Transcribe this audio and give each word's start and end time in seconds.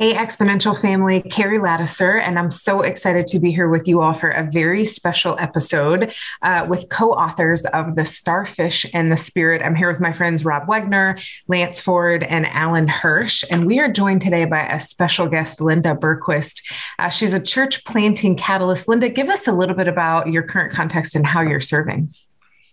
Hey, 0.00 0.14
Exponential 0.14 0.80
family, 0.80 1.20
Carrie 1.20 1.58
Ladouceur, 1.58 2.22
and 2.22 2.38
I'm 2.38 2.50
so 2.50 2.80
excited 2.80 3.26
to 3.26 3.38
be 3.38 3.52
here 3.52 3.68
with 3.68 3.86
you 3.86 4.00
all 4.00 4.14
for 4.14 4.30
a 4.30 4.50
very 4.50 4.82
special 4.82 5.36
episode 5.38 6.14
uh, 6.40 6.66
with 6.66 6.88
co 6.88 7.10
authors 7.10 7.66
of 7.66 7.96
The 7.96 8.06
Starfish 8.06 8.86
and 8.94 9.12
the 9.12 9.18
Spirit. 9.18 9.60
I'm 9.60 9.74
here 9.74 9.90
with 9.92 10.00
my 10.00 10.14
friends 10.14 10.42
Rob 10.42 10.66
Wegner, 10.66 11.22
Lance 11.48 11.82
Ford, 11.82 12.22
and 12.22 12.46
Alan 12.46 12.88
Hirsch, 12.88 13.44
and 13.50 13.66
we 13.66 13.78
are 13.78 13.92
joined 13.92 14.22
today 14.22 14.46
by 14.46 14.66
a 14.68 14.80
special 14.80 15.26
guest, 15.26 15.60
Linda 15.60 15.94
Bergquist. 15.94 16.62
Uh, 16.98 17.10
she's 17.10 17.34
a 17.34 17.40
church 17.40 17.84
planting 17.84 18.36
catalyst. 18.36 18.88
Linda, 18.88 19.10
give 19.10 19.28
us 19.28 19.46
a 19.48 19.52
little 19.52 19.76
bit 19.76 19.86
about 19.86 20.28
your 20.28 20.44
current 20.44 20.72
context 20.72 21.14
and 21.14 21.26
how 21.26 21.42
you're 21.42 21.60
serving. 21.60 22.08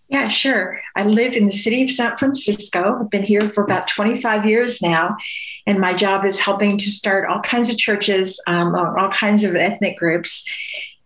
Yeah, 0.09 0.29
sure. 0.29 0.79
I 0.95 1.03
live 1.03 1.33
in 1.33 1.47
the 1.47 1.51
city 1.51 1.83
of 1.83 1.89
San 1.89 2.15
Francisco. 2.17 2.99
I've 3.01 3.09
been 3.09 3.23
here 3.23 3.49
for 3.49 3.63
about 3.63 3.89
25 3.89 4.45
years 4.45 4.81
now. 4.81 5.17
And 5.65 5.79
my 5.79 5.93
job 5.93 6.23
is 6.23 6.39
helping 6.39 6.77
to 6.77 6.91
start 6.91 7.29
all 7.29 7.41
kinds 7.41 7.69
of 7.69 7.77
churches, 7.77 8.41
um, 8.47 8.73
all 8.73 9.09
kinds 9.09 9.43
of 9.43 9.55
ethnic 9.55 9.97
groups. 9.97 10.45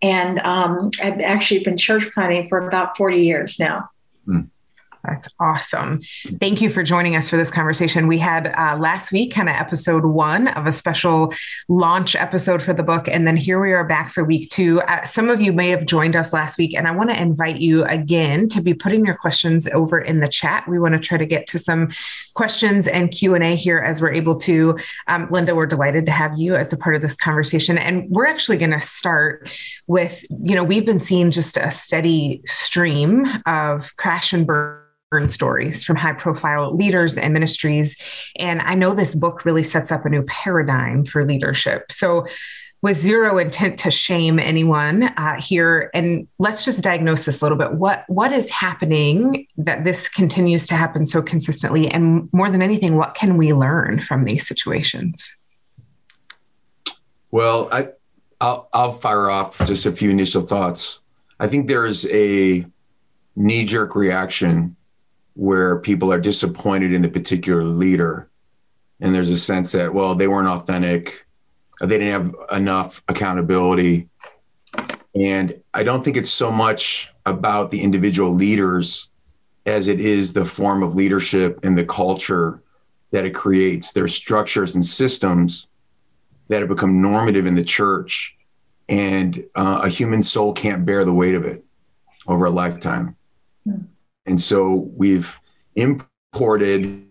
And 0.02 0.38
um, 0.40 0.90
I've 1.02 1.20
actually 1.20 1.64
been 1.64 1.76
church 1.76 2.08
planting 2.14 2.48
for 2.48 2.66
about 2.66 2.96
40 2.96 3.18
years 3.18 3.58
now. 3.58 3.90
Mm. 4.26 4.48
That's 5.04 5.28
awesome. 5.40 6.00
Thank 6.40 6.60
you 6.60 6.68
for 6.68 6.84
joining 6.84 7.16
us 7.16 7.28
for 7.28 7.36
this 7.36 7.50
conversation. 7.50 8.06
We 8.06 8.18
had 8.18 8.54
uh, 8.56 8.76
last 8.78 9.10
week 9.10 9.34
kind 9.34 9.48
of 9.48 9.56
episode 9.56 10.04
one 10.04 10.46
of 10.48 10.66
a 10.66 10.72
special 10.72 11.34
launch 11.68 12.14
episode 12.14 12.62
for 12.62 12.72
the 12.72 12.84
book. 12.84 13.08
And 13.08 13.26
then 13.26 13.36
here 13.36 13.60
we 13.60 13.72
are 13.72 13.84
back 13.84 14.10
for 14.10 14.22
week 14.22 14.50
two. 14.50 14.80
Uh, 14.82 15.04
some 15.04 15.28
of 15.28 15.40
you 15.40 15.52
may 15.52 15.70
have 15.70 15.86
joined 15.86 16.14
us 16.14 16.32
last 16.32 16.56
week, 16.56 16.74
and 16.74 16.86
I 16.86 16.92
want 16.92 17.10
to 17.10 17.20
invite 17.20 17.58
you 17.58 17.84
again 17.84 18.48
to 18.50 18.62
be 18.62 18.74
putting 18.74 19.04
your 19.04 19.16
questions 19.16 19.66
over 19.74 19.98
in 19.98 20.20
the 20.20 20.28
chat. 20.28 20.68
We 20.68 20.78
want 20.78 20.94
to 20.94 21.00
try 21.00 21.18
to 21.18 21.26
get 21.26 21.48
to 21.48 21.58
some 21.58 21.90
questions 22.34 22.86
and 22.86 23.10
Q&A 23.10 23.56
here 23.56 23.78
as 23.78 24.00
we're 24.00 24.12
able 24.12 24.36
to. 24.36 24.78
Um, 25.08 25.26
Linda, 25.30 25.56
we're 25.56 25.66
delighted 25.66 26.06
to 26.06 26.12
have 26.12 26.38
you 26.38 26.54
as 26.54 26.72
a 26.72 26.76
part 26.76 26.94
of 26.94 27.02
this 27.02 27.16
conversation. 27.16 27.76
And 27.76 28.08
we're 28.08 28.26
actually 28.26 28.56
going 28.56 28.70
to 28.70 28.80
start 28.80 29.50
with, 29.88 30.24
you 30.42 30.54
know, 30.54 30.62
we've 30.62 30.86
been 30.86 31.00
seeing 31.00 31.32
just 31.32 31.56
a 31.56 31.72
steady 31.72 32.40
stream 32.46 33.26
of 33.46 33.96
crash 33.96 34.32
and 34.32 34.46
burn 34.46 34.78
stories 35.28 35.84
from 35.84 35.96
high 35.96 36.12
profile 36.12 36.74
leaders 36.74 37.16
and 37.16 37.32
ministries. 37.32 37.96
And 38.36 38.60
I 38.62 38.74
know 38.74 38.94
this 38.94 39.14
book 39.14 39.44
really 39.44 39.62
sets 39.62 39.92
up 39.92 40.04
a 40.04 40.08
new 40.08 40.22
paradigm 40.22 41.04
for 41.04 41.24
leadership. 41.24 41.90
So, 41.90 42.26
with 42.82 42.96
zero 42.96 43.38
intent 43.38 43.78
to 43.78 43.92
shame 43.92 44.40
anyone 44.40 45.04
uh, 45.04 45.40
here, 45.40 45.88
and 45.94 46.26
let's 46.40 46.64
just 46.64 46.82
diagnose 46.82 47.26
this 47.26 47.40
a 47.40 47.44
little 47.44 47.56
bit. 47.56 47.74
What 47.74 48.04
what 48.08 48.32
is 48.32 48.50
happening 48.50 49.46
that 49.56 49.84
this 49.84 50.08
continues 50.08 50.66
to 50.66 50.74
happen 50.74 51.06
so 51.06 51.22
consistently, 51.22 51.88
and 51.88 52.28
more 52.32 52.50
than 52.50 52.60
anything, 52.60 52.96
what 52.96 53.14
can 53.14 53.36
we 53.36 53.52
learn 53.52 54.00
from 54.00 54.24
these 54.24 54.44
situations? 54.44 55.36
Well, 57.30 57.68
I 57.70 57.90
I'll, 58.40 58.68
I'll 58.72 58.92
fire 58.92 59.30
off 59.30 59.64
just 59.66 59.86
a 59.86 59.92
few 59.92 60.10
initial 60.10 60.42
thoughts. 60.42 61.00
I 61.38 61.46
think 61.46 61.68
there's 61.68 62.04
a 62.10 62.66
knee 63.36 63.64
jerk 63.64 63.94
reaction 63.94 64.76
where 65.34 65.78
people 65.78 66.12
are 66.12 66.20
disappointed 66.20 66.92
in 66.92 67.02
the 67.02 67.08
particular 67.08 67.64
leader. 67.64 68.28
And 69.00 69.14
there's 69.14 69.30
a 69.30 69.38
sense 69.38 69.72
that 69.72 69.94
well 69.94 70.14
they 70.14 70.28
weren't 70.28 70.48
authentic. 70.48 71.24
They 71.80 71.98
didn't 71.98 72.12
have 72.12 72.34
enough 72.50 73.02
accountability. 73.08 74.08
And 75.14 75.60
i 75.74 75.82
don't 75.82 76.02
think 76.02 76.16
it's 76.16 76.30
so 76.30 76.50
much 76.50 77.10
about 77.26 77.70
the 77.70 77.82
individual 77.82 78.32
leaders 78.34 79.10
as 79.66 79.88
it 79.88 80.00
is 80.00 80.32
the 80.32 80.44
form 80.44 80.82
of 80.82 80.96
leadership 80.96 81.60
and 81.62 81.76
the 81.76 81.84
culture 81.84 82.62
that 83.10 83.24
it 83.24 83.34
creates. 83.34 83.92
There's 83.92 84.14
structures 84.14 84.74
and 84.74 84.84
systems 84.84 85.68
that 86.48 86.60
have 86.60 86.68
become 86.68 87.00
normative 87.00 87.46
in 87.46 87.54
the 87.54 87.62
church 87.62 88.36
and 88.88 89.44
uh, 89.54 89.80
a 89.84 89.88
human 89.88 90.22
soul 90.22 90.52
can't 90.52 90.84
bear 90.84 91.04
the 91.04 91.12
weight 91.12 91.34
of 91.34 91.44
it 91.44 91.64
over 92.26 92.44
a 92.44 92.50
lifetime. 92.50 93.16
Mm. 93.66 93.86
And 94.26 94.40
so 94.40 94.90
we've 94.96 95.36
imported, 95.74 97.06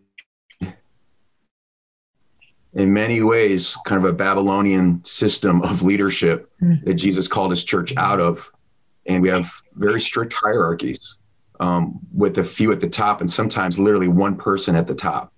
in 2.73 2.93
many 2.93 3.21
ways, 3.21 3.77
kind 3.85 4.03
of 4.03 4.09
a 4.09 4.15
Babylonian 4.15 5.03
system 5.03 5.61
of 5.61 5.83
leadership 5.83 6.49
mm. 6.61 6.83
that 6.85 6.93
Jesus 6.93 7.27
called 7.27 7.51
his 7.51 7.63
church 7.63 7.95
out 7.97 8.19
of. 8.19 8.51
And 9.05 9.21
we 9.21 9.29
have 9.29 9.51
very 9.73 9.99
strict 9.99 10.33
hierarchies 10.33 11.17
um, 11.59 11.99
with 12.13 12.37
a 12.37 12.43
few 12.43 12.71
at 12.71 12.79
the 12.79 12.89
top 12.89 13.19
and 13.19 13.29
sometimes 13.29 13.77
literally 13.77 14.07
one 14.07 14.35
person 14.35 14.75
at 14.75 14.87
the 14.87 14.95
top. 14.95 15.33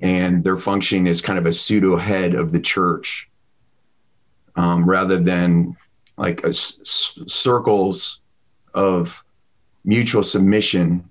And 0.00 0.44
their 0.44 0.56
functioning 0.56 1.06
is 1.06 1.22
kind 1.22 1.38
of 1.38 1.46
a 1.46 1.52
pseudo 1.52 1.96
head 1.96 2.34
of 2.34 2.52
the 2.52 2.60
church 2.60 3.30
um, 4.56 4.84
rather 4.84 5.18
than 5.18 5.76
like 6.18 6.44
a, 6.44 6.48
s- 6.48 6.80
circles 7.26 8.20
of 8.74 9.24
mutual 9.86 10.22
submission 10.22 11.10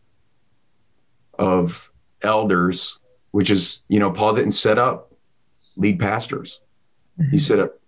of 1.39 1.91
elders, 2.21 2.99
which 3.31 3.49
is, 3.49 3.79
you 3.87 3.99
know, 3.99 4.11
Paul 4.11 4.35
didn't 4.35 4.51
set 4.51 4.77
up 4.77 5.11
lead 5.77 5.99
pastors. 5.99 6.61
Mm-hmm. 7.19 7.31
He 7.31 7.37
set 7.39 7.59
up 7.59 7.79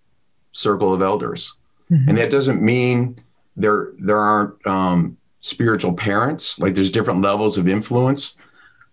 circle 0.52 0.94
of 0.94 1.02
elders. 1.02 1.56
Mm-hmm. 1.92 2.10
And 2.10 2.18
that 2.18 2.30
doesn't 2.30 2.62
mean 2.62 3.22
there 3.56 3.94
there 4.00 4.20
aren't 4.20 4.66
um, 4.66 5.18
spiritual 5.42 5.94
parents. 5.94 6.60
Like 6.60 6.74
there's 6.74 6.92
different 6.92 7.22
levels 7.22 7.58
of 7.58 7.68
influence. 7.68 8.36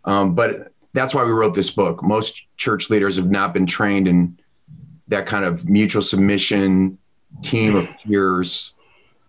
Um, 0.05 0.35
but 0.35 0.73
that's 0.93 1.15
why 1.15 1.25
we 1.25 1.33
wrote 1.33 1.55
this 1.55 1.71
book. 1.71 2.03
Most 2.03 2.45
church 2.57 2.91
leaders 2.91 3.17
have 3.17 3.31
not 3.31 3.55
been 3.55 3.67
trained 3.67 4.07
in 4.07 4.39
that 5.09 5.27
kind 5.27 5.45
of 5.45 5.69
mutual 5.69 6.03
submission, 6.03 6.99
team 7.43 7.75
of 7.75 7.89
peers. 8.05 8.73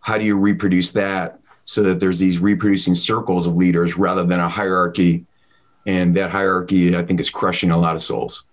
How 0.01 0.17
do 0.17 0.25
you 0.25 0.37
reproduce 0.37 0.91
that? 0.91 1.39
So 1.65 1.83
that 1.83 1.99
there's 1.99 2.19
these 2.19 2.39
reproducing 2.39 2.95
circles 2.95 3.47
of 3.47 3.55
leaders 3.55 3.97
rather 3.97 4.23
than 4.23 4.39
a 4.39 4.49
hierarchy. 4.49 5.25
And 5.85 6.15
that 6.15 6.31
hierarchy, 6.31 6.95
I 6.95 7.03
think, 7.03 7.19
is 7.19 7.29
crushing 7.29 7.71
a 7.71 7.77
lot 7.77 7.95
of 7.95 8.01
souls. 8.01 8.43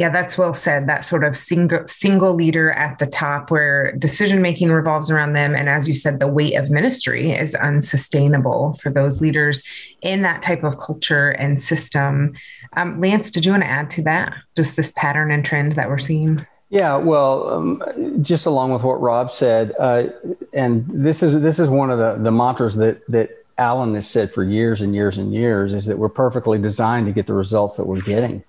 Yeah, 0.00 0.08
that's 0.08 0.38
well 0.38 0.54
said. 0.54 0.86
That 0.86 1.04
sort 1.04 1.24
of 1.24 1.36
single 1.36 1.86
single 1.86 2.32
leader 2.32 2.70
at 2.70 2.98
the 2.98 3.06
top 3.06 3.50
where 3.50 3.92
decision 3.96 4.40
making 4.40 4.70
revolves 4.70 5.10
around 5.10 5.34
them. 5.34 5.54
And 5.54 5.68
as 5.68 5.86
you 5.86 5.92
said, 5.94 6.20
the 6.20 6.26
weight 6.26 6.54
of 6.54 6.70
ministry 6.70 7.32
is 7.32 7.54
unsustainable 7.54 8.72
for 8.74 8.88
those 8.88 9.20
leaders 9.20 9.62
in 10.00 10.22
that 10.22 10.40
type 10.40 10.64
of 10.64 10.78
culture 10.78 11.32
and 11.32 11.60
system. 11.60 12.32
Um, 12.78 12.98
Lance, 12.98 13.30
did 13.30 13.44
you 13.44 13.52
want 13.52 13.64
to 13.64 13.68
add 13.68 13.90
to 13.90 14.02
that? 14.04 14.32
Just 14.56 14.76
this 14.76 14.90
pattern 14.96 15.30
and 15.30 15.44
trend 15.44 15.72
that 15.72 15.90
we're 15.90 15.98
seeing? 15.98 16.46
Yeah, 16.70 16.96
well, 16.96 17.50
um, 17.50 18.22
just 18.22 18.46
along 18.46 18.72
with 18.72 18.84
what 18.84 19.02
Rob 19.02 19.30
said, 19.30 19.74
uh, 19.78 20.04
and 20.52 20.86
this 20.88 21.22
is 21.22 21.40
this 21.40 21.58
is 21.58 21.68
one 21.68 21.90
of 21.90 21.98
the 21.98 22.16
the 22.22 22.32
mantras 22.32 22.76
that 22.76 23.06
that 23.08 23.44
Alan 23.58 23.94
has 23.94 24.08
said 24.08 24.32
for 24.32 24.42
years 24.42 24.80
and 24.80 24.94
years 24.94 25.18
and 25.18 25.32
years 25.32 25.72
is 25.72 25.86
that 25.86 25.98
we're 25.98 26.08
perfectly 26.08 26.58
designed 26.58 27.06
to 27.06 27.12
get 27.12 27.26
the 27.26 27.34
results 27.34 27.76
that 27.76 27.86
we're 27.86 28.00
getting, 28.00 28.42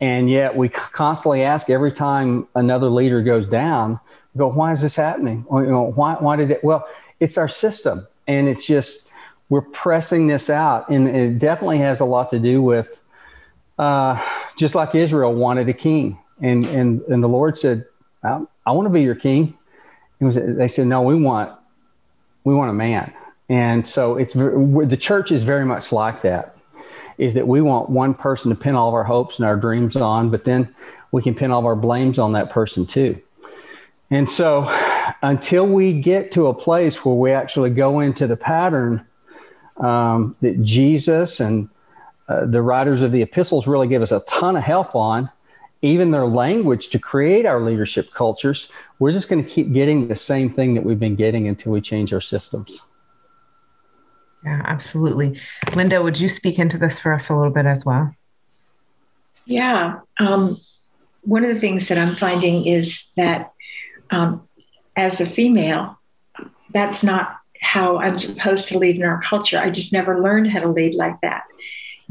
and 0.00 0.30
yet 0.30 0.56
we 0.56 0.68
constantly 0.68 1.42
ask 1.42 1.70
every 1.70 1.92
time 1.92 2.46
another 2.54 2.88
leader 2.88 3.22
goes 3.22 3.48
down, 3.48 3.98
go, 4.36 4.50
why 4.50 4.72
is 4.72 4.82
this 4.82 4.96
happening? 4.96 5.44
Or, 5.48 5.64
you 5.64 5.70
know, 5.70 5.92
why 5.92 6.14
why 6.14 6.36
did 6.36 6.50
it? 6.50 6.64
Well, 6.64 6.86
it's 7.20 7.38
our 7.38 7.48
system, 7.48 8.06
and 8.26 8.48
it's 8.48 8.66
just 8.66 9.10
we're 9.48 9.62
pressing 9.62 10.26
this 10.26 10.50
out, 10.50 10.88
and 10.88 11.08
it 11.08 11.38
definitely 11.38 11.78
has 11.78 12.00
a 12.00 12.04
lot 12.04 12.30
to 12.30 12.38
do 12.38 12.62
with 12.62 13.02
uh, 13.78 14.22
just 14.56 14.74
like 14.74 14.94
Israel 14.94 15.34
wanted 15.34 15.68
a 15.68 15.74
king 15.74 16.18
and 16.42 16.66
and 16.66 17.00
and 17.02 17.22
the 17.22 17.28
Lord 17.28 17.56
said, 17.56 17.86
"I, 18.22 18.42
I 18.66 18.72
want 18.72 18.86
to 18.86 18.90
be 18.90 19.02
your 19.02 19.14
king." 19.14 19.56
Was, 20.24 20.36
they 20.36 20.68
said, 20.68 20.86
"No, 20.86 21.02
we 21.02 21.14
want 21.14 21.52
we 22.44 22.54
want 22.54 22.70
a 22.70 22.74
man." 22.74 23.12
And 23.48 23.86
so 23.86 24.16
it's 24.16 24.32
the 24.32 24.96
church 24.98 25.30
is 25.32 25.42
very 25.42 25.64
much 25.64 25.92
like 25.92 26.22
that. 26.22 26.56
Is 27.18 27.34
that 27.34 27.46
we 27.46 27.60
want 27.60 27.90
one 27.90 28.14
person 28.14 28.50
to 28.50 28.56
pin 28.56 28.74
all 28.74 28.88
of 28.88 28.94
our 28.94 29.04
hopes 29.04 29.38
and 29.38 29.46
our 29.46 29.56
dreams 29.56 29.96
on, 29.96 30.30
but 30.30 30.44
then 30.44 30.74
we 31.10 31.22
can 31.22 31.34
pin 31.34 31.50
all 31.50 31.60
of 31.60 31.66
our 31.66 31.76
blames 31.76 32.18
on 32.18 32.32
that 32.32 32.50
person 32.50 32.86
too. 32.86 33.20
And 34.10 34.28
so 34.28 34.66
until 35.22 35.66
we 35.66 35.92
get 35.92 36.32
to 36.32 36.48
a 36.48 36.54
place 36.54 37.04
where 37.04 37.14
we 37.14 37.32
actually 37.32 37.70
go 37.70 38.00
into 38.00 38.26
the 38.26 38.36
pattern 38.36 39.06
um, 39.78 40.36
that 40.40 40.62
Jesus 40.62 41.40
and 41.40 41.68
uh, 42.28 42.46
the 42.46 42.62
writers 42.62 43.02
of 43.02 43.12
the 43.12 43.22
epistles 43.22 43.66
really 43.66 43.88
give 43.88 44.02
us 44.02 44.12
a 44.12 44.20
ton 44.20 44.56
of 44.56 44.62
help 44.62 44.94
on, 44.94 45.30
even 45.82 46.12
their 46.12 46.26
language 46.26 46.88
to 46.90 46.98
create 46.98 47.44
our 47.44 47.60
leadership 47.60 48.12
cultures, 48.14 48.70
we're 48.98 49.12
just 49.12 49.28
going 49.28 49.44
to 49.44 49.48
keep 49.48 49.72
getting 49.72 50.08
the 50.08 50.16
same 50.16 50.48
thing 50.48 50.74
that 50.74 50.84
we've 50.84 51.00
been 51.00 51.16
getting 51.16 51.48
until 51.48 51.72
we 51.72 51.80
change 51.80 52.12
our 52.12 52.20
systems. 52.20 52.82
Yeah, 54.44 54.62
absolutely. 54.64 55.40
Linda, 55.74 56.02
would 56.02 56.18
you 56.18 56.28
speak 56.28 56.58
into 56.58 56.78
this 56.78 56.98
for 56.98 57.12
us 57.12 57.28
a 57.28 57.36
little 57.36 57.52
bit 57.52 57.66
as 57.66 57.84
well? 57.84 58.14
Yeah. 59.44 60.00
Um, 60.18 60.60
one 61.22 61.44
of 61.44 61.54
the 61.54 61.60
things 61.60 61.88
that 61.88 61.98
I'm 61.98 62.14
finding 62.14 62.66
is 62.66 63.10
that 63.16 63.52
um, 64.10 64.48
as 64.96 65.20
a 65.20 65.28
female, 65.28 65.98
that's 66.72 67.02
not 67.02 67.38
how 67.60 67.98
I'm 67.98 68.18
supposed 68.18 68.68
to 68.68 68.78
lead 68.78 68.96
in 68.96 69.04
our 69.04 69.20
culture. 69.22 69.58
I 69.58 69.70
just 69.70 69.92
never 69.92 70.20
learned 70.20 70.50
how 70.50 70.60
to 70.60 70.68
lead 70.68 70.94
like 70.94 71.20
that. 71.22 71.44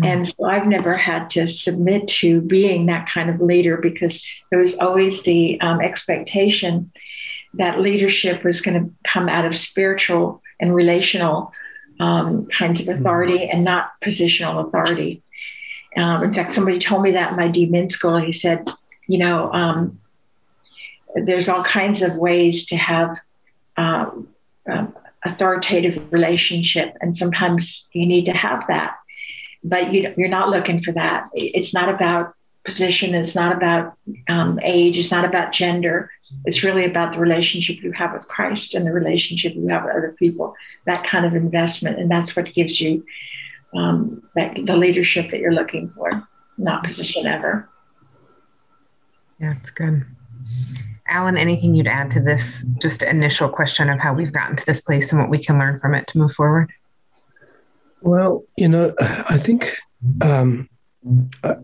Mm-hmm. 0.02 0.06
And 0.06 0.28
so 0.28 0.46
I've 0.46 0.68
never 0.68 0.96
had 0.96 1.30
to 1.32 1.48
submit 1.48 2.08
to 2.08 2.42
being 2.42 2.88
that 2.88 3.08
kind 3.08 3.30
of 3.30 3.40
leader 3.40 3.78
because 3.78 4.26
there 4.50 4.60
was 4.60 4.78
always 4.80 5.24
the 5.24 5.60
um, 5.62 5.80
expectation 5.80 6.92
that 7.54 7.82
leadership 7.82 8.44
was 8.44 8.62
going 8.62 8.82
to 8.82 8.94
come 9.04 9.30
out 9.30 9.46
of 9.46 9.58
spiritual 9.58 10.42
and 10.60 10.74
relational 10.74 11.52
um, 12.00 12.48
kinds 12.48 12.82
of 12.82 12.88
mm-hmm. 12.88 13.02
authority 13.02 13.50
and 13.50 13.64
not 13.64 13.92
positional 14.04 14.68
authority. 14.68 15.22
Um, 15.98 16.24
in 16.24 16.34
fact, 16.34 16.54
somebody 16.54 16.80
told 16.80 17.04
me 17.04 17.12
that 17.12 17.32
in 17.32 17.38
my 17.38 17.50
DMin 17.50 17.92
school. 17.92 18.18
He 18.18 18.32
said, 18.32 18.68
you 19.08 19.20
know, 19.20 19.52
um, 19.52 20.00
there's 21.16 21.50
all 21.50 21.64
kinds 21.64 22.02
of 22.02 22.16
ways 22.16 22.66
to 22.68 22.78
have 22.78 23.18
um, 23.78 24.28
authoritative 25.26 26.12
relationship, 26.12 26.96
and 27.02 27.16
sometimes 27.16 27.90
you 27.94 28.06
need 28.06 28.26
to 28.26 28.34
have 28.34 28.66
that. 28.68 28.96
But 29.64 29.94
you, 29.94 30.14
you're 30.18 30.28
not 30.28 30.50
looking 30.50 30.82
for 30.82 30.92
that. 30.94 31.30
It's 31.34 31.74
not 31.74 31.90
about 31.90 32.34
position. 32.66 33.16
It's 33.16 33.36
not 33.36 33.56
about 33.56 33.94
um, 34.30 34.60
age. 34.64 34.98
It's 34.98 35.12
not 35.12 35.26
about 35.26 35.52
gender. 35.52 36.12
It's 36.46 36.64
really 36.64 36.86
about 36.86 37.14
the 37.14 37.20
relationship 37.20 37.82
you 37.84 37.92
have 37.92 38.14
with 38.14 38.28
Christ 38.28 38.74
and 38.74 38.86
the 38.86 38.92
relationship 38.92 39.54
you 39.56 39.68
have 39.68 39.84
with 39.84 39.96
other 39.96 40.16
people. 40.18 40.56
That 40.86 41.04
kind 41.04 41.26
of 41.26 41.36
investment, 41.36 42.00
and 42.00 42.10
that's 42.10 42.36
what 42.36 42.54
gives 42.54 42.80
you 42.80 43.06
um, 43.76 44.24
that 44.36 44.56
the 44.66 44.78
leadership 44.78 45.32
that 45.32 45.40
you're 45.40 45.54
looking 45.54 45.90
for, 45.90 46.28
not 46.58 46.84
position 46.84 47.26
ever. 47.26 47.70
Yeah, 49.40 49.56
it's 49.60 49.72
good. 49.72 50.06
Alan, 51.08 51.38
anything 51.38 51.76
you'd 51.76 51.88
add 51.88 52.10
to 52.12 52.22
this 52.22 52.66
just 52.82 53.04
initial 53.04 53.50
question 53.50 53.90
of 53.90 54.00
how 54.00 54.14
we've 54.14 54.32
gotten 54.32 54.56
to 54.56 54.66
this 54.66 54.80
place 54.80 55.12
and 55.12 55.20
what 55.20 55.30
we 55.30 55.44
can 55.44 55.60
learn 55.60 55.80
from 55.80 55.94
it 55.94 56.08
to 56.08 56.18
move 56.18 56.32
forward? 56.32 56.72
Well, 58.02 58.44
you 58.58 58.68
know, 58.68 58.94
I 59.00 59.38
think 59.38 59.76
um, 60.22 60.70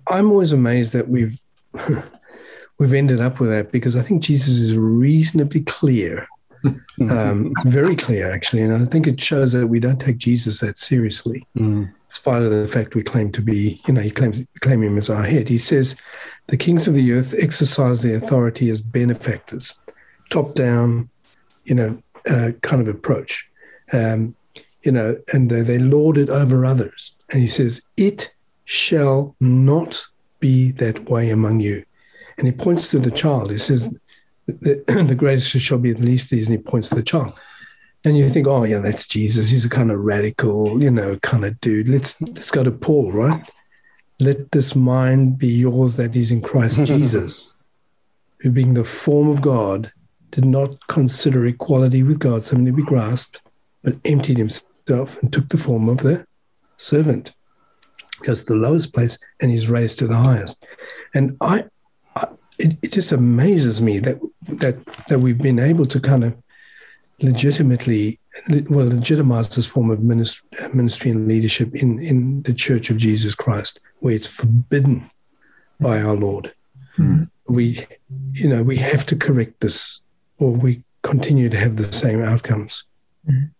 I'm 0.08 0.32
always 0.32 0.52
amazed 0.52 0.94
that 0.94 1.10
we've 1.10 1.40
we've 2.80 2.94
ended 2.94 3.22
up 3.22 3.40
with 3.40 3.50
that 3.50 3.72
because 3.72 3.96
I 3.96 4.02
think 4.02 4.24
Jesus 4.24 4.56
is 4.56 4.78
reasonably 4.78 5.62
clear, 5.62 6.28
um, 7.10 7.54
very 7.66 7.96
clear 7.96 8.32
actually, 8.32 8.62
and 8.62 8.74
I 8.74 8.86
think 8.86 9.08
it 9.08 9.22
shows 9.22 9.52
that 9.54 9.68
we 9.68 9.80
don't 9.80 10.00
take 10.00 10.18
Jesus 10.18 10.60
that 10.60 10.78
seriously, 10.78 11.46
mm. 11.58 11.84
in 11.84 11.94
spite 12.08 12.42
of 12.42 12.52
the 12.52 12.68
fact 12.68 12.96
we 12.96 13.04
claim 13.04 13.32
to 13.34 13.42
be, 13.42 13.82
you 13.88 13.94
know, 13.94 14.02
he 14.02 14.12
claims 14.12 14.44
claim 14.62 14.84
him 14.84 14.98
as 14.98 15.10
our 15.10 15.24
head. 15.24 15.50
He 15.50 15.58
says 15.58 15.96
the 16.48 16.58
kings 16.58 16.88
of 16.88 16.94
the 16.94 17.12
earth 17.14 17.34
exercise 17.38 18.02
their 18.02 18.18
authority 18.18 18.70
as 18.70 18.82
benefactors, 18.82 19.78
top 20.30 20.54
down, 20.54 21.10
you 21.66 21.76
know, 21.76 22.02
uh, 22.30 22.52
kind 22.62 22.82
of 22.82 22.88
approach, 22.88 23.50
um, 23.94 24.36
you 24.84 24.92
know, 24.92 25.18
and 25.34 25.52
uh, 25.52 25.64
they 25.64 25.78
lord 25.78 26.18
it 26.18 26.30
over 26.30 26.66
others. 26.66 27.14
And 27.30 27.42
he 27.42 27.48
says, 27.48 27.82
It 27.98 28.34
shall 28.66 29.36
not 29.40 30.08
be 30.40 30.72
that 30.74 31.10
way 31.10 31.30
among 31.30 31.60
you. 31.60 31.84
And 32.38 32.48
he 32.48 32.54
points 32.54 32.90
to 32.92 33.00
the 33.00 33.12
child. 33.12 33.52
He 33.52 33.58
says, 33.58 33.98
The, 34.46 34.84
the 34.86 35.16
greatest 35.18 35.50
shall 35.50 35.80
be 35.80 35.94
the 35.94 36.04
least 36.04 36.30
these, 36.30 36.48
and 36.48 36.58
he 36.58 36.64
points 36.64 36.90
to 36.90 36.96
the 36.96 37.04
child. 37.04 37.34
And 38.06 38.18
you 38.18 38.30
think, 38.30 38.48
oh 38.48 38.64
yeah, 38.64 38.80
that's 38.80 39.06
Jesus. 39.06 39.50
He's 39.50 39.66
a 39.66 39.70
kind 39.70 39.92
of 39.92 40.00
radical, 40.00 40.82
you 40.82 40.92
know, 40.92 41.18
kind 41.18 41.44
of 41.44 41.60
dude. 41.60 41.90
Let's 41.90 42.20
let's 42.22 42.52
go 42.52 42.64
to 42.64 42.72
Paul, 42.72 43.12
right? 43.12 43.50
Let 44.20 44.52
this 44.52 44.76
mind 44.76 45.38
be 45.38 45.48
yours 45.48 45.98
that 45.98 46.16
is 46.16 46.32
in 46.32 46.42
Christ 46.42 46.84
Jesus, 46.86 47.56
who 48.40 48.52
being 48.52 48.76
the 48.76 48.84
form 48.84 49.28
of 49.30 49.42
God, 49.42 49.92
did 50.32 50.46
not 50.46 50.88
consider 50.88 51.46
equality 51.46 52.04
with 52.04 52.20
God 52.20 52.44
something 52.44 52.66
to 52.66 52.72
be 52.72 52.84
grasped, 52.84 53.42
but 53.88 53.96
emptied 54.04 54.38
himself 54.38 55.18
and 55.22 55.32
took 55.32 55.48
the 55.48 55.56
form 55.56 55.88
of 55.88 56.00
the 56.00 56.26
servant. 56.76 57.34
Goes 58.24 58.44
to 58.44 58.54
the 58.54 58.60
lowest 58.60 58.94
place 58.94 59.18
and 59.40 59.50
he's 59.50 59.70
raised 59.70 59.98
to 60.00 60.08
the 60.08 60.18
highest. 60.18 60.66
And 61.14 61.38
I, 61.40 61.64
I 62.14 62.26
it, 62.60 62.78
it 62.82 62.92
just 62.92 63.14
amazes 63.14 63.82
me 63.82 64.00
that 64.00 64.20
that 64.48 64.84
that 65.08 65.20
we've 65.20 65.38
been 65.38 65.58
able 65.58 65.86
to 65.86 66.02
kind 66.02 66.26
of 66.26 66.36
legitimately 67.22 68.20
well 68.70 68.88
legitimize 68.88 69.56
this 69.56 69.66
form 69.66 69.90
of 69.90 70.04
ministry 70.04 71.12
and 71.12 71.26
leadership 71.26 71.74
in 71.74 72.00
in 72.00 72.42
the 72.42 72.54
Church 72.54 72.90
of 72.90 72.98
Jesus 72.98 73.36
Christ 73.36 73.80
where 74.00 74.16
it's 74.16 74.28
forbidden 74.28 75.10
by 75.80 76.02
our 76.02 76.16
Lord. 76.16 76.54
Mm. 76.98 77.30
We, 77.48 77.88
you 78.34 78.50
know, 78.50 78.64
we 78.64 78.76
have 78.78 79.06
to 79.06 79.16
correct 79.16 79.62
this, 79.62 80.02
or 80.40 80.52
we 80.52 80.84
continue 81.04 81.48
to 81.48 81.58
have 81.58 81.78
the 81.78 81.86
same 81.86 82.22
outcomes. 82.22 82.84
Mm. 83.26 83.52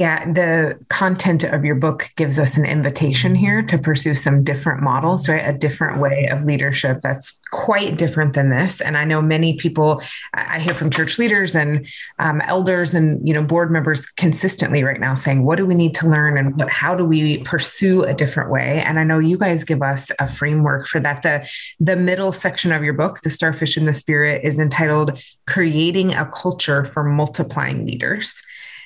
Yeah, 0.00 0.32
the 0.32 0.78
content 0.88 1.44
of 1.44 1.62
your 1.62 1.74
book 1.74 2.08
gives 2.16 2.38
us 2.38 2.56
an 2.56 2.64
invitation 2.64 3.34
here 3.34 3.60
to 3.60 3.76
pursue 3.76 4.14
some 4.14 4.42
different 4.42 4.82
models, 4.82 5.28
right? 5.28 5.46
A 5.46 5.52
different 5.52 6.00
way 6.00 6.26
of 6.32 6.42
leadership 6.42 7.00
that's 7.02 7.38
quite 7.50 7.98
different 7.98 8.32
than 8.32 8.48
this. 8.48 8.80
And 8.80 8.96
I 8.96 9.04
know 9.04 9.20
many 9.20 9.58
people, 9.58 10.00
I 10.32 10.58
hear 10.58 10.72
from 10.72 10.88
church 10.88 11.18
leaders 11.18 11.54
and 11.54 11.86
um, 12.18 12.40
elders 12.46 12.94
and 12.94 13.20
you 13.28 13.34
know 13.34 13.42
board 13.42 13.70
members 13.70 14.06
consistently 14.06 14.82
right 14.82 14.98
now 14.98 15.12
saying, 15.12 15.44
"What 15.44 15.58
do 15.58 15.66
we 15.66 15.74
need 15.74 15.92
to 15.96 16.08
learn, 16.08 16.38
and 16.38 16.56
what, 16.56 16.70
how 16.70 16.94
do 16.94 17.04
we 17.04 17.42
pursue 17.42 18.02
a 18.02 18.14
different 18.14 18.50
way?" 18.50 18.82
And 18.82 18.98
I 18.98 19.04
know 19.04 19.18
you 19.18 19.36
guys 19.36 19.64
give 19.64 19.82
us 19.82 20.10
a 20.18 20.26
framework 20.26 20.86
for 20.86 21.00
that. 21.00 21.22
The 21.22 21.46
the 21.78 21.96
middle 21.96 22.32
section 22.32 22.72
of 22.72 22.82
your 22.82 22.94
book, 22.94 23.20
"The 23.20 23.28
Starfish 23.28 23.76
and 23.76 23.86
the 23.86 23.92
Spirit," 23.92 24.44
is 24.44 24.58
entitled 24.58 25.20
"Creating 25.46 26.14
a 26.14 26.24
Culture 26.24 26.86
for 26.86 27.04
Multiplying 27.04 27.84
Leaders." 27.84 28.32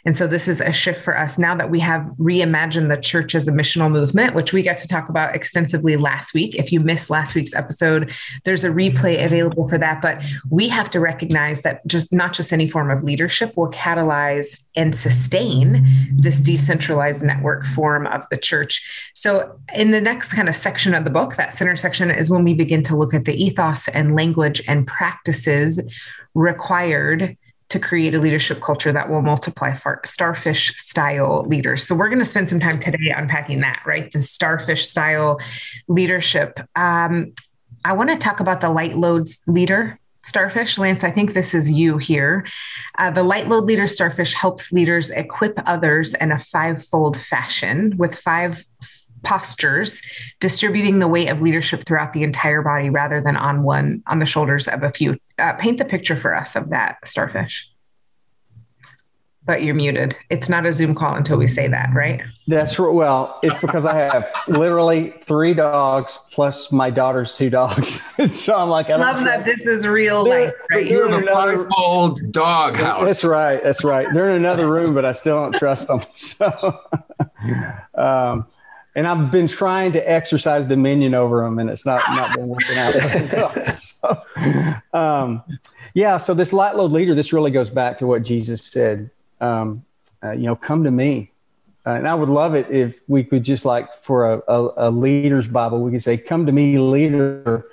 And 0.04 0.16
so 0.16 0.26
this 0.26 0.48
is 0.48 0.60
a 0.60 0.72
shift 0.72 1.02
for 1.02 1.18
us 1.18 1.38
now 1.38 1.54
that 1.54 1.70
we 1.70 1.80
have 1.80 2.02
reimagined 2.18 2.88
the 2.88 3.00
church 3.00 3.34
as 3.34 3.48
a 3.48 3.52
missional 3.52 3.90
movement, 3.90 4.34
which 4.34 4.52
we 4.52 4.62
got 4.62 4.76
to 4.78 4.88
talk 4.88 5.08
about 5.08 5.34
extensively 5.34 5.96
last 5.96 6.34
week. 6.34 6.54
If 6.56 6.72
you 6.72 6.80
missed 6.80 7.10
last 7.10 7.34
week's 7.34 7.54
episode, 7.54 8.12
there's 8.44 8.64
a 8.64 8.68
replay 8.68 9.24
available 9.24 9.68
for 9.68 9.78
that. 9.78 10.02
But 10.02 10.22
we 10.50 10.68
have 10.68 10.90
to 10.90 11.00
recognize 11.00 11.62
that 11.62 11.86
just 11.86 12.12
not 12.12 12.32
just 12.32 12.52
any 12.52 12.68
form 12.68 12.90
of 12.90 13.02
leadership 13.02 13.56
will 13.56 13.70
catalyze 13.70 14.62
and 14.76 14.94
sustain 14.94 15.86
this 16.16 16.40
decentralized 16.40 17.22
network 17.22 17.64
form 17.64 18.06
of 18.06 18.22
the 18.30 18.36
church. 18.36 19.10
So 19.14 19.58
in 19.74 19.90
the 19.90 20.00
next 20.00 20.34
kind 20.34 20.48
of 20.48 20.54
section 20.54 20.94
of 20.94 21.04
the 21.04 21.10
book, 21.10 21.36
that 21.36 21.54
center 21.54 21.76
section 21.76 22.10
is 22.10 22.28
when 22.28 22.44
we 22.44 22.54
begin 22.54 22.82
to 22.84 22.96
look 22.96 23.14
at 23.14 23.24
the 23.24 23.34
ethos 23.34 23.88
and 23.88 24.14
language 24.14 24.62
and 24.68 24.86
practices 24.86 25.80
required 26.34 27.36
to 27.74 27.80
create 27.80 28.14
a 28.14 28.20
leadership 28.20 28.62
culture 28.62 28.92
that 28.92 29.10
will 29.10 29.20
multiply 29.20 29.74
starfish 30.04 30.72
style 30.78 31.44
leaders. 31.48 31.84
So 31.84 31.96
we're 31.96 32.08
going 32.08 32.20
to 32.20 32.24
spend 32.24 32.48
some 32.48 32.60
time 32.60 32.78
today 32.78 33.12
unpacking 33.14 33.62
that, 33.62 33.82
right? 33.84 34.10
The 34.12 34.20
starfish 34.20 34.86
style 34.86 35.40
leadership. 35.88 36.60
Um, 36.76 37.32
I 37.84 37.92
want 37.94 38.10
to 38.10 38.16
talk 38.16 38.38
about 38.38 38.60
the 38.60 38.70
light 38.70 38.96
loads 38.96 39.40
leader 39.48 39.98
starfish. 40.22 40.78
Lance, 40.78 41.02
I 41.02 41.10
think 41.10 41.32
this 41.32 41.52
is 41.52 41.68
you 41.68 41.98
here. 41.98 42.46
Uh, 42.96 43.10
the 43.10 43.24
light 43.24 43.48
load 43.48 43.64
leader 43.64 43.88
starfish 43.88 44.34
helps 44.34 44.70
leaders 44.70 45.10
equip 45.10 45.58
others 45.66 46.14
in 46.14 46.30
a 46.30 46.38
five-fold 46.38 47.16
fashion 47.18 47.96
with 47.98 48.14
five 48.14 48.64
postures, 49.24 50.00
distributing 50.40 50.98
the 50.98 51.08
weight 51.08 51.28
of 51.28 51.42
leadership 51.42 51.84
throughout 51.84 52.12
the 52.12 52.22
entire 52.22 52.62
body 52.62 52.90
rather 52.90 53.20
than 53.20 53.36
on 53.36 53.62
one 53.62 54.02
on 54.06 54.18
the 54.18 54.26
shoulders 54.26 54.68
of 54.68 54.82
a 54.82 54.90
few. 54.90 55.18
Uh, 55.38 55.52
paint 55.54 55.78
the 55.78 55.84
picture 55.84 56.16
for 56.16 56.34
us 56.34 56.54
of 56.54 56.70
that 56.70 56.96
starfish. 57.04 57.70
But 59.46 59.62
you're 59.62 59.74
muted. 59.74 60.16
It's 60.30 60.48
not 60.48 60.64
a 60.64 60.72
Zoom 60.72 60.94
call 60.94 61.16
until 61.16 61.36
we 61.36 61.48
say 61.48 61.68
that, 61.68 61.90
right? 61.92 62.22
That's 62.46 62.78
well. 62.78 63.38
It's 63.42 63.58
because 63.58 63.84
I 63.84 63.94
have 63.94 64.26
literally 64.48 65.12
three 65.22 65.52
dogs 65.52 66.18
plus 66.32 66.72
my 66.72 66.88
daughter's 66.88 67.36
two 67.36 67.50
dogs. 67.50 68.00
so 68.32 68.56
I'm 68.56 68.70
like, 68.70 68.88
I 68.88 68.96
love 68.96 69.22
that 69.24 69.44
this 69.44 69.66
is 69.66 69.86
real 69.86 70.26
life. 70.26 70.54
Right? 70.70 70.86
You 70.86 71.06
have 71.06 71.22
a 71.22 71.26
five-fold 71.26 72.32
dog 72.32 72.76
house. 72.76 73.04
That's 73.04 73.24
right. 73.24 73.62
That's 73.62 73.84
right. 73.84 74.06
They're 74.14 74.30
in 74.30 74.36
another 74.36 74.66
room, 74.66 74.94
but 74.94 75.04
I 75.04 75.12
still 75.12 75.36
don't 75.36 75.54
trust 75.54 75.88
them. 75.88 76.00
So, 76.14 76.80
um, 77.94 78.46
and 78.94 79.06
I've 79.06 79.30
been 79.30 79.48
trying 79.48 79.92
to 79.92 80.10
exercise 80.10 80.66
dominion 80.66 81.14
over 81.14 81.42
them, 81.42 81.58
and 81.58 81.68
it's 81.68 81.84
not 81.84 82.02
not 82.10 82.34
been 82.34 82.48
working 82.48 82.78
out. 82.78 82.94
so, 83.74 84.22
um, 84.92 85.42
yeah, 85.94 86.16
so 86.16 86.32
this 86.32 86.52
light 86.52 86.76
load 86.76 86.92
leader, 86.92 87.14
this 87.14 87.32
really 87.32 87.50
goes 87.50 87.70
back 87.70 87.98
to 87.98 88.06
what 88.06 88.22
Jesus 88.22 88.62
said. 88.62 89.10
Um, 89.40 89.84
uh, 90.22 90.32
you 90.32 90.44
know, 90.44 90.54
come 90.54 90.84
to 90.84 90.90
me, 90.90 91.32
uh, 91.84 91.90
and 91.90 92.08
I 92.08 92.14
would 92.14 92.28
love 92.28 92.54
it 92.54 92.70
if 92.70 93.02
we 93.08 93.24
could 93.24 93.42
just 93.42 93.64
like 93.64 93.92
for 93.94 94.34
a, 94.34 94.42
a, 94.48 94.88
a 94.88 94.90
leader's 94.90 95.48
Bible, 95.48 95.80
we 95.80 95.90
could 95.90 96.02
say, 96.02 96.16
"Come 96.16 96.46
to 96.46 96.52
me, 96.52 96.78
leader, 96.78 97.66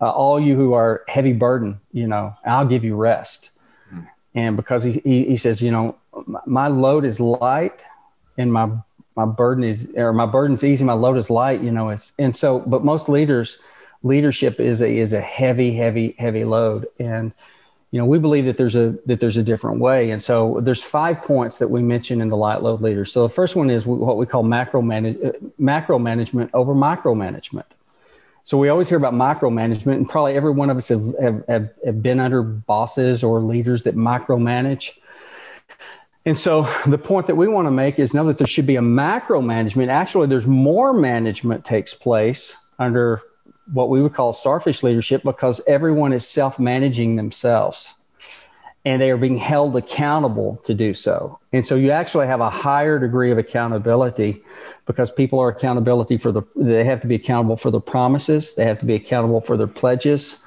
uh, 0.00 0.10
all 0.10 0.40
you 0.40 0.56
who 0.56 0.72
are 0.72 1.04
heavy 1.08 1.34
burden, 1.34 1.78
you 1.92 2.06
know, 2.06 2.34
I'll 2.46 2.66
give 2.66 2.84
you 2.84 2.96
rest." 2.96 3.50
Hmm. 3.90 4.00
And 4.34 4.56
because 4.56 4.82
he, 4.82 4.92
he 5.04 5.24
he 5.26 5.36
says, 5.36 5.60
you 5.60 5.70
know, 5.70 5.96
my 6.46 6.68
load 6.68 7.04
is 7.04 7.20
light, 7.20 7.84
and 8.38 8.50
my 8.50 8.70
my 9.16 9.24
burden 9.24 9.64
is 9.64 9.92
or 9.96 10.12
my 10.12 10.26
burden's 10.26 10.64
easy 10.64 10.84
my 10.84 10.92
load 10.92 11.16
is 11.16 11.30
light 11.30 11.60
you 11.60 11.70
know 11.70 11.88
it's 11.88 12.12
and 12.18 12.36
so 12.36 12.60
but 12.60 12.84
most 12.84 13.08
leaders 13.08 13.58
leadership 14.04 14.60
is 14.60 14.80
a 14.80 14.96
is 14.96 15.12
a 15.12 15.20
heavy 15.20 15.74
heavy 15.74 16.14
heavy 16.18 16.44
load. 16.44 16.86
And 17.00 17.32
you 17.90 17.98
know 17.98 18.06
we 18.06 18.18
believe 18.18 18.44
that 18.44 18.56
there's 18.56 18.76
a 18.76 18.94
that 19.06 19.18
there's 19.18 19.36
a 19.36 19.42
different 19.42 19.80
way. 19.80 20.10
And 20.10 20.22
so 20.22 20.60
there's 20.60 20.84
five 20.84 21.22
points 21.22 21.58
that 21.58 21.68
we 21.68 21.82
mention 21.82 22.20
in 22.20 22.28
the 22.28 22.36
light 22.36 22.62
load 22.62 22.80
leader 22.80 23.04
so 23.04 23.22
the 23.22 23.34
first 23.34 23.56
one 23.56 23.70
is 23.70 23.84
what 23.84 24.16
we 24.16 24.26
call 24.26 24.44
macro 24.44 24.80
manage, 24.82 25.18
uh, 25.24 25.32
macro 25.58 25.98
management 25.98 26.50
over 26.54 26.74
micromanagement. 26.74 27.64
So 28.44 28.58
we 28.58 28.68
always 28.68 28.90
hear 28.90 28.98
about 28.98 29.14
micromanagement 29.14 29.94
and 29.94 30.08
probably 30.08 30.34
every 30.34 30.50
one 30.50 30.68
of 30.68 30.76
us 30.76 30.88
have, 30.88 31.14
have, 31.18 31.44
have, 31.48 31.70
have 31.82 32.02
been 32.02 32.20
under 32.20 32.42
bosses 32.42 33.24
or 33.24 33.40
leaders 33.40 33.84
that 33.84 33.96
micromanage 33.96 34.98
and 36.26 36.38
so 36.38 36.62
the 36.86 36.98
point 36.98 37.26
that 37.26 37.36
we 37.36 37.48
want 37.48 37.66
to 37.66 37.70
make 37.70 37.98
is 37.98 38.14
now 38.14 38.24
that 38.24 38.38
there 38.38 38.46
should 38.46 38.66
be 38.66 38.76
a 38.76 38.82
macro 38.82 39.40
management 39.40 39.90
actually 39.90 40.26
there's 40.26 40.46
more 40.46 40.92
management 40.92 41.64
takes 41.64 41.94
place 41.94 42.56
under 42.78 43.22
what 43.72 43.88
we 43.88 44.02
would 44.02 44.14
call 44.14 44.32
starfish 44.32 44.82
leadership 44.82 45.22
because 45.22 45.60
everyone 45.66 46.12
is 46.12 46.26
self 46.26 46.58
managing 46.58 47.16
themselves 47.16 47.94
and 48.84 49.00
they 49.00 49.10
are 49.10 49.16
being 49.16 49.38
held 49.38 49.74
accountable 49.76 50.60
to 50.64 50.74
do 50.74 50.92
so. 50.92 51.38
And 51.52 51.64
so 51.64 51.74
you 51.74 51.90
actually 51.90 52.26
have 52.26 52.40
a 52.40 52.50
higher 52.50 52.98
degree 52.98 53.30
of 53.30 53.38
accountability 53.38 54.42
because 54.84 55.10
people 55.10 55.38
are 55.40 55.48
accountability 55.48 56.18
for 56.18 56.32
the 56.32 56.42
they 56.54 56.84
have 56.84 57.00
to 57.00 57.06
be 57.06 57.14
accountable 57.14 57.56
for 57.56 57.70
their 57.70 57.80
promises, 57.80 58.54
they 58.54 58.64
have 58.66 58.78
to 58.80 58.86
be 58.86 58.94
accountable 58.94 59.40
for 59.40 59.56
their 59.56 59.66
pledges, 59.66 60.44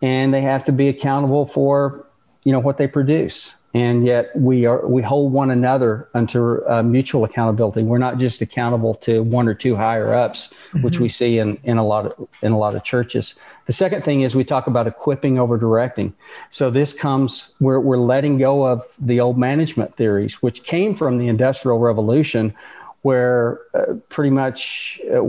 and 0.00 0.32
they 0.32 0.40
have 0.40 0.64
to 0.64 0.72
be 0.72 0.88
accountable 0.88 1.44
for 1.44 2.06
you 2.44 2.52
know 2.52 2.58
what 2.58 2.78
they 2.78 2.86
produce 2.86 3.56
and 3.74 4.06
yet 4.06 4.30
we 4.36 4.66
are 4.66 4.86
we 4.86 5.02
hold 5.02 5.32
one 5.32 5.50
another 5.50 6.08
under 6.14 6.70
uh, 6.70 6.82
mutual 6.82 7.24
accountability. 7.24 7.82
We're 7.82 7.98
not 7.98 8.18
just 8.18 8.40
accountable 8.40 8.94
to 8.96 9.22
one 9.24 9.48
or 9.48 9.54
two 9.54 9.74
higher 9.74 10.14
ups, 10.14 10.54
mm-hmm. 10.68 10.82
which 10.82 11.00
we 11.00 11.08
see 11.08 11.38
in 11.38 11.58
in 11.64 11.76
a 11.76 11.84
lot 11.84 12.06
of 12.06 12.28
in 12.40 12.52
a 12.52 12.58
lot 12.58 12.76
of 12.76 12.84
churches. 12.84 13.34
The 13.66 13.72
second 13.72 14.02
thing 14.02 14.22
is 14.22 14.34
we 14.34 14.44
talk 14.44 14.68
about 14.68 14.86
equipping 14.86 15.38
over 15.40 15.58
directing. 15.58 16.14
So 16.50 16.70
this 16.70 16.98
comes 16.98 17.52
we're 17.58 17.80
we're 17.80 17.98
letting 17.98 18.38
go 18.38 18.64
of 18.64 18.84
the 19.00 19.18
old 19.20 19.36
management 19.36 19.92
theories, 19.94 20.40
which 20.40 20.62
came 20.62 20.94
from 20.94 21.18
the 21.18 21.26
Industrial 21.26 21.78
Revolution, 21.78 22.54
where 23.02 23.60
uh, 23.74 23.94
pretty 24.08 24.30
much. 24.30 25.00
Uh, 25.12 25.24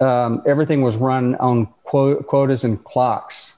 um, 0.00 0.42
everything 0.44 0.82
was 0.82 0.96
run 0.96 1.36
on 1.36 1.66
quotas 1.84 2.64
and 2.64 2.82
clocks 2.82 3.53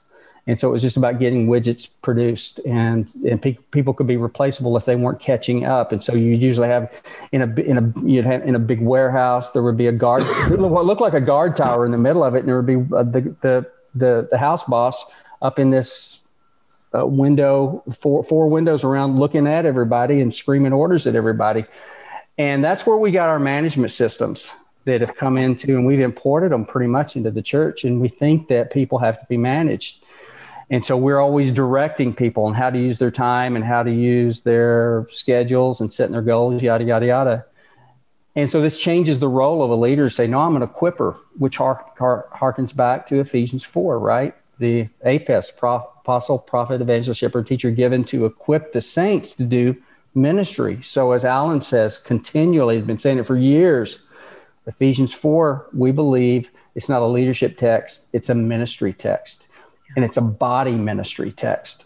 and 0.47 0.57
so 0.57 0.69
it 0.69 0.71
was 0.71 0.81
just 0.81 0.95
about 0.95 1.19
getting 1.19 1.47
widgets 1.47 1.89
produced, 2.01 2.59
and 2.65 3.13
and 3.25 3.41
pe- 3.41 3.57
people 3.71 3.93
could 3.93 4.07
be 4.07 4.15
replaceable 4.15 4.77
if 4.77 4.85
they 4.85 4.95
weren't 4.95 5.19
catching 5.19 5.65
up. 5.65 5.91
And 5.91 6.01
so 6.01 6.15
you 6.15 6.33
usually 6.33 6.69
have 6.69 6.89
in 7.33 7.41
a 7.41 7.61
in 7.61 7.77
a 7.77 7.99
you'd 8.07 8.25
have 8.25 8.41
in 8.43 8.55
a 8.55 8.59
big 8.59 8.81
warehouse 8.81 9.51
there 9.51 9.61
would 9.61 9.75
be 9.75 9.87
a 9.87 9.91
guard 9.91 10.23
what 10.49 10.85
looked 10.85 11.01
like 11.01 11.13
a 11.13 11.21
guard 11.21 11.57
tower 11.57 11.85
in 11.85 11.91
the 11.91 11.97
middle 11.97 12.23
of 12.23 12.33
it, 12.33 12.39
and 12.39 12.47
there 12.47 12.61
would 12.61 12.65
be 12.65 12.95
uh, 12.95 13.03
the 13.03 13.35
the 13.41 13.71
the 13.93 14.27
the 14.31 14.37
house 14.37 14.63
boss 14.63 15.11
up 15.41 15.59
in 15.59 15.69
this 15.69 16.23
uh, 16.97 17.05
window, 17.05 17.83
four 17.93 18.23
four 18.23 18.47
windows 18.47 18.85
around, 18.85 19.19
looking 19.19 19.47
at 19.47 19.65
everybody 19.65 20.21
and 20.21 20.33
screaming 20.33 20.71
orders 20.71 21.05
at 21.07 21.15
everybody. 21.15 21.65
And 22.37 22.63
that's 22.63 22.85
where 22.85 22.97
we 22.97 23.11
got 23.11 23.29
our 23.29 23.39
management 23.39 23.91
systems 23.91 24.51
that 24.85 25.01
have 25.01 25.15
come 25.15 25.37
into, 25.37 25.75
and 25.75 25.85
we've 25.85 25.99
imported 25.99 26.51
them 26.51 26.65
pretty 26.65 26.87
much 26.87 27.17
into 27.17 27.31
the 27.31 27.41
church. 27.41 27.83
And 27.83 27.99
we 27.99 28.07
think 28.07 28.47
that 28.47 28.71
people 28.71 28.99
have 28.99 29.19
to 29.19 29.25
be 29.25 29.35
managed. 29.35 30.03
And 30.69 30.83
so 30.83 30.97
we're 30.97 31.19
always 31.19 31.51
directing 31.51 32.13
people 32.13 32.43
on 32.43 32.53
how 32.53 32.69
to 32.69 32.77
use 32.77 32.97
their 32.97 33.11
time 33.11 33.55
and 33.55 33.63
how 33.63 33.83
to 33.83 33.91
use 33.91 34.41
their 34.41 35.07
schedules 35.11 35.79
and 35.79 35.93
setting 35.93 36.11
their 36.11 36.21
goals, 36.21 36.61
yada, 36.61 36.83
yada, 36.83 37.05
yada. 37.05 37.45
And 38.35 38.49
so 38.49 38.61
this 38.61 38.77
changes 38.77 39.19
the 39.19 39.29
role 39.29 39.63
of 39.63 39.71
a 39.71 39.75
leader 39.75 40.07
to 40.07 40.09
say, 40.09 40.27
no, 40.27 40.41
I'm 40.41 40.55
an 40.57 40.67
equiper, 40.67 41.17
which 41.37 41.57
harkens 41.57 42.75
back 42.75 43.07
to 43.07 43.19
Ephesians 43.19 43.63
4, 43.63 43.97
right? 43.97 44.35
The 44.59 44.89
APEST, 45.05 45.57
apostle, 45.57 46.39
prophet, 46.39 46.81
evangelist, 46.81 47.21
shepherd, 47.21 47.47
teacher, 47.47 47.71
given 47.71 48.03
to 48.05 48.25
equip 48.25 48.73
the 48.73 48.81
saints 48.81 49.31
to 49.37 49.43
do 49.43 49.77
ministry. 50.13 50.79
So 50.83 51.13
as 51.13 51.23
Alan 51.23 51.61
says, 51.61 51.97
continually, 51.97 52.75
he's 52.75 52.85
been 52.85 52.99
saying 52.99 53.19
it 53.19 53.25
for 53.25 53.37
years. 53.37 54.01
Ephesians 54.65 55.13
4, 55.13 55.69
we 55.73 55.91
believe 55.93 56.51
it's 56.75 56.89
not 56.89 57.01
a 57.01 57.07
leadership 57.07 57.57
text, 57.57 58.07
it's 58.11 58.29
a 58.29 58.35
ministry 58.35 58.91
text 58.91 59.47
and 59.95 60.05
it's 60.05 60.17
a 60.17 60.21
body 60.21 60.75
ministry 60.75 61.31
text. 61.31 61.85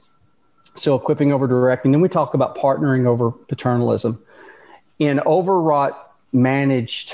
So 0.75 0.95
equipping 0.95 1.33
over 1.33 1.47
directing. 1.47 1.91
Then 1.91 2.01
we 2.01 2.09
talk 2.09 2.33
about 2.33 2.57
partnering 2.57 3.05
over 3.05 3.31
paternalism. 3.31 4.21
In 4.99 5.19
overwrought 5.21 6.13
managed 6.31 7.13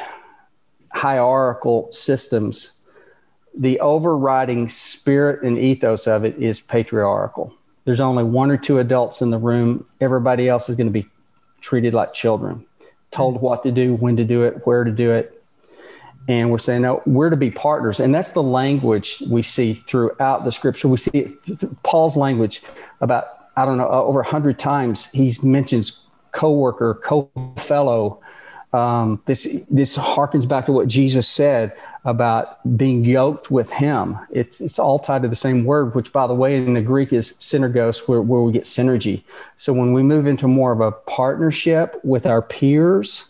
hierarchical 0.91 1.91
systems, 1.91 2.71
the 3.57 3.79
overriding 3.79 4.69
spirit 4.69 5.43
and 5.43 5.57
ethos 5.57 6.07
of 6.07 6.23
it 6.23 6.37
is 6.37 6.59
patriarchal. 6.59 7.53
There's 7.85 8.01
only 8.01 8.23
one 8.23 8.51
or 8.51 8.57
two 8.57 8.79
adults 8.79 9.21
in 9.21 9.31
the 9.31 9.37
room. 9.37 9.85
Everybody 10.01 10.49
else 10.49 10.69
is 10.69 10.75
going 10.75 10.87
to 10.87 10.93
be 10.93 11.07
treated 11.61 11.93
like 11.93 12.13
children, 12.13 12.65
told 13.11 13.41
what 13.41 13.63
to 13.63 13.71
do, 13.71 13.95
when 13.95 14.17
to 14.17 14.23
do 14.23 14.43
it, 14.43 14.65
where 14.67 14.83
to 14.83 14.91
do 14.91 15.11
it, 15.11 15.36
and 16.27 16.51
we're 16.51 16.57
saying 16.57 16.81
no 16.81 17.01
we're 17.05 17.29
to 17.29 17.37
be 17.37 17.51
partners. 17.51 17.99
And 17.99 18.13
that's 18.13 18.31
the 18.31 18.43
language 18.43 19.23
we 19.29 19.41
see 19.41 19.73
throughout 19.73 20.45
the 20.45 20.51
scripture. 20.51 20.87
We 20.87 20.97
see 20.97 21.35
paul's 21.83 22.17
language 22.17 22.61
about 23.01 23.49
i 23.55 23.65
don't 23.65 23.77
know 23.77 23.89
over 23.89 24.19
100 24.19 24.59
times. 24.59 25.09
He 25.11 25.33
mentions 25.43 26.03
co-worker 26.31 26.99
co-fellow. 27.03 28.21
Um, 28.73 29.21
this 29.25 29.65
this 29.69 29.97
harkens 29.97 30.47
back 30.47 30.65
to 30.65 30.73
what 30.73 30.87
jesus 30.87 31.27
said 31.27 31.75
about 32.03 32.77
being 32.77 33.03
yoked 33.03 33.49
with 33.49 33.71
him. 33.71 34.17
It's 34.29 34.59
it's 34.61 34.77
all 34.77 34.99
tied 34.99 35.23
to 35.23 35.29
the 35.29 35.35
same 35.35 35.63
word 35.63 35.95
which 35.95 36.11
by 36.11 36.27
the 36.27 36.33
way 36.33 36.57
in 36.57 36.73
the 36.73 36.81
greek 36.81 37.13
is 37.13 37.33
synergos 37.33 38.07
where, 38.07 38.21
where 38.21 38.41
we 38.41 38.51
get 38.51 38.63
synergy. 38.63 39.23
So 39.55 39.71
when 39.71 39.93
we 39.93 40.03
move 40.03 40.27
into 40.27 40.47
more 40.47 40.73
of 40.73 40.81
a 40.81 40.91
partnership 40.91 41.99
with 42.03 42.25
our 42.25 42.41
peers 42.41 43.25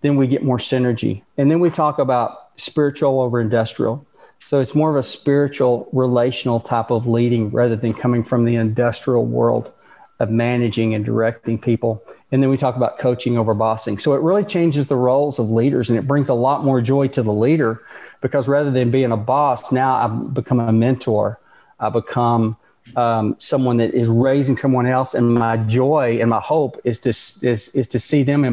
then 0.00 0.16
we 0.16 0.26
get 0.26 0.42
more 0.42 0.58
synergy. 0.58 1.22
And 1.36 1.50
then 1.50 1.60
we 1.60 1.70
talk 1.70 1.98
about 1.98 2.50
spiritual 2.56 3.20
over 3.20 3.40
industrial. 3.40 4.06
So 4.44 4.60
it's 4.60 4.74
more 4.74 4.90
of 4.90 4.96
a 4.96 5.02
spiritual, 5.02 5.88
relational 5.92 6.60
type 6.60 6.90
of 6.90 7.06
leading 7.06 7.50
rather 7.50 7.76
than 7.76 7.94
coming 7.94 8.22
from 8.22 8.44
the 8.44 8.56
industrial 8.56 9.24
world 9.24 9.72
of 10.20 10.30
managing 10.30 10.94
and 10.94 11.04
directing 11.04 11.58
people. 11.58 12.02
And 12.30 12.42
then 12.42 12.50
we 12.50 12.56
talk 12.56 12.76
about 12.76 12.98
coaching 12.98 13.36
over 13.36 13.54
bossing. 13.54 13.98
So 13.98 14.14
it 14.14 14.20
really 14.20 14.44
changes 14.44 14.86
the 14.86 14.96
roles 14.96 15.38
of 15.38 15.50
leaders 15.50 15.90
and 15.90 15.98
it 15.98 16.06
brings 16.06 16.28
a 16.28 16.34
lot 16.34 16.64
more 16.64 16.80
joy 16.80 17.08
to 17.08 17.22
the 17.22 17.32
leader 17.32 17.82
because 18.20 18.46
rather 18.46 18.70
than 18.70 18.90
being 18.90 19.12
a 19.12 19.16
boss, 19.16 19.72
now 19.72 19.94
I've 19.94 20.34
become 20.34 20.60
a 20.60 20.72
mentor. 20.72 21.40
I 21.80 21.88
become 21.88 22.56
um, 22.96 23.34
someone 23.38 23.78
that 23.78 23.94
is 23.94 24.08
raising 24.08 24.56
someone 24.56 24.86
else. 24.86 25.14
And 25.14 25.34
my 25.34 25.56
joy 25.56 26.18
and 26.20 26.30
my 26.30 26.40
hope 26.40 26.80
is 26.84 26.98
to, 27.00 27.08
is, 27.10 27.68
is 27.74 27.88
to 27.88 27.98
see 27.98 28.22
them 28.22 28.44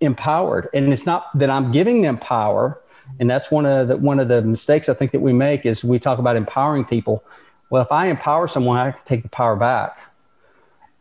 empowered. 0.00 0.68
And 0.74 0.92
it's 0.92 1.06
not 1.06 1.36
that 1.38 1.50
I'm 1.50 1.72
giving 1.72 2.02
them 2.02 2.18
power. 2.18 2.80
And 3.20 3.28
that's 3.28 3.50
one 3.50 3.66
of 3.66 3.88
the 3.88 3.96
one 3.96 4.18
of 4.18 4.28
the 4.28 4.42
mistakes 4.42 4.88
I 4.88 4.94
think 4.94 5.12
that 5.12 5.20
we 5.20 5.32
make 5.32 5.66
is 5.66 5.84
we 5.84 5.98
talk 5.98 6.18
about 6.18 6.36
empowering 6.36 6.84
people. 6.84 7.22
Well, 7.70 7.82
if 7.82 7.92
I 7.92 8.06
empower 8.06 8.48
someone, 8.48 8.76
I 8.76 8.92
can 8.92 9.00
take 9.04 9.22
the 9.22 9.28
power 9.28 9.56
back. 9.56 9.98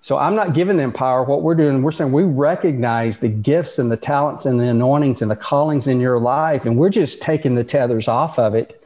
So 0.02 0.18
I'm 0.18 0.36
not 0.36 0.54
giving 0.54 0.76
them 0.76 0.92
power. 0.92 1.24
What 1.24 1.44
we're 1.44 1.56
doing, 1.56 1.82
we're 1.82 1.92
saying 1.92 2.12
we 2.12 2.24
recognize 2.24 3.20
the 3.20 3.30
gifts 3.30 3.80
and 3.80 3.90
the 3.90 3.96
talents 3.96 4.46
and 4.46 4.60
the 4.60 4.68
anointings 4.68 5.22
and 5.22 5.32
the 5.32 5.36
callings 5.36 5.88
in 5.88 6.02
your 6.02 6.20
life, 6.20 6.66
and 6.66 6.78
we're 6.78 6.90
just 6.90 7.22
taking 7.22 7.56
the 7.56 7.64
tethers 7.64 8.10
off 8.10 8.38
of 8.38 8.54
it 8.54 8.84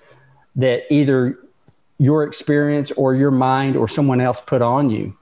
that 0.56 0.84
either 0.94 1.40
your 1.98 2.24
experience 2.24 2.92
or 2.92 3.16
your 3.16 3.32
mind 3.32 3.76
or 3.76 3.88
someone 3.88 4.22
else 4.22 4.40
put 4.42 4.62
on 4.62 4.92
you. 4.92 5.18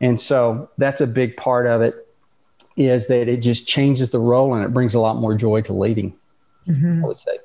And 0.00 0.18
so 0.18 0.70
that's 0.78 1.02
a 1.02 1.06
big 1.06 1.36
part 1.36 1.66
of 1.66 1.82
it 1.82 2.05
is 2.76 3.06
that 3.08 3.28
it 3.28 3.38
just 3.38 3.66
changes 3.66 4.10
the 4.10 4.18
role 4.18 4.54
and 4.54 4.64
it 4.64 4.72
brings 4.72 4.94
a 4.94 5.00
lot 5.00 5.16
more 5.16 5.34
joy 5.34 5.62
to 5.62 5.72
leading. 5.72 6.14
Mm-hmm. 6.68 7.04
I 7.04 7.06
would 7.06 7.18
say. 7.18 7.38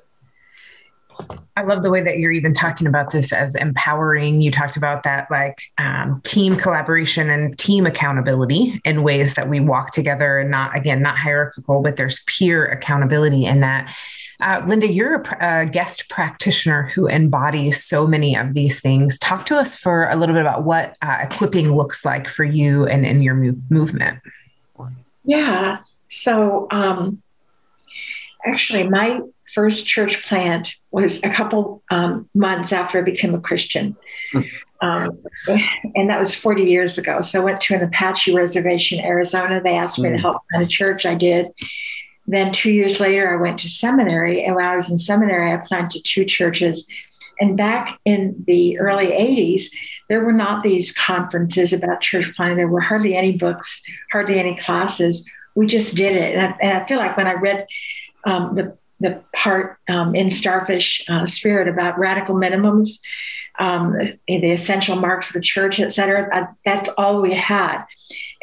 I 1.56 1.64
love 1.64 1.84
the 1.84 1.92
way 1.92 2.02
that 2.02 2.18
you're 2.18 2.32
even 2.32 2.54
talking 2.54 2.88
about 2.88 3.12
this 3.12 3.32
as 3.34 3.56
empowering. 3.56 4.42
You 4.42 4.52
talked 4.52 4.78
about 4.78 5.04
that 5.04 5.30
like 5.30 5.62
um, 5.78 6.22
team 6.24 6.56
collaboration 6.56 7.30
and 7.30 7.58
team 7.58 7.86
accountability 7.86 8.82
in 8.86 9.04
ways 9.04 9.36
that 9.36 9.50
we 9.50 9.60
walk 9.60 9.92
together 9.92 10.40
and 10.40 10.50
not, 10.50 10.76
again, 10.76 11.02
not 11.02 11.18
hierarchical, 11.18 11.82
but 11.82 11.98
there's 11.98 12.24
peer 12.24 12.66
accountability 12.66 13.46
in 13.46 13.60
that. 13.60 13.96
Uh, 14.40 14.64
Linda, 14.66 14.88
you're 14.88 15.22
a, 15.22 15.62
a, 15.62 15.66
guest 15.68 16.10
practitioner 16.10 16.88
who 16.88 17.08
embodies 17.08 17.84
so 17.84 18.08
many 18.08 18.36
of 18.36 18.56
these 18.56 18.80
things. 18.80 19.20
Talk 19.20 19.46
to 19.46 19.58
us 19.58 19.76
for 19.76 20.08
a 20.10 20.16
little 20.16 20.34
bit 20.34 20.42
about 20.42 20.64
what 20.64 20.98
uh, 21.04 21.20
equipping 21.22 21.76
looks 21.76 22.04
like 22.04 22.28
for 22.28 22.44
you 22.44 22.88
and 22.88 23.06
in 23.06 23.22
your 23.22 23.36
move- 23.36 23.70
movement. 23.70 24.20
Yeah. 25.24 25.80
So 26.10 26.68
um, 26.72 27.22
actually, 28.46 28.88
my 28.88 29.22
first 29.54 29.88
church 29.88 30.24
plant 30.24 30.74
was 30.92 31.24
a 31.24 31.30
couple 31.30 31.84
um, 31.90 32.30
months 32.34 32.72
after 32.72 33.00
I 33.00 33.02
became 33.02 33.36
a 33.36 33.42
Christian. 33.42 33.96
Hmm. 34.32 34.42
Um, 34.82 35.24
and 35.96 36.10
that 36.10 36.20
was 36.20 36.34
40 36.34 36.64
years 36.64 36.98
ago. 36.98 37.22
So 37.22 37.40
I 37.40 37.44
went 37.44 37.62
to 37.62 37.76
an 37.76 37.84
Apache 37.84 38.34
reservation, 38.34 39.00
Arizona. 39.00 39.62
They 39.62 39.78
asked 39.78 40.00
me 40.00 40.10
mm. 40.10 40.14
to 40.14 40.18
hmm. 40.18 40.22
help 40.22 40.42
plant 40.50 40.66
a 40.66 40.68
church. 40.68 41.06
I 41.06 41.14
did. 41.14 41.48
Then 42.28 42.52
two 42.52 42.72
years 42.72 43.00
later, 43.00 43.32
I 43.32 43.42
went 43.42 43.60
to 43.60 43.70
seminary. 43.70 44.44
And 44.44 44.56
while 44.56 44.72
I 44.72 44.76
was 44.76 44.90
in 44.90 44.98
seminary, 44.98 45.52
I 45.52 45.58
planted 45.58 46.04
two 46.04 46.26
churches. 46.26 46.88
And 47.42 47.58
back 47.58 48.00
in 48.06 48.44
the 48.46 48.78
early 48.78 49.08
80s, 49.08 49.66
there 50.08 50.24
were 50.24 50.32
not 50.32 50.64
these 50.64 50.94
conferences 50.94 51.74
about 51.74 52.02
church 52.02 52.32
planting. 52.36 52.58
There 52.58 52.68
were 52.68 52.80
hardly 52.80 53.16
any 53.16 53.36
books, 53.36 53.82
hardly 54.12 54.40
any 54.40 54.56
classes. 54.58 55.28
We 55.56 55.66
just 55.66 55.96
did 55.96 56.16
it. 56.16 56.36
And 56.36 56.46
I, 56.46 56.58
and 56.62 56.78
I 56.78 56.86
feel 56.86 57.00
like 57.00 57.18
when 57.18 57.28
I 57.28 57.34
read 57.34 57.66
um, 58.26 58.56
the, 58.56 58.78
the 59.00 59.24
part 59.36 59.80
um, 59.90 60.16
in 60.16 60.30
Starfish 60.30 61.04
uh, 61.10 61.26
Spirit 61.26 61.68
about 61.68 61.98
radical 61.98 62.36
minimums, 62.36 63.00
um, 63.60 63.94
the 64.28 64.52
essential 64.52 64.96
marks 64.96 65.30
of 65.30 65.34
the 65.34 65.42
church, 65.42 65.80
et 65.80 65.92
cetera, 65.92 66.30
I, 66.32 66.48
that's 66.64 66.90
all 66.98 67.22
we 67.22 67.34
had. 67.34 67.84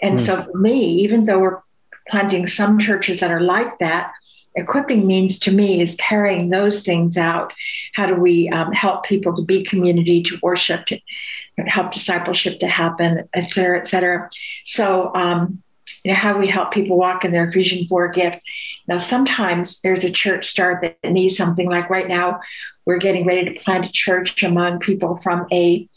And 0.02 0.19
mm. 0.19 0.21
so 0.21 0.43
for 0.43 0.59
me, 0.59 1.02
even 1.02 1.25
though 1.25 1.38
we're 1.38 1.61
planting 2.09 2.49
some 2.49 2.78
churches 2.78 3.21
that 3.21 3.31
are 3.31 3.40
like 3.40 3.78
that, 3.78 4.12
equipping 4.59 5.07
means 5.07 5.38
to 5.41 5.50
me 5.50 5.81
is 5.81 5.97
carrying 5.97 6.49
those 6.49 6.83
things 6.83 7.17
out. 7.17 7.53
How 7.95 8.07
do 8.07 8.15
we 8.15 8.49
um, 8.50 8.73
help 8.73 9.05
people 9.05 9.35
to 9.37 9.43
be 9.43 9.65
community, 9.65 10.23
to 10.25 10.38
worship, 10.43 10.87
to 10.87 11.00
help 11.67 11.93
discipleship 11.93 12.61
to 12.61 12.69
happen, 12.69 13.29
et 13.35 13.50
cetera, 13.50 13.79
et 13.79 13.87
cetera. 13.87 14.31
So, 14.65 15.15
um, 15.15 15.62
you 16.05 16.12
know, 16.12 16.17
how 16.17 16.38
we 16.38 16.47
help 16.47 16.73
people 16.73 16.97
walk 16.97 17.25
in 17.25 17.33
their 17.33 17.49
Ephesians 17.49 17.88
4 17.88 18.09
gift. 18.09 18.41
Now, 18.87 18.99
sometimes 18.99 19.81
there's 19.81 20.05
a 20.05 20.11
church 20.11 20.47
start 20.47 20.83
that 20.83 21.11
needs 21.11 21.37
something 21.37 21.69
like 21.69 21.91
right 21.91 22.09
now, 22.09 22.41
we're 22.85 22.99
getting 22.99 23.27
ready 23.27 23.45
to 23.45 23.61
plant 23.61 23.87
a 23.87 23.93
church 23.93 24.43
among 24.43 24.81
people 24.81 25.19
from 25.23 25.47
a 25.53 25.88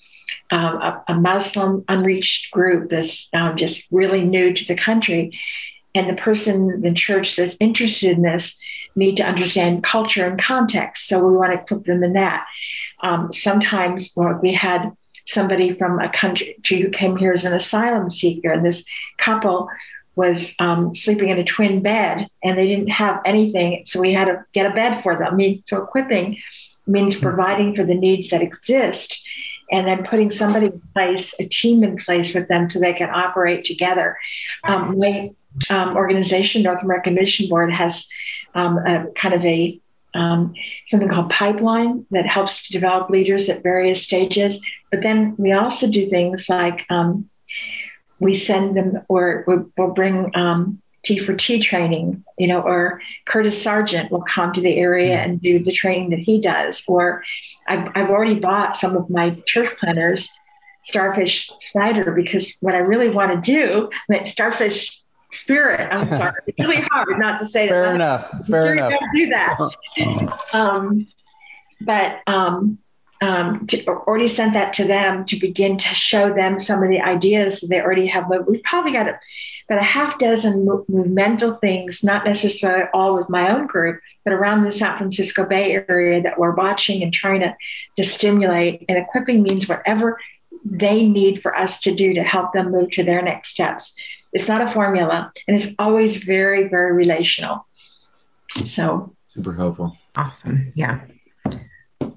um, 0.49 0.75
a, 0.81 1.03
a, 1.09 1.13
Muslim 1.13 1.83
unreached 1.89 2.51
group 2.51 2.89
that's 2.89 3.27
um, 3.33 3.57
just 3.57 3.87
really 3.91 4.23
new 4.23 4.53
to 4.53 4.65
the 4.65 4.75
country 4.75 5.37
and 5.93 6.09
the 6.09 6.21
person 6.21 6.81
the 6.81 6.93
church 6.93 7.35
that's 7.35 7.57
interested 7.59 8.11
in 8.11 8.21
this 8.21 8.59
need 8.95 9.17
to 9.17 9.23
understand 9.23 9.83
culture 9.83 10.25
and 10.25 10.41
context. 10.41 11.07
So 11.07 11.25
we 11.25 11.35
want 11.35 11.53
to 11.53 11.59
equip 11.59 11.85
them 11.85 12.03
in 12.03 12.13
that. 12.13 12.45
Um, 13.01 13.31
sometimes 13.31 14.13
well, 14.15 14.39
we 14.41 14.53
had 14.53 14.91
somebody 15.25 15.73
from 15.73 15.99
a 15.99 16.09
country 16.09 16.55
who 16.69 16.89
came 16.89 17.15
here 17.15 17.33
as 17.33 17.45
an 17.45 17.53
asylum 17.53 18.09
seeker. 18.09 18.51
And 18.51 18.65
this 18.65 18.85
couple 19.17 19.69
was 20.15 20.55
um, 20.59 20.93
sleeping 20.93 21.29
in 21.29 21.39
a 21.39 21.43
twin 21.43 21.81
bed 21.81 22.27
and 22.43 22.57
they 22.57 22.67
didn't 22.67 22.89
have 22.89 23.21
anything. 23.25 23.83
So 23.85 24.01
we 24.01 24.13
had 24.13 24.25
to 24.25 24.43
get 24.53 24.69
a 24.69 24.75
bed 24.75 25.01
for 25.01 25.15
them. 25.15 25.27
I 25.31 25.35
mean, 25.35 25.63
so 25.65 25.81
equipping 25.81 26.37
means 26.85 27.15
providing 27.15 27.75
for 27.75 27.85
the 27.85 27.95
needs 27.95 28.29
that 28.29 28.41
exist 28.41 29.25
and 29.71 29.87
then 29.87 30.05
putting 30.05 30.31
somebody 30.31 30.65
in 30.65 30.81
place, 30.93 31.33
a 31.39 31.45
team 31.45 31.83
in 31.83 31.95
place 31.97 32.33
with 32.33 32.49
them 32.49 32.69
so 32.69 32.79
they 32.79 32.93
can 32.93 33.09
operate 33.09 33.63
together. 33.63 34.17
Um, 34.65 34.97
my 34.99 35.31
um, 35.69 35.95
organization, 35.95 36.63
North 36.63 36.83
American 36.83 37.15
Mission 37.15 37.49
Board, 37.49 37.73
has 37.73 38.07
um, 38.55 38.77
a 38.79 39.07
kind 39.15 39.33
of 39.33 39.43
a 39.43 39.79
um, 40.13 40.53
something 40.87 41.09
called 41.09 41.29
pipeline 41.29 42.05
that 42.11 42.25
helps 42.25 42.67
to 42.67 42.73
develop 42.73 43.09
leaders 43.09 43.47
at 43.47 43.63
various 43.63 44.03
stages. 44.03 44.59
But 44.91 45.01
then 45.03 45.35
we 45.37 45.53
also 45.53 45.89
do 45.89 46.09
things 46.09 46.49
like 46.49 46.85
um, 46.89 47.29
we 48.19 48.35
send 48.35 48.75
them 48.75 49.01
or 49.07 49.45
we'll 49.47 49.93
bring 49.93 50.31
um, 50.35 50.81
T 51.03 51.17
for 51.17 51.33
T 51.33 51.59
training, 51.59 52.23
you 52.37 52.47
know, 52.47 52.61
or 52.61 53.01
Curtis 53.25 53.61
Sergeant 53.61 54.11
will 54.11 54.23
come 54.23 54.53
to 54.53 54.61
the 54.61 54.77
area 54.77 55.17
and 55.17 55.41
do 55.41 55.63
the 55.63 55.71
training 55.71 56.11
that 56.11 56.19
he 56.19 56.39
does. 56.39 56.83
Or 56.87 57.23
I've, 57.67 57.89
I've 57.95 58.09
already 58.09 58.39
bought 58.39 58.75
some 58.75 58.95
of 58.95 59.09
my 59.09 59.41
church 59.47 59.75
planners, 59.79 60.29
Starfish 60.83 61.51
Spider, 61.59 62.11
because 62.11 62.55
what 62.61 62.75
I 62.75 62.79
really 62.79 63.09
want 63.09 63.31
to 63.31 63.51
do, 63.51 63.89
I 63.91 64.13
mean, 64.13 64.25
Starfish 64.25 65.00
spirit. 65.31 65.87
I'm 65.91 66.09
sorry. 66.09 66.33
It's 66.47 66.59
really 66.59 66.81
hard 66.81 67.19
not 67.19 67.39
to 67.39 67.45
say 67.45 67.67
that 67.67 67.71
Fair 67.71 67.85
that. 67.85 67.95
enough. 67.95 68.47
Fair 68.47 68.73
enough. 68.73 68.91
Don't 68.91 69.15
do 69.15 69.29
that. 69.29 70.39
um, 70.53 71.07
but 71.81 72.19
um, 72.27 72.77
um, 73.21 73.67
to, 73.67 73.85
already 73.87 74.27
sent 74.27 74.53
that 74.53 74.73
to 74.73 74.85
them 74.85 75.25
to 75.25 75.37
begin 75.37 75.77
to 75.77 75.87
show 75.95 76.33
them 76.33 76.59
some 76.59 76.81
of 76.83 76.89
the 76.89 77.01
ideas 77.01 77.61
they 77.61 77.81
already 77.81 78.07
have. 78.07 78.27
But 78.27 78.49
we've 78.49 78.63
probably 78.63 78.93
got 78.93 79.07
a, 79.07 79.19
about 79.69 79.79
a 79.79 79.85
half 79.85 80.17
dozen 80.17 80.65
movemental 80.65 81.55
things, 81.55 82.03
not 82.03 82.25
necessarily 82.25 82.85
all 82.93 83.15
with 83.15 83.29
my 83.29 83.55
own 83.55 83.67
group, 83.67 84.01
but 84.25 84.33
around 84.33 84.63
the 84.63 84.71
San 84.71 84.97
Francisco 84.97 85.45
Bay 85.45 85.83
Area 85.87 86.21
that 86.21 86.39
we're 86.39 86.55
watching 86.55 87.03
and 87.03 87.13
trying 87.13 87.41
to, 87.41 87.55
to 87.97 88.03
stimulate. 88.03 88.85
And 88.89 88.97
equipping 88.97 89.43
means 89.43 89.69
whatever 89.69 90.19
they 90.65 91.05
need 91.05 91.41
for 91.41 91.55
us 91.55 91.79
to 91.81 91.93
do 91.93 92.13
to 92.13 92.23
help 92.23 92.53
them 92.53 92.71
move 92.71 92.91
to 92.91 93.03
their 93.03 93.21
next 93.21 93.49
steps. 93.49 93.95
It's 94.33 94.47
not 94.47 94.61
a 94.61 94.67
formula, 94.67 95.31
and 95.47 95.59
it's 95.59 95.73
always 95.77 96.23
very, 96.23 96.67
very 96.67 96.93
relational. 96.93 97.67
So 98.63 99.15
super 99.33 99.53
helpful. 99.53 99.97
Awesome. 100.15 100.71
Yeah. 100.75 101.01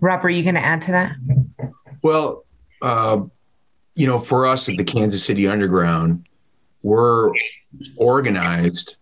Rob, 0.00 0.24
are 0.24 0.30
you 0.30 0.42
going 0.42 0.54
to 0.54 0.64
add 0.64 0.82
to 0.82 0.92
that? 0.92 1.16
Well, 2.02 2.44
uh, 2.82 3.22
you 3.94 4.06
know, 4.06 4.18
for 4.18 4.46
us 4.46 4.68
at 4.68 4.76
the 4.76 4.84
Kansas 4.84 5.24
City 5.24 5.48
Underground, 5.48 6.26
we're 6.82 7.32
organized. 7.96 8.96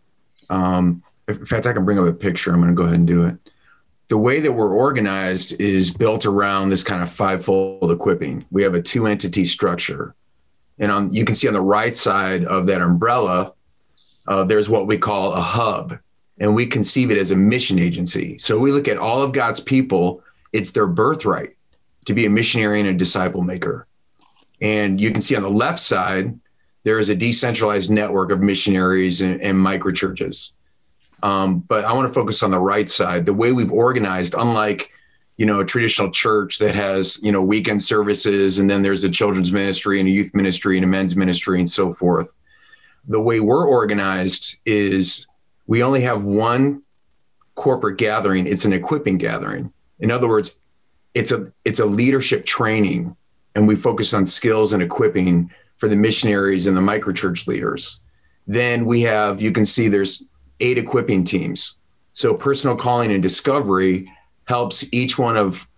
Um, 0.51 1.03
in 1.29 1.47
fact, 1.47 1.67
I 1.67 1.73
can 1.73 1.85
bring 1.85 1.99
up 1.99 2.07
a 2.07 2.13
picture. 2.13 2.53
I'm 2.53 2.61
going 2.61 2.69
to 2.69 2.75
go 2.75 2.85
ahead 2.85 2.95
and 2.95 3.07
do 3.07 3.25
it. 3.27 3.37
The 4.09 4.19
way 4.19 4.41
that 4.41 4.53
we're 4.53 4.73
organized 4.73 5.59
is 5.61 5.91
built 5.91 6.27
around 6.27 6.71
this 6.71 6.85
kind 6.85 7.03
of 7.03 7.11
fivefold 7.11 7.91
equipping. 7.91 8.45
We 8.51 8.63
have 8.63 8.75
a 8.75 8.83
two 8.83 9.07
entity 9.07 9.45
structure. 9.45 10.15
And 10.83 10.91
on 10.91 11.15
you 11.15 11.25
can 11.25 11.37
see 11.37 11.47
on 11.47 11.55
the 11.55 11.61
right 11.63 11.95
side 11.95 12.45
of 12.45 12.67
that 12.67 12.83
umbrella, 12.83 13.55
uh, 14.27 14.43
there's 14.43 14.69
what 14.69 14.89
we 14.89 14.99
call 14.99 15.33
a 15.33 15.41
hub, 15.41 15.97
and 16.41 16.57
we 16.57 16.67
conceive 16.67 17.13
it 17.13 17.19
as 17.19 17.31
a 17.31 17.37
mission 17.37 17.79
agency. 17.79 18.37
So 18.39 18.59
we 18.59 18.73
look 18.73 18.89
at 18.89 18.99
all 18.99 19.23
of 19.23 19.33
God's 19.33 19.61
people; 19.61 20.25
it's 20.53 20.73
their 20.73 20.89
birthright 20.89 21.57
to 22.07 22.15
be 22.15 22.27
a 22.27 22.31
missionary 22.31 22.81
and 22.81 22.89
a 22.89 22.95
disciple 22.95 23.43
maker. 23.43 23.87
And 24.61 25.01
you 25.01 25.13
can 25.13 25.21
see 25.21 25.37
on 25.37 25.43
the 25.43 25.51
left 25.51 25.79
side, 25.79 26.37
there 26.83 26.99
is 26.99 27.11
a 27.11 27.15
decentralized 27.15 27.89
network 27.89 28.33
of 28.33 28.41
missionaries 28.41 29.21
and, 29.21 29.41
and 29.41 29.57
micro 29.57 29.93
churches. 29.93 30.53
Um, 31.23 31.61
but 31.61 31.85
I 31.85 31.93
want 31.93 32.09
to 32.09 32.13
focus 32.13 32.43
on 32.43 32.51
the 32.51 32.59
right 32.59 32.91
side. 32.91 33.25
The 33.25 33.33
way 33.33 33.53
we've 33.53 33.71
organized, 33.71 34.35
unlike 34.37 34.91
you 35.43 35.47
know 35.47 35.59
a 35.59 35.65
traditional 35.65 36.09
church 36.09 36.59
that 36.61 36.77
has 36.77 37.21
you 37.21 37.33
know 37.33 37.43
weekend 37.43 37.83
services 37.83 38.61
and 38.61 38.71
then 38.71 38.83
there's 38.83 39.03
a 39.03 39.09
children's 39.09 39.51
ministry 39.51 39.99
and 39.99 40.09
a 40.09 40.13
youth 40.13 40.33
ministry 40.35 40.77
and 40.77 40.85
a 40.85 40.87
men's 40.87 41.17
ministry 41.17 41.59
and 41.59 41.69
so 41.69 41.93
forth. 41.93 42.33
The 43.09 43.21
way 43.21 43.41
we're 43.41 43.67
organized 43.67 44.59
is 44.65 45.27
we 45.67 45.83
only 45.83 46.03
have 46.03 46.23
one 46.23 46.83
corporate 47.57 47.99
gathering. 47.99 48.47
It's 48.47 48.65
an 48.65 48.73
equipping 48.73 49.19
gathering. 49.19 49.73
In 49.99 50.13
other 50.13 50.29
words 50.29 50.57
it's 51.13 51.33
a 51.33 51.53
it's 51.65 51.81
a 51.81 51.87
leadership 51.87 52.47
training 52.47 53.17
and 53.57 53.67
we 53.67 53.75
focus 53.75 54.15
on 54.15 54.25
skills 54.25 54.73
and 54.73 54.81
equipping 54.81 55.51
for 55.77 55.89
the 55.89 55.97
missionaries 55.97 56.69
and 56.69 56.77
the 56.77 56.81
microchurch 56.81 57.49
leaders. 57.49 58.01
Then 58.47 58.87
we 58.87 59.01
have 59.01 59.43
you 59.43 59.51
can 59.51 59.65
see 59.65 59.89
there's 59.89 60.25
eight 60.61 60.79
equipping 60.79 61.25
teams. 61.25 61.79
So 62.13 62.33
personal 62.33 62.77
calling 62.77 63.11
and 63.11 63.21
discovery 63.21 64.09
helps 64.45 64.85
each 64.93 65.19
one 65.19 65.37
of 65.37 65.69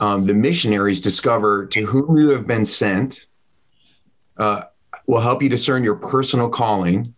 um, 0.00 0.26
the 0.26 0.34
missionaries 0.34 1.00
discover 1.00 1.66
to 1.66 1.84
whom 1.86 2.18
you 2.18 2.30
have 2.30 2.46
been 2.46 2.64
sent, 2.64 3.26
uh, 4.36 4.62
will 5.06 5.20
help 5.20 5.42
you 5.42 5.48
discern 5.48 5.84
your 5.84 5.94
personal 5.94 6.48
calling, 6.48 7.14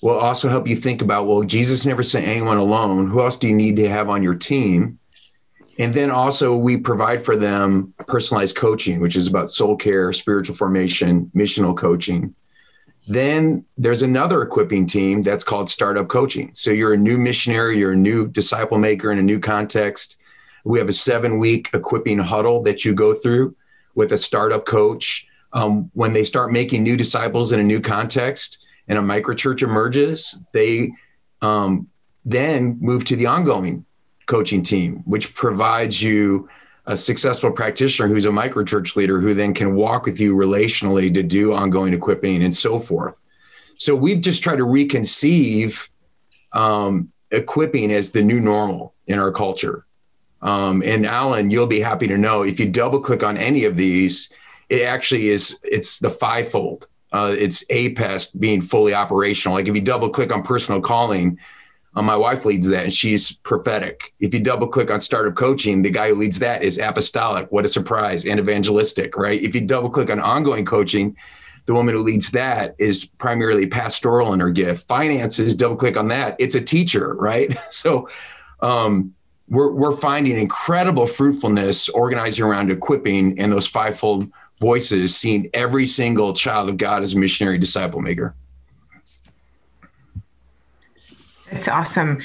will 0.00 0.18
also 0.18 0.48
help 0.48 0.66
you 0.68 0.76
think 0.76 1.02
about, 1.02 1.26
well, 1.26 1.42
Jesus 1.42 1.84
never 1.84 2.02
sent 2.02 2.26
anyone 2.26 2.56
alone. 2.56 3.08
Who 3.08 3.22
else 3.22 3.36
do 3.36 3.48
you 3.48 3.54
need 3.54 3.76
to 3.76 3.88
have 3.88 4.08
on 4.08 4.22
your 4.22 4.34
team? 4.34 4.98
And 5.78 5.94
then 5.94 6.10
also, 6.10 6.56
we 6.56 6.76
provide 6.76 7.24
for 7.24 7.36
them 7.36 7.94
personalized 8.06 8.56
coaching, 8.56 9.00
which 9.00 9.16
is 9.16 9.28
about 9.28 9.50
soul 9.50 9.76
care, 9.76 10.12
spiritual 10.12 10.56
formation, 10.56 11.30
missional 11.34 11.76
coaching. 11.76 12.34
Then 13.06 13.64
there's 13.76 14.02
another 14.02 14.42
equipping 14.42 14.86
team 14.86 15.22
that's 15.22 15.44
called 15.44 15.70
startup 15.70 16.08
coaching. 16.08 16.50
So 16.52 16.70
you're 16.70 16.94
a 16.94 16.98
new 16.98 17.16
missionary, 17.16 17.78
you're 17.78 17.92
a 17.92 17.96
new 17.96 18.28
disciple 18.28 18.78
maker 18.78 19.12
in 19.12 19.18
a 19.18 19.22
new 19.22 19.40
context 19.40 20.18
we 20.68 20.78
have 20.78 20.88
a 20.88 20.92
seven 20.92 21.38
week 21.38 21.70
equipping 21.72 22.18
huddle 22.18 22.62
that 22.62 22.84
you 22.84 22.94
go 22.94 23.14
through 23.14 23.56
with 23.94 24.12
a 24.12 24.18
startup 24.18 24.66
coach. 24.66 25.26
Um, 25.54 25.90
when 25.94 26.12
they 26.12 26.24
start 26.24 26.52
making 26.52 26.82
new 26.82 26.94
disciples 26.94 27.52
in 27.52 27.58
a 27.58 27.62
new 27.62 27.80
context 27.80 28.68
and 28.86 28.98
a 28.98 29.00
microchurch 29.00 29.62
emerges, 29.62 30.38
they 30.52 30.92
um, 31.40 31.88
then 32.26 32.76
move 32.80 33.06
to 33.06 33.16
the 33.16 33.24
ongoing 33.24 33.86
coaching 34.26 34.62
team, 34.62 35.02
which 35.06 35.34
provides 35.34 36.02
you 36.02 36.50
a 36.84 36.98
successful 36.98 37.50
practitioner 37.50 38.06
who's 38.06 38.26
a 38.26 38.30
microchurch 38.30 38.94
leader 38.94 39.20
who 39.20 39.32
then 39.32 39.54
can 39.54 39.74
walk 39.74 40.04
with 40.04 40.20
you 40.20 40.36
relationally 40.36 41.12
to 41.14 41.22
do 41.22 41.54
ongoing 41.54 41.94
equipping 41.94 42.42
and 42.42 42.54
so 42.54 42.78
forth. 42.78 43.18
So 43.78 43.96
we've 43.96 44.20
just 44.20 44.42
tried 44.42 44.56
to 44.56 44.66
reconceive 44.66 45.88
um, 46.52 47.10
equipping 47.30 47.90
as 47.90 48.12
the 48.12 48.22
new 48.22 48.38
normal 48.38 48.92
in 49.06 49.18
our 49.18 49.32
culture. 49.32 49.86
Um, 50.40 50.82
and 50.84 51.04
Alan, 51.04 51.50
you'll 51.50 51.66
be 51.66 51.80
happy 51.80 52.06
to 52.08 52.18
know 52.18 52.42
if 52.42 52.60
you 52.60 52.68
double 52.68 53.00
click 53.00 53.22
on 53.22 53.36
any 53.36 53.64
of 53.64 53.76
these, 53.76 54.32
it 54.68 54.82
actually 54.82 55.28
is 55.28 55.58
it's 55.64 55.98
the 55.98 56.10
fivefold. 56.10 56.86
Uh, 57.12 57.34
it's 57.36 57.64
APEST 57.70 58.38
being 58.38 58.60
fully 58.60 58.94
operational. 58.94 59.56
Like 59.56 59.66
if 59.66 59.74
you 59.74 59.80
double 59.80 60.10
click 60.10 60.30
on 60.30 60.42
personal 60.42 60.80
calling, 60.80 61.38
uh, 61.96 62.02
my 62.02 62.16
wife 62.16 62.44
leads 62.44 62.68
that 62.68 62.84
and 62.84 62.92
she's 62.92 63.32
prophetic. 63.32 64.12
If 64.20 64.34
you 64.34 64.40
double 64.40 64.68
click 64.68 64.90
on 64.90 65.00
startup 65.00 65.34
coaching, 65.34 65.82
the 65.82 65.90
guy 65.90 66.10
who 66.10 66.16
leads 66.16 66.38
that 66.40 66.62
is 66.62 66.78
apostolic. 66.78 67.50
What 67.50 67.64
a 67.64 67.68
surprise 67.68 68.26
and 68.26 68.38
evangelistic, 68.38 69.16
right? 69.16 69.40
If 69.42 69.54
you 69.54 69.62
double 69.62 69.88
click 69.88 70.10
on 70.10 70.20
ongoing 70.20 70.66
coaching, 70.66 71.16
the 71.64 71.74
woman 71.74 71.94
who 71.94 72.02
leads 72.02 72.30
that 72.30 72.74
is 72.78 73.04
primarily 73.04 73.66
pastoral 73.66 74.32
in 74.32 74.40
her 74.40 74.50
gift. 74.50 74.86
Finances, 74.86 75.54
double 75.54 75.76
click 75.76 75.96
on 75.96 76.08
that, 76.08 76.36
it's 76.38 76.54
a 76.54 76.60
teacher, 76.60 77.14
right? 77.14 77.56
So 77.70 78.08
um, 78.60 79.14
we're, 79.50 79.70
we're 79.70 79.96
finding 79.96 80.38
incredible 80.38 81.06
fruitfulness 81.06 81.88
organizing 81.88 82.44
around 82.44 82.70
equipping 82.70 83.38
and 83.38 83.50
those 83.50 83.66
fivefold 83.66 84.30
voices, 84.60 85.16
seeing 85.16 85.48
every 85.54 85.86
single 85.86 86.32
child 86.32 86.68
of 86.68 86.76
God 86.76 87.02
as 87.02 87.14
a 87.14 87.18
missionary 87.18 87.58
disciple 87.58 88.00
maker. 88.00 88.34
It's 91.50 91.68
awesome. 91.68 92.22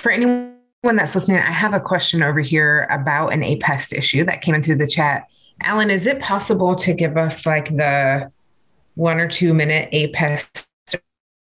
For 0.00 0.12
anyone 0.12 0.52
that's 0.82 1.14
listening, 1.14 1.38
I 1.38 1.50
have 1.50 1.74
a 1.74 1.80
question 1.80 2.22
over 2.22 2.40
here 2.40 2.86
about 2.90 3.32
an 3.32 3.42
APEST 3.42 3.92
issue 3.96 4.24
that 4.24 4.42
came 4.42 4.54
in 4.54 4.62
through 4.62 4.76
the 4.76 4.86
chat. 4.86 5.24
Alan, 5.62 5.90
is 5.90 6.06
it 6.06 6.20
possible 6.20 6.74
to 6.76 6.92
give 6.94 7.16
us 7.16 7.46
like 7.46 7.76
the 7.76 8.30
one 8.94 9.18
or 9.18 9.26
two 9.26 9.54
minute 9.54 9.88
APEST 9.92 10.68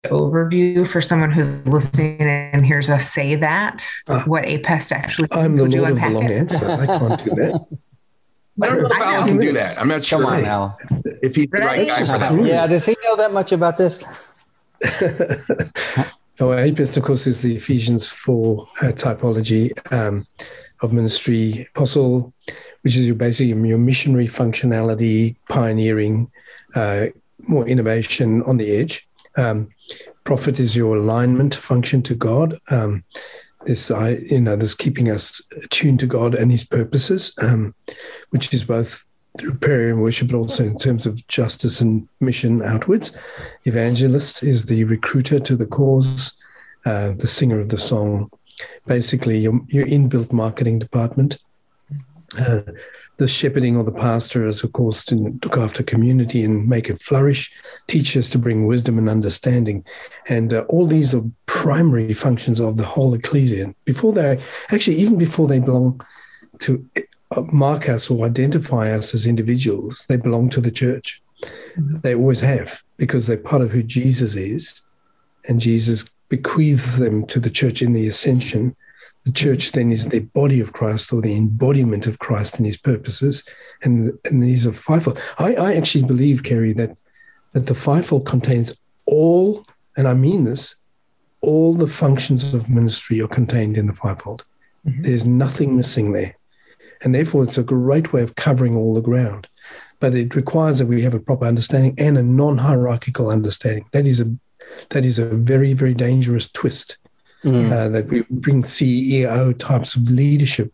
overview 0.06 0.86
for 0.86 1.00
someone 1.00 1.30
who's 1.30 1.66
listening 1.66 2.20
and 2.20 2.64
hears 2.64 2.88
us 2.88 3.10
say 3.10 3.34
that? 3.36 3.84
Uh, 4.08 4.22
what 4.22 4.44
APEST 4.44 4.92
actually 4.92 5.28
I'm 5.32 5.56
the 5.56 5.66
Lord 5.66 5.90
of 5.90 6.00
the 6.00 6.08
long 6.08 6.30
answer. 6.30 6.70
I 6.70 6.86
can't 6.86 7.24
do 7.24 7.30
that. 7.30 7.66
I 8.60 8.66
don't 8.66 8.82
know 8.82 8.88
if 8.88 9.00
Alan 9.00 9.28
can 9.28 9.38
do 9.38 9.52
that. 9.52 9.80
I'm 9.80 9.88
not 9.88 10.04
sure. 10.04 10.20
Come 10.20 10.26
on, 10.26 10.44
Alan. 10.44 10.72
If 11.22 11.36
he's 11.36 11.48
the 11.50 11.58
right 11.58 11.86
guy 11.86 12.04
for 12.04 12.18
that. 12.18 12.44
Yeah, 12.44 12.66
does 12.66 12.86
he 12.86 12.96
know 13.04 13.14
that 13.16 13.32
much 13.32 13.52
about 13.52 13.76
this? 13.76 14.04
Oh, 16.40 16.50
APEST, 16.50 16.96
of 16.96 17.02
course, 17.02 17.26
is 17.26 17.42
the 17.42 17.56
Ephesians 17.56 18.08
4 18.08 18.68
uh, 18.80 18.84
typology 18.92 19.72
um, 19.92 20.24
of 20.82 20.92
ministry. 20.92 21.66
Apostle, 21.74 22.32
which 22.82 22.96
is 22.96 23.06
your 23.06 23.16
basically 23.16 23.68
your 23.68 23.78
missionary 23.78 24.28
functionality, 24.28 25.34
pioneering, 25.48 26.30
uh, 26.76 27.06
more 27.48 27.66
innovation 27.66 28.44
on 28.44 28.56
the 28.56 28.70
edge. 28.70 29.07
Um, 29.38 29.68
prophet 30.24 30.60
is 30.60 30.76
your 30.76 30.96
alignment 30.96 31.54
function 31.54 32.02
to 32.02 32.14
God. 32.14 32.58
Um, 32.70 33.04
this, 33.64 33.90
I, 33.90 34.10
you 34.10 34.40
know, 34.40 34.56
this 34.56 34.74
keeping 34.74 35.10
us 35.10 35.40
attuned 35.64 36.00
to 36.00 36.06
God 36.06 36.34
and 36.34 36.50
His 36.50 36.64
purposes, 36.64 37.32
um, 37.38 37.74
which 38.30 38.52
is 38.52 38.64
both 38.64 39.04
through 39.38 39.54
prayer 39.54 39.90
and 39.90 40.02
worship, 40.02 40.28
but 40.28 40.36
also 40.36 40.64
in 40.64 40.78
terms 40.78 41.06
of 41.06 41.26
justice 41.28 41.80
and 41.80 42.08
mission 42.20 42.62
outwards. 42.62 43.16
Evangelist 43.64 44.42
is 44.42 44.66
the 44.66 44.84
recruiter 44.84 45.38
to 45.38 45.56
the 45.56 45.66
cause, 45.66 46.36
uh, 46.84 47.12
the 47.16 47.26
singer 47.26 47.60
of 47.60 47.68
the 47.68 47.78
song, 47.78 48.30
basically 48.86 49.38
your, 49.38 49.60
your 49.68 49.86
inbuilt 49.86 50.32
marketing 50.32 50.78
department. 50.78 51.38
Uh, 52.36 52.60
the 53.16 53.26
shepherding 53.26 53.76
or 53.76 53.84
the 53.84 53.90
pastor 53.90 54.46
is, 54.46 54.62
of 54.62 54.72
course, 54.72 55.04
to 55.04 55.14
look 55.42 55.56
after 55.56 55.82
community 55.82 56.44
and 56.44 56.68
make 56.68 56.90
it 56.90 57.00
flourish, 57.00 57.50
teach 57.86 58.16
us 58.16 58.28
to 58.28 58.38
bring 58.38 58.66
wisdom 58.66 58.98
and 58.98 59.08
understanding. 59.08 59.84
And 60.28 60.52
uh, 60.52 60.64
all 60.68 60.86
these 60.86 61.14
are 61.14 61.24
primary 61.46 62.12
functions 62.12 62.60
of 62.60 62.76
the 62.76 62.84
whole 62.84 63.14
ecclesia. 63.14 63.74
Before 63.86 64.12
they, 64.12 64.40
actually, 64.70 64.98
even 64.98 65.16
before 65.16 65.48
they 65.48 65.58
belong 65.58 66.00
to 66.60 66.86
mark 67.50 67.88
us 67.88 68.10
or 68.10 68.26
identify 68.26 68.92
us 68.92 69.14
as 69.14 69.26
individuals, 69.26 70.06
they 70.08 70.16
belong 70.16 70.50
to 70.50 70.60
the 70.60 70.70
church. 70.70 71.22
Mm-hmm. 71.76 72.00
They 72.00 72.14
always 72.14 72.40
have, 72.40 72.82
because 72.98 73.26
they're 73.26 73.38
part 73.38 73.62
of 73.62 73.72
who 73.72 73.82
Jesus 73.82 74.36
is. 74.36 74.82
And 75.48 75.60
Jesus 75.60 76.10
bequeaths 76.28 76.98
them 76.98 77.26
to 77.28 77.40
the 77.40 77.50
church 77.50 77.80
in 77.80 77.94
the 77.94 78.06
ascension. 78.06 78.76
The 79.28 79.34
church 79.34 79.72
then 79.72 79.92
is 79.92 80.08
the 80.08 80.20
body 80.20 80.58
of 80.58 80.72
Christ 80.72 81.12
or 81.12 81.20
the 81.20 81.36
embodiment 81.36 82.06
of 82.06 82.18
Christ 82.18 82.56
and 82.56 82.64
his 82.64 82.78
purposes. 82.78 83.44
And, 83.82 84.18
and 84.24 84.42
these 84.42 84.66
are 84.66 84.72
fivefold. 84.72 85.20
I, 85.38 85.54
I 85.54 85.74
actually 85.74 86.04
believe, 86.04 86.44
Kerry, 86.44 86.72
that, 86.72 86.96
that 87.52 87.66
the 87.66 87.74
fivefold 87.74 88.24
contains 88.24 88.74
all, 89.04 89.66
and 89.98 90.08
I 90.08 90.14
mean 90.14 90.44
this, 90.44 90.76
all 91.42 91.74
the 91.74 91.86
functions 91.86 92.54
of 92.54 92.70
ministry 92.70 93.20
are 93.20 93.28
contained 93.28 93.76
in 93.76 93.86
the 93.86 93.94
fivefold. 93.94 94.46
Mm-hmm. 94.86 95.02
There's 95.02 95.26
nothing 95.26 95.76
missing 95.76 96.12
there. 96.12 96.34
And 97.02 97.14
therefore, 97.14 97.44
it's 97.44 97.58
a 97.58 97.62
great 97.62 98.14
way 98.14 98.22
of 98.22 98.34
covering 98.34 98.78
all 98.78 98.94
the 98.94 99.02
ground. 99.02 99.46
But 100.00 100.14
it 100.14 100.34
requires 100.36 100.78
that 100.78 100.86
we 100.86 101.02
have 101.02 101.12
a 101.12 101.20
proper 101.20 101.44
understanding 101.44 101.94
and 101.98 102.16
a 102.16 102.22
non 102.22 102.56
hierarchical 102.56 103.28
understanding. 103.28 103.90
That 103.92 104.06
is 104.06 104.20
a 104.20 104.34
that 104.88 105.04
is 105.04 105.18
a 105.18 105.26
very, 105.26 105.74
very 105.74 105.92
dangerous 105.92 106.50
twist. 106.50 106.96
Mm. 107.44 107.72
Uh, 107.72 107.88
that 107.90 108.08
we 108.08 108.24
bring 108.30 108.64
CEO 108.64 109.56
types 109.56 109.94
of 109.94 110.10
leadership 110.10 110.72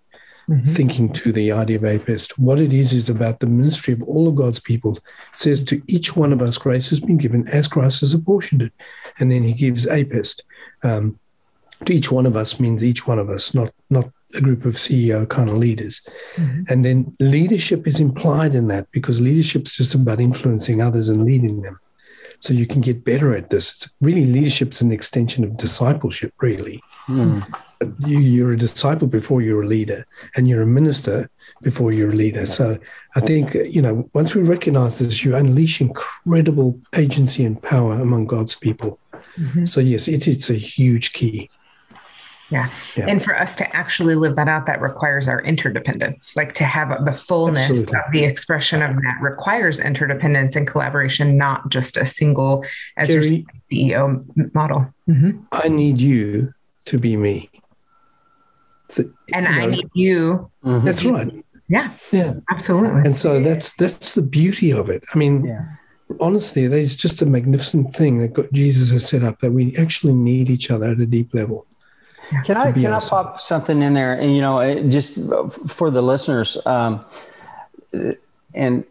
mm-hmm. 0.49 0.73
thinking 0.73 1.13
to 1.13 1.33
the 1.33 1.53
idea 1.53 1.77
of 1.77 1.83
APEST. 1.83 2.39
What 2.39 2.61
it 2.61 2.73
is 2.73 2.93
is 2.93 3.09
about 3.09 3.41
the 3.41 3.47
ministry 3.47 3.95
of 3.95 4.03
all 4.05 4.29
of 4.29 4.35
God's 4.35 4.61
people. 4.61 4.97
It 4.97 5.03
says 5.33 5.63
to 5.65 5.83
each 5.87 6.17
one 6.17 6.33
of 6.33 6.43
us, 6.43 6.59
grace 6.59 6.91
has 6.91 7.01
been 7.01 7.17
given 7.17 7.47
as 7.49 7.69
Christ 7.69 8.01
has 8.01 8.15
apportioned 8.15 8.63
it. 8.63 8.73
And 9.19 9.31
then 9.31 9.43
he 9.43 9.53
gives 9.53 9.87
APEST. 9.87 10.43
Um, 10.83 11.19
to 11.87 11.93
each 11.93 12.11
one 12.11 12.27
of 12.27 12.37
us 12.37 12.61
means 12.61 12.85
each 12.85 13.07
one 13.07 13.19
of 13.19 13.29
us, 13.29 13.55
not 13.55 13.73
not 13.91 14.11
a 14.33 14.41
group 14.41 14.65
of 14.65 14.75
CEO 14.75 15.29
kind 15.29 15.49
of 15.49 15.57
leaders. 15.57 16.01
Mm-hmm. 16.37 16.63
And 16.69 16.85
then 16.85 17.17
leadership 17.21 17.87
is 17.87 18.01
implied 18.01 18.55
in 18.55 18.69
that 18.69 18.91
because 18.91 19.21
leadership 19.21 19.67
is 19.67 19.77
just 19.77 19.95
about 19.95 20.21
influencing 20.21 20.83
others 20.83 21.09
and 21.09 21.25
leading 21.25 21.63
them. 21.63 21.79
So 22.45 22.53
you 22.53 22.67
can 22.67 22.83
get 22.83 23.07
better 23.07 23.35
at 23.35 23.49
this. 23.49 23.73
It's 23.73 23.95
really, 24.03 24.27
leadership's 24.27 24.83
an 24.83 24.93
extension 24.93 25.45
of 25.45 25.57
discipleship, 25.57 26.35
really. 26.43 26.83
Mm. 27.07 27.43
You, 28.01 28.19
you're 28.19 28.53
a 28.53 28.59
disciple 28.59 29.07
before 29.09 29.41
you're 29.41 29.63
a 29.63 29.67
leader, 29.67 30.05
and 30.37 30.47
you're 30.47 30.61
a 30.61 30.67
minister 30.67 31.31
before 31.63 31.91
you're 31.91 32.11
a 32.11 32.21
leader. 32.25 32.45
So 32.45 32.79
I 33.17 33.21
think, 33.21 33.55
you 33.55 33.81
know, 33.81 34.11
once 34.13 34.35
we 34.35 34.43
recognize 34.43 34.99
this, 34.99 35.25
you 35.25 35.35
unleash 35.35 35.81
incredible 35.81 36.79
agency 36.95 37.47
and 37.47 37.63
power 37.63 37.95
among 37.95 38.27
God's 38.27 38.57
people. 38.57 38.99
Mm-hmm. 39.39 39.65
So, 39.65 39.81
yes, 39.81 40.07
it, 40.07 40.29
it's 40.29 40.51
a 40.51 40.55
huge 40.55 41.15
key. 41.15 41.49
Yeah. 42.51 42.69
yeah. 42.97 43.07
And 43.09 43.23
for 43.23 43.35
us 43.35 43.57
to 43.57 43.77
actually 43.77 44.15
live 44.15 44.37
that 44.37 44.49
out, 44.49 44.67
that 44.67 44.81
requires 44.81 45.29
our 45.29 45.41
interdependence. 45.43 46.37
Like 46.37 46.53
to 46.55 46.65
have 46.65 47.05
the 47.05 47.13
fullness 47.13 47.71
Absolutely. 47.71 47.95
of 47.95 48.13
the 48.13 48.25
expression 48.25 48.83
of 48.83 48.95
that 48.97 49.19
requires 49.21 49.81
interdependence 49.81 50.55
and 50.55 50.67
collaboration, 50.67 51.37
not 51.37 51.69
just 51.71 51.97
a 51.97 52.05
single 52.05 52.65
as 52.97 53.09
Jerry, 53.09 53.47
your 53.71 53.91
CEO 53.95 54.55
model. 54.55 54.93
Mm-hmm. 55.09 55.41
I 55.53 55.69
need 55.69 56.01
you 56.01 56.53
to 56.87 56.99
be 56.99 57.17
me. 57.17 57.51
So, 58.91 59.05
and 59.33 59.49
I 59.49 59.67
know, 59.67 59.69
need 59.69 59.89
you. 59.95 60.51
Mm-hmm. 60.65 60.87
That's 60.87 61.05
right. 61.05 61.45
Yeah. 61.69 61.91
Yeah. 62.13 62.35
Absolutely. 62.51 63.01
And 63.01 63.17
so 63.17 63.41
that's 63.41 63.73
that's 63.75 64.15
the 64.15 64.23
beauty 64.23 64.71
of 64.71 64.91
it. 64.91 65.03
I 65.15 65.19
mean, 65.19 65.47
yeah. 65.47 65.65
honestly, 66.21 66.67
there's 66.67 66.95
just 66.95 67.23
a 67.23 67.27
magnificent 67.27 67.97
thing 67.97 68.19
that 68.19 68.35
God, 68.35 68.49
Jesus 68.53 68.91
has 68.91 69.09
set 69.09 69.25
up 69.25 69.41
that 69.41 69.53
we 69.53 69.75
actually 69.77 70.13
need 70.13 70.51
each 70.51 70.71
other 70.71 70.91
at 70.91 71.01
a 71.01 71.07
deep 71.07 71.33
level. 71.33 71.67
Can 72.45 72.57
I 72.57 72.73
can 72.73 72.87
awesome. 72.87 73.19
I 73.19 73.23
pop 73.23 73.41
something 73.41 73.83
in 73.83 73.95
there? 73.95 74.15
And 74.15 74.35
you 74.35 74.41
know, 74.41 74.89
just 74.89 75.19
for 75.69 75.91
the 75.91 76.03
listeners, 76.03 76.57
um, 76.67 77.05
and 78.55 78.85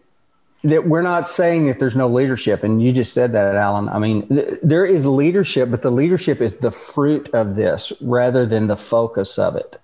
that 0.63 0.87
we're 0.87 1.01
not 1.01 1.27
saying 1.27 1.67
that 1.67 1.79
there's 1.79 1.95
no 1.95 2.07
leadership, 2.07 2.63
and 2.63 2.81
you 2.81 2.91
just 2.91 3.13
said 3.13 3.33
that, 3.33 3.55
Alan. 3.55 3.89
I 3.89 3.99
mean, 3.99 4.27
th- 4.27 4.59
there 4.63 4.85
is 4.85 5.05
leadership, 5.05 5.69
but 5.69 5.81
the 5.81 5.91
leadership 5.91 6.41
is 6.41 6.57
the 6.57 6.71
fruit 6.71 7.29
of 7.33 7.55
this 7.55 7.91
rather 8.01 8.45
than 8.45 8.67
the 8.67 8.77
focus 8.77 9.37
of 9.37 9.55
it. 9.55 9.79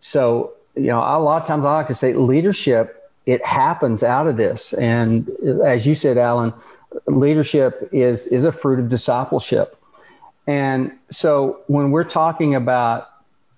So, 0.00 0.52
you 0.74 0.86
know, 0.86 1.00
a 1.00 1.18
lot 1.18 1.42
of 1.42 1.48
times 1.48 1.64
I 1.64 1.74
like 1.74 1.88
to 1.88 1.94
say 1.94 2.14
leadership 2.14 2.94
it 3.28 3.44
happens 3.44 4.02
out 4.02 4.26
of 4.26 4.38
this, 4.38 4.72
and 4.72 5.28
as 5.62 5.86
you 5.86 5.94
said, 5.94 6.16
Alan, 6.16 6.50
leadership 7.06 7.90
is 7.92 8.26
is 8.28 8.44
a 8.44 8.52
fruit 8.52 8.78
of 8.78 8.88
discipleship. 8.88 9.77
And 10.48 10.92
so 11.10 11.60
when 11.66 11.90
we're 11.90 12.04
talking 12.04 12.54
about, 12.54 13.10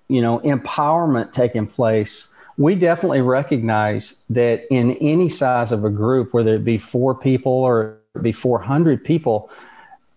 you 0.09 0.21
know, 0.21 0.41
empowerment 0.41 1.33
taking 1.33 1.69
place, 1.69 2.29
we 2.59 2.75
definitely 2.75 3.23
recognize 3.23 4.17
that 4.29 4.67
in 4.71 4.97
any 4.97 5.29
size 5.29 5.71
of 5.71 5.85
a 5.85 5.89
group, 5.89 6.35
whether 6.35 6.57
it 6.57 6.65
be 6.65 6.77
four 6.77 7.15
people 7.15 7.53
or 7.53 7.97
be 8.21 8.33
400 8.33 9.05
people, 9.05 9.49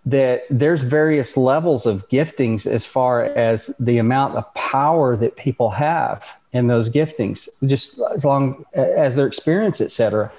that 0.07 0.45
there's 0.49 0.81
various 0.81 1.37
levels 1.37 1.85
of 1.85 2.09
giftings 2.09 2.65
as 2.65 2.87
far 2.87 3.23
as 3.23 3.67
the 3.79 3.99
amount 3.99 4.35
of 4.35 4.51
power 4.55 5.15
that 5.15 5.37
people 5.37 5.69
have 5.69 6.37
in 6.53 6.67
those 6.67 6.89
giftings, 6.89 7.47
just 7.67 8.01
as 8.13 8.25
long 8.25 8.65
as 8.73 9.15
their 9.15 9.27
experience, 9.27 9.79
et 9.79 9.91
cetera. 9.91 10.31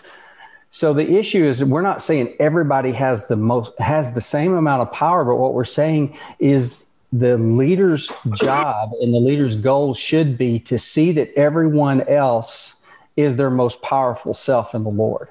So 0.74 0.92
the 0.92 1.08
issue 1.08 1.44
is 1.44 1.62
we're 1.62 1.82
not 1.82 2.02
saying 2.02 2.34
everybody 2.40 2.90
has 2.90 3.28
the 3.28 3.36
most 3.36 3.78
has 3.78 4.12
the 4.12 4.20
same 4.20 4.54
amount 4.54 4.82
of 4.82 4.90
power, 4.90 5.24
but 5.24 5.36
what 5.36 5.54
we're 5.54 5.64
saying 5.64 6.18
is 6.40 6.90
the 7.12 7.38
leader's 7.38 8.10
job 8.32 8.90
and 9.00 9.14
the 9.14 9.20
leader's 9.20 9.54
goal 9.54 9.94
should 9.94 10.36
be 10.36 10.58
to 10.58 10.76
see 10.76 11.12
that 11.12 11.32
everyone 11.36 12.00
else 12.08 12.74
is 13.16 13.36
their 13.36 13.50
most 13.50 13.82
powerful 13.82 14.34
self 14.34 14.74
in 14.74 14.82
the 14.82 14.90
Lord. 14.90 15.28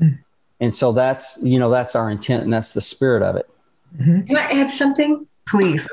Mm-hmm. 0.00 0.16
And 0.58 0.74
so 0.74 0.90
that's 0.90 1.38
you 1.40 1.60
know 1.60 1.70
that's 1.70 1.94
our 1.94 2.10
intent 2.10 2.42
and 2.42 2.52
that's 2.52 2.72
the 2.74 2.80
spirit 2.80 3.22
of 3.22 3.36
it. 3.36 3.48
Mm-hmm. 3.96 4.26
Can 4.26 4.36
I 4.36 4.60
add 4.60 4.72
something? 4.72 5.24
Please. 5.46 5.88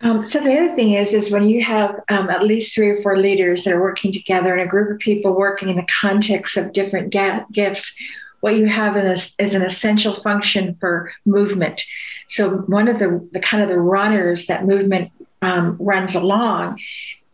Um, 0.00 0.28
so 0.28 0.40
the 0.40 0.56
other 0.56 0.74
thing 0.76 0.92
is, 0.92 1.12
is 1.12 1.30
when 1.30 1.48
you 1.48 1.64
have 1.64 2.00
um, 2.08 2.30
at 2.30 2.44
least 2.44 2.74
three 2.74 2.90
or 2.90 3.02
four 3.02 3.16
leaders 3.16 3.64
that 3.64 3.74
are 3.74 3.80
working 3.80 4.12
together 4.12 4.52
and 4.52 4.62
a 4.62 4.66
group 4.66 4.92
of 4.92 4.98
people 4.98 5.34
working 5.34 5.68
in 5.68 5.76
the 5.76 5.86
context 6.00 6.56
of 6.56 6.72
different 6.72 7.12
ga- 7.12 7.44
gifts, 7.52 7.96
what 8.40 8.56
you 8.56 8.66
have 8.66 8.96
is, 8.96 9.34
is 9.38 9.54
an 9.54 9.62
essential 9.62 10.22
function 10.22 10.76
for 10.78 11.12
movement. 11.26 11.82
So 12.28 12.58
one 12.58 12.86
of 12.86 13.00
the, 13.00 13.28
the 13.32 13.40
kind 13.40 13.62
of 13.62 13.68
the 13.68 13.80
runners 13.80 14.46
that 14.46 14.64
movement 14.64 15.10
um, 15.42 15.76
runs 15.80 16.14
along 16.14 16.78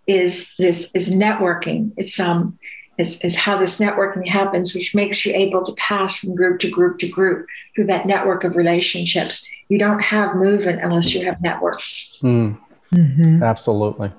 is 0.07 0.55
this 0.59 0.91
is 0.95 1.15
networking. 1.15 1.93
It's 1.97 2.21
um 2.21 2.59
is, 2.99 3.19
is 3.21 3.35
how 3.35 3.59
this 3.59 3.79
networking 3.79 4.27
happens, 4.27 4.75
which 4.75 4.95
makes 4.95 5.25
you 5.25 5.35
able 5.35 5.65
to 5.65 5.73
pass 5.73 6.17
from 6.17 6.35
group 6.35 6.61
to 6.61 6.71
group 6.71 6.99
to 7.01 7.09
group 7.09 7.47
through 7.75 7.87
that 7.87 8.07
network 8.07 8.45
of 8.45 8.57
relationships. 8.57 9.45
You 9.69 9.79
don't 9.79 10.01
have 10.01 10.37
movement 10.37 10.83
unless 10.83 11.15
you 11.15 11.25
have 11.25 11.41
networks. 11.41 12.19
Mm. 12.23 12.59
Mm-hmm. 12.93 13.43
Absolutely. 13.43 14.13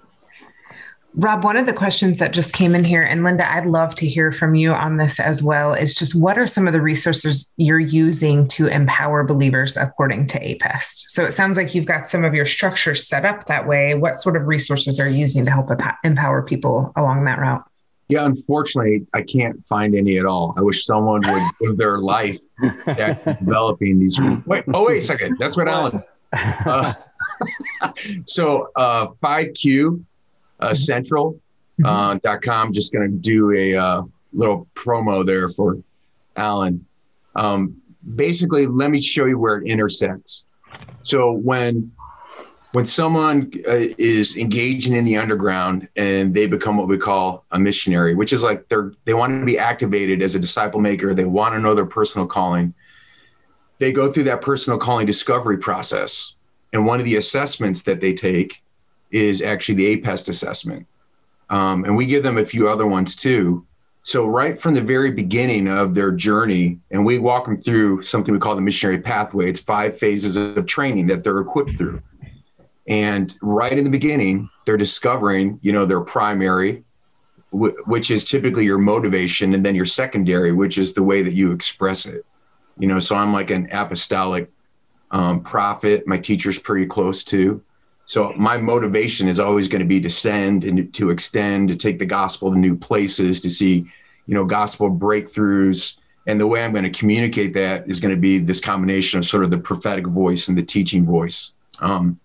Rob, 1.17 1.45
one 1.45 1.55
of 1.55 1.65
the 1.65 1.71
questions 1.71 2.19
that 2.19 2.33
just 2.33 2.51
came 2.51 2.75
in 2.75 2.83
here, 2.83 3.01
and 3.01 3.23
Linda, 3.23 3.49
I'd 3.49 3.65
love 3.65 3.95
to 3.95 4.05
hear 4.05 4.33
from 4.33 4.53
you 4.53 4.73
on 4.73 4.97
this 4.97 5.17
as 5.17 5.41
well, 5.41 5.73
is 5.73 5.95
just 5.95 6.13
what 6.13 6.38
are 6.38 6.45
some 6.45 6.67
of 6.67 6.73
the 6.73 6.81
resources 6.81 7.53
you're 7.55 7.79
using 7.79 8.49
to 8.49 8.67
empower 8.67 9.23
believers 9.23 9.77
according 9.77 10.27
to 10.27 10.39
APEST? 10.39 11.05
So 11.09 11.23
it 11.23 11.31
sounds 11.31 11.57
like 11.57 11.73
you've 11.73 11.85
got 11.85 12.05
some 12.05 12.25
of 12.25 12.33
your 12.33 12.45
structures 12.45 13.07
set 13.07 13.23
up 13.23 13.45
that 13.45 13.65
way. 13.65 13.93
What 13.93 14.19
sort 14.19 14.35
of 14.35 14.45
resources 14.45 14.99
are 14.99 15.07
you 15.07 15.19
using 15.19 15.45
to 15.45 15.51
help 15.51 15.69
empower 16.03 16.41
people 16.41 16.91
along 16.97 17.23
that 17.25 17.39
route? 17.39 17.63
Yeah, 18.07 18.25
unfortunately, 18.25 19.07
I 19.13 19.23
can't 19.23 19.65
find 19.65 19.95
any 19.95 20.19
at 20.19 20.25
all. 20.25 20.53
I 20.57 20.61
wish 20.61 20.85
someone 20.85 21.21
would 21.25 21.51
give 21.61 21.77
their 21.77 21.99
life 21.99 22.37
developing 22.85 23.99
these. 23.99 24.19
Wait, 24.45 24.63
oh 24.73 24.85
wait 24.85 24.99
a 24.99 25.01
second, 25.01 25.37
that's 25.39 25.57
what 25.57 25.67
Alan. 25.67 26.03
Uh, 26.31 26.93
so 28.25 28.69
uh, 28.75 29.07
5Q 29.23 30.05
uh, 30.59 30.73
central 30.73 31.33
mm-hmm. 31.79 31.85
uh, 31.85 32.15
dot 32.23 32.41
com. 32.41 32.73
Just 32.73 32.93
going 32.93 33.09
to 33.09 33.17
do 33.17 33.51
a 33.51 33.75
uh, 33.75 34.01
little 34.33 34.67
promo 34.75 35.25
there 35.25 35.49
for 35.49 35.77
Alan. 36.35 36.85
Um, 37.35 37.81
basically, 38.15 38.67
let 38.67 38.91
me 38.91 39.01
show 39.01 39.25
you 39.25 39.39
where 39.39 39.57
it 39.57 39.67
intersects. 39.67 40.45
So 41.03 41.31
when 41.31 41.91
when 42.75 42.85
someone 42.85 43.49
uh, 43.65 43.88
is 43.97 44.35
engaging 44.35 44.93
in 44.93 45.05
the 45.05 45.15
underground 45.15 45.88
and 45.95 46.33
they 46.33 46.45
become 46.45 46.75
what 46.75 46.89
we 46.89 46.97
call 46.97 47.45
a 47.51 47.57
missionary, 47.57 48.15
which 48.15 48.33
is 48.33 48.43
like 48.43 48.67
they're 48.67 48.91
they 49.05 49.13
want 49.13 49.31
to 49.31 49.45
be 49.45 49.57
activated 49.57 50.21
as 50.21 50.35
a 50.35 50.39
disciple 50.39 50.81
maker, 50.81 51.13
they 51.13 51.23
want 51.23 51.53
to 51.53 51.59
know 51.59 51.73
their 51.73 51.85
personal 51.85 52.27
calling. 52.27 52.73
They 53.79 53.93
go 53.93 54.11
through 54.11 54.25
that 54.25 54.41
personal 54.41 54.77
calling 54.77 55.05
discovery 55.05 55.57
process, 55.57 56.35
and 56.73 56.85
one 56.85 56.99
of 56.99 57.05
the 57.05 57.15
assessments 57.15 57.83
that 57.83 58.01
they 58.01 58.13
take 58.13 58.61
is 59.09 59.41
actually 59.41 59.75
the 59.75 59.95
APEST 59.95 60.27
assessment. 60.27 60.85
Um, 61.49 61.85
and 61.85 61.95
we 61.95 62.05
give 62.05 62.23
them 62.23 62.38
a 62.38 62.45
few 62.45 62.67
other 62.67 62.85
ones 62.85 63.15
too. 63.15 63.65
So, 64.03 64.25
right 64.25 64.59
from 64.59 64.73
the 64.73 64.81
very 64.81 65.11
beginning 65.11 65.69
of 65.69 65.95
their 65.95 66.11
journey, 66.11 66.79
and 66.91 67.05
we 67.05 67.19
walk 67.19 67.45
them 67.45 67.55
through 67.55 68.01
something 68.01 68.33
we 68.33 68.39
call 68.39 68.55
the 68.55 68.61
missionary 68.61 68.99
pathway. 68.99 69.49
It's 69.49 69.61
five 69.61 69.97
phases 69.97 70.35
of 70.35 70.65
training 70.65 71.07
that 71.07 71.23
they're 71.23 71.39
equipped 71.39 71.77
through. 71.77 72.01
And 72.87 73.35
right 73.41 73.75
in 73.77 73.83
the 73.83 73.89
beginning, 73.89 74.49
they're 74.65 74.77
discovering, 74.77 75.59
you 75.61 75.71
know, 75.71 75.85
their 75.85 76.01
primary, 76.01 76.83
which 77.51 78.11
is 78.11 78.25
typically 78.25 78.65
your 78.65 78.77
motivation, 78.77 79.53
and 79.53 79.65
then 79.65 79.75
your 79.75 79.85
secondary, 79.85 80.51
which 80.51 80.77
is 80.77 80.93
the 80.93 81.03
way 81.03 81.23
that 81.23 81.33
you 81.33 81.51
express 81.51 82.05
it. 82.05 82.25
You 82.77 82.87
know, 82.87 82.99
so 82.99 83.15
I'm 83.15 83.33
like 83.33 83.49
an 83.49 83.69
apostolic 83.71 84.51
um, 85.11 85.41
prophet. 85.41 86.05
My 86.05 86.17
teacher's 86.17 86.59
pretty 86.59 86.85
close 86.85 87.23
to. 87.25 87.63
So 88.05 88.33
my 88.33 88.57
motivation 88.57 89.27
is 89.27 89.39
always 89.39 89.67
going 89.67 89.79
to 89.79 89.87
be 89.87 89.99
to 90.01 90.09
send 90.09 90.63
and 90.63 90.93
to 90.93 91.09
extend, 91.09 91.69
to 91.69 91.75
take 91.75 91.97
the 91.97 92.05
gospel 92.05 92.51
to 92.51 92.59
new 92.59 92.77
places, 92.77 93.41
to 93.41 93.49
see, 93.49 93.85
you 94.27 94.33
know, 94.33 94.45
gospel 94.45 94.91
breakthroughs. 94.91 95.97
And 96.27 96.39
the 96.39 96.47
way 96.47 96.63
I'm 96.63 96.71
going 96.71 96.91
to 96.91 96.99
communicate 96.99 97.53
that 97.53 97.87
is 97.89 97.99
going 97.99 98.13
to 98.13 98.19
be 98.19 98.37
this 98.37 98.59
combination 98.59 99.17
of 99.17 99.25
sort 99.25 99.43
of 99.43 99.49
the 99.49 99.57
prophetic 99.57 100.05
voice 100.05 100.47
and 100.47 100.57
the 100.57 100.63
teaching 100.63 101.05
voice. 101.05 101.53
Um, 101.79 102.19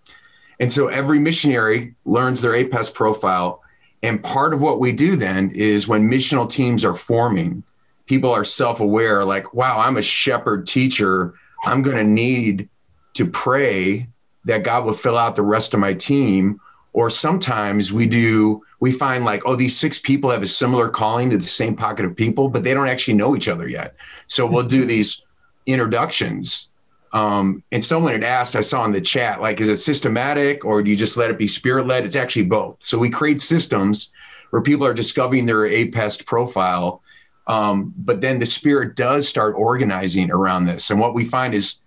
and 0.61 0.71
so 0.71 0.87
every 0.87 1.19
missionary 1.19 1.95
learns 2.05 2.39
their 2.39 2.51
APEST 2.53 2.93
profile. 2.93 3.63
And 4.03 4.23
part 4.23 4.53
of 4.53 4.61
what 4.61 4.79
we 4.79 4.91
do 4.91 5.15
then 5.15 5.49
is 5.55 5.87
when 5.87 6.09
missional 6.09 6.47
teams 6.47 6.85
are 6.85 6.93
forming, 6.93 7.63
people 8.05 8.31
are 8.31 8.45
self 8.45 8.79
aware, 8.79 9.25
like, 9.25 9.55
wow, 9.55 9.79
I'm 9.79 9.97
a 9.97 10.03
shepherd 10.03 10.67
teacher. 10.67 11.33
I'm 11.65 11.81
going 11.81 11.97
to 11.97 12.03
need 12.03 12.69
to 13.15 13.25
pray 13.25 14.07
that 14.45 14.63
God 14.63 14.85
will 14.85 14.93
fill 14.93 15.17
out 15.17 15.35
the 15.35 15.41
rest 15.41 15.73
of 15.73 15.79
my 15.79 15.95
team. 15.95 16.61
Or 16.93 17.09
sometimes 17.09 17.91
we 17.91 18.05
do, 18.05 18.61
we 18.79 18.91
find 18.91 19.25
like, 19.25 19.41
oh, 19.45 19.55
these 19.55 19.75
six 19.75 19.97
people 19.97 20.29
have 20.29 20.43
a 20.43 20.47
similar 20.47 20.89
calling 20.89 21.31
to 21.31 21.37
the 21.37 21.43
same 21.43 21.75
pocket 21.75 22.05
of 22.05 22.15
people, 22.15 22.49
but 22.49 22.63
they 22.63 22.75
don't 22.75 22.87
actually 22.87 23.15
know 23.15 23.35
each 23.35 23.47
other 23.47 23.67
yet. 23.67 23.95
So 24.27 24.45
we'll 24.45 24.63
do 24.63 24.81
mm-hmm. 24.81 24.89
these 24.89 25.25
introductions. 25.65 26.69
Um, 27.13 27.63
and 27.71 27.83
someone 27.83 28.13
had 28.13 28.23
asked, 28.23 28.55
I 28.55 28.61
saw 28.61 28.85
in 28.85 28.91
the 28.91 29.01
chat, 29.01 29.41
like, 29.41 29.59
is 29.59 29.67
it 29.67 29.77
systematic 29.77 30.63
or 30.63 30.81
do 30.81 30.89
you 30.89 30.95
just 30.95 31.17
let 31.17 31.29
it 31.29 31.37
be 31.37 31.47
spirit 31.47 31.85
led? 31.85 32.05
It's 32.05 32.15
actually 32.15 32.45
both. 32.45 32.77
So 32.81 32.97
we 32.97 33.09
create 33.09 33.41
systems 33.41 34.13
where 34.51 34.61
people 34.61 34.85
are 34.85 34.93
discovering 34.93 35.45
their 35.45 35.65
APEST 35.65 36.25
profile. 36.25 37.01
Um, 37.47 37.93
but 37.97 38.21
then 38.21 38.39
the 38.39 38.45
spirit 38.45 38.95
does 38.95 39.27
start 39.27 39.55
organizing 39.57 40.31
around 40.31 40.65
this. 40.65 40.89
And 40.89 40.99
what 40.99 41.13
we 41.13 41.25
find 41.25 41.53
is 41.53 41.81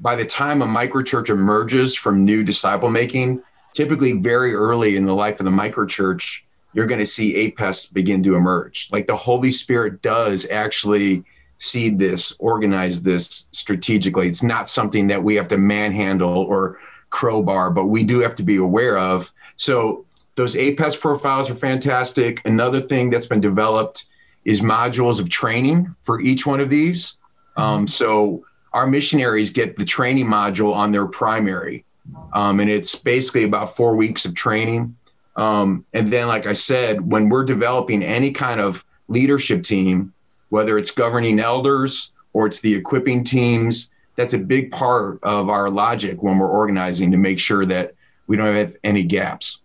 by 0.00 0.16
the 0.16 0.24
time 0.24 0.62
a 0.62 0.66
microchurch 0.66 1.28
emerges 1.28 1.94
from 1.94 2.24
new 2.24 2.42
disciple 2.42 2.90
making, 2.90 3.42
typically 3.74 4.12
very 4.12 4.54
early 4.54 4.96
in 4.96 5.04
the 5.04 5.14
life 5.14 5.38
of 5.38 5.44
the 5.44 5.50
microchurch, 5.50 6.42
you're 6.72 6.86
going 6.86 7.00
to 7.00 7.06
see 7.06 7.34
APEST 7.34 7.92
begin 7.92 8.22
to 8.22 8.36
emerge. 8.36 8.88
Like 8.90 9.06
the 9.06 9.16
Holy 9.16 9.50
Spirit 9.50 10.00
does 10.00 10.48
actually 10.48 11.24
seed 11.62 11.96
this, 11.96 12.34
organize 12.40 13.04
this 13.04 13.46
strategically. 13.52 14.26
It's 14.26 14.42
not 14.42 14.68
something 14.68 15.06
that 15.06 15.22
we 15.22 15.36
have 15.36 15.46
to 15.46 15.56
manhandle 15.56 16.38
or 16.38 16.80
crowbar, 17.10 17.70
but 17.70 17.84
we 17.84 18.02
do 18.02 18.18
have 18.18 18.34
to 18.36 18.42
be 18.42 18.56
aware 18.56 18.98
of. 18.98 19.32
So 19.54 20.04
those 20.34 20.56
APEST 20.56 21.00
profiles 21.00 21.48
are 21.50 21.54
fantastic. 21.54 22.44
Another 22.44 22.80
thing 22.80 23.10
that's 23.10 23.26
been 23.26 23.40
developed 23.40 24.06
is 24.44 24.60
modules 24.60 25.20
of 25.20 25.30
training 25.30 25.94
for 26.02 26.20
each 26.20 26.44
one 26.44 26.58
of 26.58 26.68
these. 26.68 27.16
Um, 27.56 27.86
so 27.86 28.44
our 28.72 28.88
missionaries 28.88 29.52
get 29.52 29.76
the 29.76 29.84
training 29.84 30.26
module 30.26 30.74
on 30.74 30.90
their 30.90 31.06
primary. 31.06 31.84
Um, 32.32 32.58
and 32.58 32.68
it's 32.68 32.96
basically 32.96 33.44
about 33.44 33.76
four 33.76 33.94
weeks 33.94 34.24
of 34.24 34.34
training. 34.34 34.96
Um, 35.36 35.84
and 35.92 36.12
then, 36.12 36.26
like 36.26 36.46
I 36.46 36.54
said, 36.54 37.08
when 37.08 37.28
we're 37.28 37.44
developing 37.44 38.02
any 38.02 38.32
kind 38.32 38.60
of 38.60 38.84
leadership 39.06 39.62
team, 39.62 40.12
whether 40.52 40.76
it's 40.76 40.90
governing 40.90 41.40
elders 41.40 42.12
or 42.34 42.46
it's 42.46 42.60
the 42.60 42.74
equipping 42.74 43.24
teams, 43.24 43.90
that's 44.16 44.34
a 44.34 44.38
big 44.38 44.70
part 44.70 45.18
of 45.22 45.48
our 45.48 45.70
logic 45.70 46.22
when 46.22 46.36
we're 46.36 46.46
organizing 46.46 47.10
to 47.10 47.16
make 47.16 47.38
sure 47.38 47.64
that 47.64 47.94
we 48.26 48.36
don't 48.36 48.54
have 48.54 48.76
any 48.84 49.02
gaps. 49.02 49.62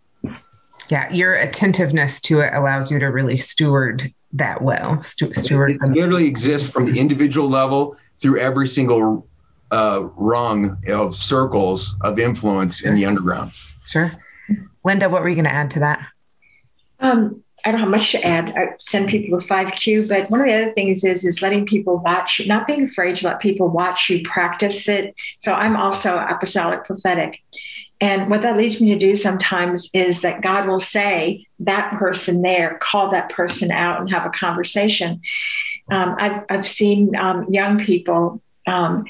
Yeah, 0.88 1.12
your 1.12 1.34
attentiveness 1.34 2.22
to 2.22 2.40
it 2.40 2.54
allows 2.54 2.90
you 2.90 3.00
to 3.00 3.08
really 3.08 3.36
steward 3.36 4.14
that 4.32 4.62
well. 4.62 5.02
steward 5.02 5.72
it 5.72 5.82
literally 5.82 6.26
exists 6.26 6.70
from 6.70 6.86
the 6.86 6.98
individual 6.98 7.50
level 7.50 7.98
through 8.18 8.40
every 8.40 8.66
single 8.66 9.28
uh, 9.74 10.04
rung 10.16 10.78
of 10.88 11.18
circles 11.18 11.98
of 12.00 12.18
influence 12.18 12.84
in 12.86 12.96
the 12.96 13.06
underground. 13.06 13.52
Sure. 13.88 14.10
Linda, 14.86 15.10
what 15.10 15.22
were 15.22 15.28
you 15.28 15.36
going 15.36 15.44
to 15.44 15.54
add 15.54 15.72
to 15.72 15.80
that? 15.80 16.00
Um, 17.02 17.44
I 17.68 17.72
don't 17.72 17.82
have 17.82 17.90
much 17.90 18.14
to 18.14 18.26
add. 18.26 18.54
I 18.56 18.76
send 18.80 19.10
people 19.10 19.42
to 19.42 19.46
5Q, 19.46 20.08
but 20.08 20.30
one 20.32 20.40
of 20.40 20.48
the 20.48 20.54
other 20.54 20.72
things 20.72 21.04
is 21.04 21.26
is 21.26 21.42
letting 21.42 21.66
people 21.66 21.98
watch, 21.98 22.42
not 22.48 22.66
being 22.66 22.88
afraid 22.88 23.18
to 23.18 23.28
let 23.28 23.42
people 23.42 23.68
watch 23.68 24.10
you 24.10 24.24
practice 24.24 24.88
it. 24.88 25.14
So 25.40 25.52
I'm 25.52 25.76
also 25.76 26.18
apostolic 26.18 26.86
prophetic. 26.86 27.42
And 28.00 28.30
what 28.30 28.42
that 28.44 28.56
leads 28.56 28.80
me 28.80 28.94
to 28.94 28.98
do 28.98 29.18
sometimes 29.18 29.90
is 29.94 30.22
that 30.22 30.42
God 30.42 30.66
will 30.66 30.80
say, 30.80 31.46
that 31.60 31.92
person 32.00 32.42
there, 32.42 32.78
call 32.82 33.12
that 33.12 33.32
person 33.32 33.70
out 33.70 34.00
and 34.00 34.10
have 34.12 34.26
a 34.26 34.30
conversation. 34.30 35.20
Um, 35.92 36.16
I've, 36.18 36.44
I've 36.50 36.68
seen 36.68 37.18
um, 37.18 37.48
young 37.50 37.84
people, 37.84 38.42
um, 38.66 39.04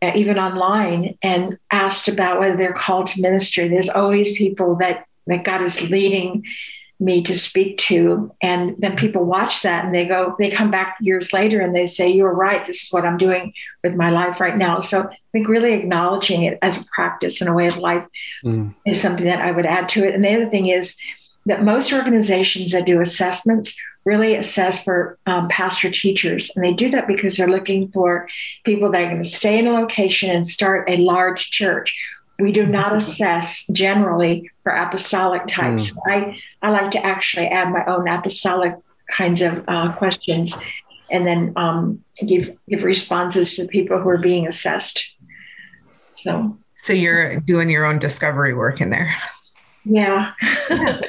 even 0.00 0.38
online, 0.38 1.18
and 1.20 1.58
asked 1.72 2.06
about 2.06 2.38
whether 2.38 2.56
they're 2.56 2.74
called 2.74 3.08
to 3.08 3.20
ministry. 3.20 3.66
There's 3.66 3.88
always 3.88 4.38
people 4.38 4.76
that, 4.76 5.04
that 5.26 5.42
God 5.42 5.62
is 5.62 5.90
leading 5.90 6.44
me 7.00 7.22
to 7.22 7.38
speak 7.38 7.78
to. 7.78 8.32
And 8.42 8.74
then 8.78 8.96
people 8.96 9.24
watch 9.24 9.62
that 9.62 9.84
and 9.84 9.94
they 9.94 10.06
go, 10.06 10.34
they 10.38 10.50
come 10.50 10.70
back 10.70 10.96
years 11.00 11.32
later 11.32 11.60
and 11.60 11.74
they 11.74 11.86
say, 11.86 12.08
You're 12.08 12.34
right. 12.34 12.64
This 12.64 12.84
is 12.84 12.92
what 12.92 13.04
I'm 13.04 13.18
doing 13.18 13.52
with 13.84 13.94
my 13.94 14.10
life 14.10 14.40
right 14.40 14.56
now. 14.56 14.80
So 14.80 15.02
I 15.02 15.16
think 15.32 15.48
really 15.48 15.72
acknowledging 15.74 16.44
it 16.44 16.58
as 16.62 16.76
a 16.76 16.84
practice 16.86 17.40
and 17.40 17.48
a 17.48 17.54
way 17.54 17.68
of 17.68 17.76
life 17.76 18.06
mm. 18.44 18.74
is 18.86 19.00
something 19.00 19.26
that 19.26 19.40
I 19.40 19.52
would 19.52 19.66
add 19.66 19.88
to 19.90 20.04
it. 20.04 20.14
And 20.14 20.24
the 20.24 20.34
other 20.34 20.50
thing 20.50 20.68
is 20.68 21.00
that 21.46 21.62
most 21.62 21.92
organizations 21.92 22.72
that 22.72 22.86
do 22.86 23.00
assessments 23.00 23.76
really 24.04 24.34
assess 24.34 24.82
for 24.82 25.18
um, 25.26 25.48
pastor 25.48 25.90
teachers. 25.90 26.50
And 26.54 26.64
they 26.64 26.72
do 26.72 26.90
that 26.90 27.06
because 27.06 27.36
they're 27.36 27.46
looking 27.46 27.90
for 27.92 28.26
people 28.64 28.90
that 28.90 29.02
are 29.02 29.10
going 29.10 29.22
to 29.22 29.28
stay 29.28 29.58
in 29.58 29.66
a 29.66 29.72
location 29.72 30.30
and 30.30 30.46
start 30.46 30.88
a 30.88 30.96
large 30.96 31.50
church 31.50 31.96
we 32.38 32.52
do 32.52 32.66
not 32.66 32.94
assess 32.96 33.66
generally 33.68 34.50
for 34.62 34.72
apostolic 34.72 35.46
types. 35.48 35.92
Mm. 35.92 35.98
I, 36.06 36.38
I 36.62 36.70
like 36.70 36.90
to 36.92 37.04
actually 37.04 37.48
add 37.48 37.70
my 37.70 37.84
own 37.86 38.08
apostolic 38.08 38.74
kinds 39.10 39.40
of 39.40 39.64
uh, 39.68 39.92
questions 39.92 40.56
and 41.10 41.26
then 41.26 41.52
um, 41.56 42.04
give, 42.26 42.56
give 42.68 42.82
responses 42.82 43.56
to 43.56 43.62
the 43.62 43.68
people 43.68 43.98
who 43.98 44.08
are 44.08 44.18
being 44.18 44.46
assessed. 44.46 45.10
So, 46.16 46.58
so 46.78 46.92
you're 46.92 47.40
doing 47.40 47.70
your 47.70 47.86
own 47.86 47.98
discovery 47.98 48.54
work 48.54 48.80
in 48.80 48.90
there. 48.90 49.14
Yeah. 49.84 50.32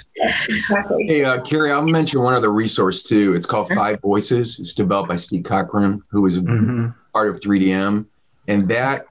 exactly. 0.47 1.05
Hey, 1.07 1.25
uh, 1.25 1.41
Carrie, 1.41 1.71
I'll 1.71 1.85
mention 1.85 2.21
one 2.21 2.33
other 2.33 2.51
resource 2.51 3.03
too. 3.03 3.35
It's 3.35 3.45
called 3.45 3.69
Five 3.73 3.99
Voices. 4.01 4.59
It's 4.59 4.73
developed 4.73 5.09
by 5.09 5.17
Steve 5.17 5.43
Cockram, 5.43 6.01
who 6.09 6.25
is 6.25 6.39
mm-hmm. 6.39 6.89
part 7.13 7.29
of 7.29 7.41
3DM. 7.41 8.05
And 8.47 8.69
that 8.69 9.05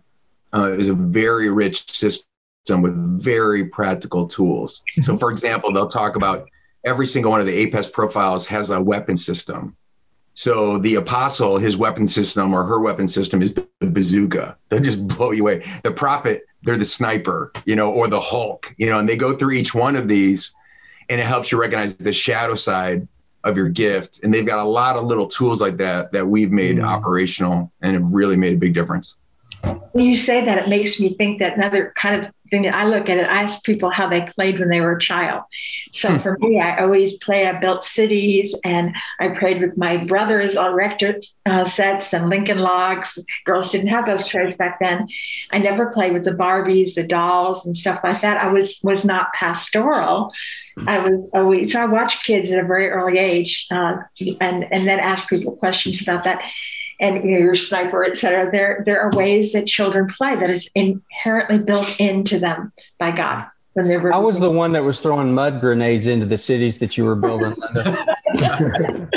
uh, 0.55 0.73
is 0.73 0.89
a 0.89 0.95
very 0.95 1.51
rich 1.51 1.91
system 1.91 2.27
with 2.83 2.95
very 3.21 3.65
practical 3.65 4.27
tools. 4.27 4.83
Mm-hmm. 4.93 5.03
So, 5.03 5.17
for 5.17 5.31
example, 5.31 5.73
they'll 5.73 5.89
talk 5.89 6.17
about 6.17 6.49
every 6.85 7.07
single 7.07 7.31
one 7.31 7.41
of 7.41 7.47
the 7.47 7.67
APEST 7.67 7.93
profiles 7.93 8.47
has 8.49 8.71
a 8.71 8.81
weapon 8.81 9.17
system. 9.17 9.77
So 10.35 10.79
the 10.79 10.95
apostle, 10.95 11.59
his 11.59 11.77
weapon 11.77 12.07
system 12.07 12.55
or 12.55 12.65
her 12.65 12.79
weapon 12.79 13.09
system 13.09 13.43
is 13.43 13.55
the 13.55 13.67
bazooka. 13.81 14.57
They'll 14.69 14.81
just 14.81 15.07
blow 15.17 15.33
you 15.33 15.43
away. 15.43 15.67
The 15.83 15.91
prophet, 15.91 16.47
they're 16.63 16.77
the 16.77 16.85
sniper, 16.85 17.53
you 17.65 17.75
know, 17.75 17.91
or 17.91 18.07
the 18.07 18.21
Hulk, 18.21 18.73
you 18.79 18.89
know, 18.89 19.01
and 19.01 19.09
they 19.09 19.17
go 19.17 19.37
through 19.37 19.53
each 19.53 19.75
one 19.75 19.97
of 19.97 20.07
these 20.07 20.55
and 21.09 21.21
it 21.21 21.27
helps 21.27 21.51
you 21.51 21.61
recognize 21.61 21.97
the 21.97 22.13
shadow 22.13 22.55
side 22.55 23.09
of 23.43 23.57
your 23.57 23.69
gift. 23.69 24.21
And 24.23 24.33
they've 24.33 24.47
got 24.47 24.59
a 24.59 24.65
lot 24.65 24.97
of 24.97 25.07
little 25.07 25.27
tools 25.27 25.61
like 25.61 25.77
that 25.79 26.13
that 26.13 26.27
we've 26.27 26.53
made 26.53 26.77
mm. 26.77 26.85
operational 26.85 27.73
and 27.83 27.95
have 27.95 28.13
really 28.13 28.37
made 28.37 28.55
a 28.55 28.59
big 28.59 28.75
difference. 28.75 29.17
When 29.63 30.05
you 30.05 30.17
say 30.17 30.45
that, 30.45 30.59
it 30.59 30.69
makes 30.69 31.01
me 31.01 31.15
think 31.15 31.39
that 31.39 31.57
another 31.57 31.93
kind 31.97 32.25
of 32.25 32.33
thing 32.51 32.63
that 32.63 32.75
I 32.75 32.87
look 32.87 33.09
at 33.09 33.19
it, 33.19 33.29
I 33.29 33.43
ask 33.43 33.63
people 33.65 33.91
how 33.91 34.09
they 34.09 34.27
played 34.35 34.59
when 34.59 34.69
they 34.69 34.81
were 34.81 34.97
a 34.97 35.01
child. 35.01 35.43
So 35.93 36.15
hmm. 36.15 36.23
for 36.23 36.39
me, 36.39 36.61
I 36.61 36.83
always 36.83 37.17
played, 37.19 37.47
I 37.47 37.59
built 37.59 37.85
cities 37.85 38.55
and 38.65 38.95
I 39.21 39.29
played 39.29 39.61
with 39.61 39.77
my 39.77 40.05
brothers 40.05 40.57
on 40.57 40.73
Erector 40.73 41.21
uh, 41.47 41.65
sets 41.65 42.13
and 42.13 42.29
Lincoln 42.29 42.59
Logs. 42.59 43.19
Girls 43.45 43.71
didn't 43.71 43.89
have 43.89 44.07
those 44.07 44.29
toys 44.29 44.57
back 44.57 44.79
then. 44.81 45.09
I 45.51 45.59
never 45.59 45.93
played 45.93 46.13
with 46.13 46.25
the 46.25 46.33
Barbies, 46.33 46.95
the 46.95 47.05
dolls 47.05 47.67
and 47.67 47.77
stuff 47.77 48.01
like 48.03 48.23
that. 48.23 48.39
I 48.39 48.51
was, 48.51 48.79
was 48.83 49.05
not 49.05 49.33
pastoral. 49.33 50.33
I 50.87 51.01
was 51.01 51.33
always, 51.35 51.73
so 51.73 51.83
I 51.83 51.87
watched 51.87 52.25
kids 52.25 52.53
at 52.53 52.63
a 52.63 52.67
very 52.67 52.89
early 52.89 53.19
age 53.19 53.67
uh, 53.71 53.97
and, 54.41 54.65
and 54.71 54.87
then 54.87 55.01
ask 55.01 55.29
people 55.29 55.57
questions 55.57 56.01
about 56.01 56.23
that 56.23 56.41
and 57.01 57.25
you 57.25 57.33
know, 57.33 57.39
your 57.39 57.55
sniper, 57.55 58.05
et 58.05 58.17
cetera. 58.17 58.51
There, 58.51 58.83
there 58.85 59.01
are 59.01 59.11
ways 59.13 59.53
that 59.53 59.67
children 59.67 60.09
play 60.17 60.35
that 60.37 60.51
is 60.51 60.69
inherently 60.75 61.59
built 61.59 61.99
into 62.01 62.39
them 62.39 62.73
by 62.99 63.13
God. 63.13 63.47
When 63.75 63.87
they 63.87 63.97
were 63.97 64.13
I 64.13 64.19
was 64.19 64.41
the 64.41 64.51
one 64.51 64.73
that 64.73 64.83
was 64.83 64.99
throwing 64.99 65.33
mud 65.35 65.61
grenades 65.61 66.09
into 66.09 66.27
the 66.27 66.37
cities 66.37 66.79
that 66.79 66.97
you 66.97 67.05
were 67.05 67.15
building. 67.15 67.55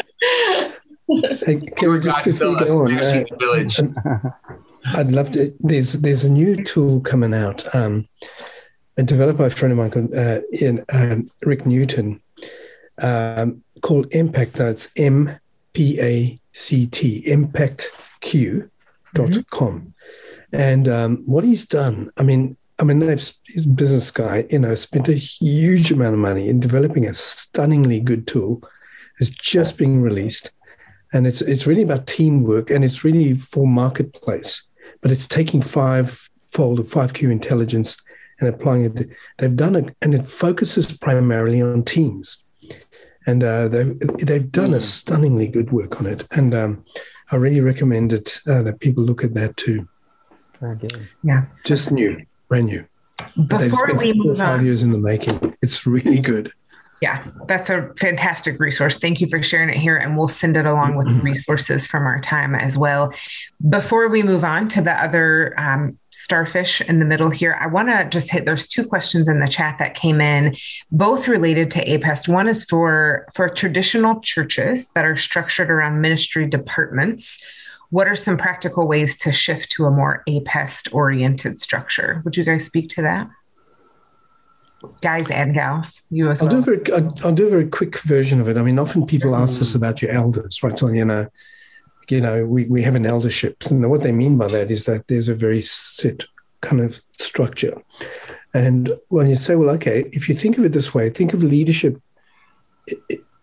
hey, 1.46 1.60
can 1.76 1.92
we 1.92 2.00
just 2.00 2.24
before 2.24 2.56
we 2.56 2.66
go 2.66 2.86
on, 2.86 3.00
uh, 3.00 3.24
village. 3.40 3.80
I'd 4.86 5.12
love 5.12 5.32
to. 5.32 5.52
There's 5.62 5.94
there's 5.94 6.24
a 6.24 6.30
new 6.30 6.64
tool 6.64 7.00
coming 7.02 7.34
out, 7.34 7.74
um, 7.74 8.08
developed 9.04 9.40
by 9.40 9.48
a 9.48 9.50
friend 9.50 9.72
of 9.72 9.80
mine 9.80 9.92
called 9.92 10.14
uh, 10.14 10.42
in, 10.52 10.86
um, 10.94 11.30
Rick 11.44 11.66
Newton, 11.66 12.22
um, 13.00 13.64
called 13.82 14.08
Impact 14.12 14.60
Notes. 14.60 14.90
M 14.96 15.40
P 15.74 16.00
A 16.00 16.40
C-T, 16.54 17.24
impactq.com. 17.28 18.70
Mm-hmm. 19.14 19.88
And 20.54 20.90
um, 20.90 21.18
what 21.26 21.44
he's 21.44 21.66
done, 21.66 22.12
I 22.18 22.24
mean, 22.24 22.58
I 22.78 22.84
mean, 22.84 23.00
they've, 23.00 23.34
business 23.76 24.12
guy, 24.12 24.46
you 24.50 24.60
know, 24.60 24.76
spent 24.76 25.08
a 25.08 25.14
huge 25.14 25.92
amount 25.92 26.14
of 26.14 26.20
money 26.20 26.50
in 26.50 26.60
developing 26.60 27.08
a 27.08 27.14
stunningly 27.14 28.00
good 28.00 28.28
tool. 28.28 28.64
It's 29.20 29.30
just 29.30 29.78
being 29.78 30.02
released, 30.02 30.52
and 31.14 31.28
it's 31.28 31.42
it's 31.42 31.68
really 31.68 31.84
about 31.84 32.08
teamwork, 32.08 32.72
and 32.72 32.84
it's 32.84 33.04
really 33.04 33.36
for 33.36 33.68
marketplace. 33.68 34.68
But 35.02 35.12
it's 35.12 35.28
taking 35.28 35.62
five-fold 35.62 36.80
of 36.80 36.90
five 36.90 37.14
Q 37.14 37.30
intelligence 37.30 37.98
and 38.40 38.50
applying 38.50 38.86
it. 38.86 39.10
They've 39.38 39.56
done 39.56 39.76
it, 39.76 39.96
and 40.02 40.16
it 40.16 40.26
focuses 40.26 40.92
primarily 40.98 41.62
on 41.62 41.84
teams 41.84 42.44
and 43.26 43.44
uh, 43.44 43.68
they've 43.68 44.00
they've 44.20 44.52
done 44.52 44.72
mm. 44.72 44.76
a 44.76 44.78
hmm. 44.78 44.84
stunningly 44.84 45.48
good 45.48 45.72
work 45.72 46.00
on 46.00 46.08
it, 46.08 46.26
and 46.32 46.56
um, 46.56 46.86
I 47.32 47.36
really 47.36 47.62
recommend 47.62 48.14
it 48.14 48.42
uh, 48.48 48.62
that 48.64 48.80
people 48.80 49.04
look 49.04 49.24
at 49.24 49.34
that 49.36 49.58
too. 49.58 49.88
Very 50.60 50.78
good. 50.78 51.08
Yeah, 51.24 51.46
just 51.66 51.92
new, 51.92 52.26
brand 52.48 52.68
new. 52.68 52.86
Before 53.36 53.60
they've 53.60 53.74
spent 53.74 53.98
we 54.00 54.14
move 54.14 54.38
five 54.38 54.60
on, 54.60 54.66
years 54.66 54.84
in 54.84 54.92
the 54.92 54.98
making. 54.98 55.56
It's 55.62 55.86
really 55.86 56.20
good. 56.20 56.52
Yeah, 57.02 57.26
that's 57.48 57.72
a 57.72 57.92
fantastic 58.00 58.60
resource. 58.60 59.00
Thank 59.00 59.22
you 59.22 59.28
for 59.28 59.42
sharing 59.42 59.70
it 59.70 59.78
here, 59.78 59.98
and 59.98 60.16
we'll 60.16 60.28
send 60.28 60.56
it 60.56 60.68
along 60.68 60.98
with 60.98 61.08
mm-hmm. 61.08 61.26
resources 61.26 61.88
from 61.88 62.06
our 62.06 62.22
time 62.22 62.54
as 62.54 62.78
well. 62.78 63.12
Before 63.68 64.08
we 64.08 64.22
move 64.22 64.44
on 64.44 64.68
to 64.70 64.84
the 64.84 64.94
other 65.04 65.60
um, 65.60 65.98
starfish 66.12 66.80
in 66.80 67.00
the 67.00 67.06
middle 67.06 67.32
here, 67.32 67.58
I 67.60 67.66
want 67.66 67.90
to 67.90 68.08
just 68.08 68.30
hit. 68.30 68.46
There's 68.46 68.68
two 68.68 68.86
questions 68.86 69.28
in 69.28 69.40
the 69.40 69.48
chat 69.48 69.80
that 69.80 69.96
came 69.96 70.22
in, 70.22 70.56
both 70.92 71.28
related 71.28 71.72
to 71.72 71.84
APEST. 71.90 72.30
One 72.30 72.48
is 72.48 72.66
for 72.66 73.26
for 73.34 73.50
traditional 73.50 74.20
churches 74.20 74.90
that 74.90 75.04
are 75.04 75.18
structured 75.18 75.72
around 75.72 76.02
ministry 76.02 76.46
departments. 76.46 77.44
What 77.90 78.08
are 78.08 78.16
some 78.16 78.38
practical 78.38 78.88
ways 78.88 79.18
to 79.18 79.32
shift 79.32 79.72
to 79.72 79.86
a 79.86 79.92
more 79.92 80.22
APEST 80.30 80.94
oriented 80.94 81.60
structure? 81.60 82.22
Would 82.26 82.38
you 82.38 82.44
guys 82.44 82.64
speak 82.64 82.90
to 82.90 83.02
that? 83.02 83.28
Guys 85.02 85.30
and 85.30 85.54
gals, 85.54 86.04
you 86.10 86.30
as 86.30 86.42
I'll 86.42 86.48
well. 86.48 86.62
Do 86.62 86.72
a 86.72 86.76
very, 86.76 86.94
I'll, 86.94 87.18
I'll 87.26 87.34
do 87.34 87.48
a 87.48 87.50
very 87.50 87.68
quick 87.68 88.00
version 88.00 88.40
of 88.40 88.48
it. 88.48 88.58
I 88.58 88.62
mean, 88.62 88.80
often 88.80 89.06
people 89.06 89.36
ask 89.36 89.62
us 89.62 89.76
about 89.76 90.02
your 90.02 90.12
elders, 90.12 90.64
right? 90.64 90.78
So, 90.78 90.88
you 90.88 91.06
know, 91.06 91.28
you 92.10 92.20
know, 92.20 92.46
we, 92.46 92.66
we 92.66 92.82
have 92.84 92.96
an 92.96 93.06
eldership. 93.06 93.64
And 93.70 93.90
what 93.90 94.04
they 94.04 94.12
mean 94.12 94.38
by 94.38 94.48
that 94.48 94.70
is 94.70 94.86
that 94.86 95.08
there's 95.08 95.30
a 95.30 95.36
very 95.36 95.62
set 95.62 96.26
kind 96.62 96.82
of 96.82 97.02
structure. 97.18 97.82
And 98.54 98.98
when 99.08 99.30
you 99.30 99.36
say, 99.36 99.56
well, 99.56 99.70
okay, 99.76 100.10
if 100.12 100.28
you 100.28 100.36
think 100.36 100.58
of 100.58 100.66
it 100.66 100.74
this 100.74 100.94
way, 100.94 101.10
think 101.10 101.34
of 101.34 101.42
leadership 101.42 102.02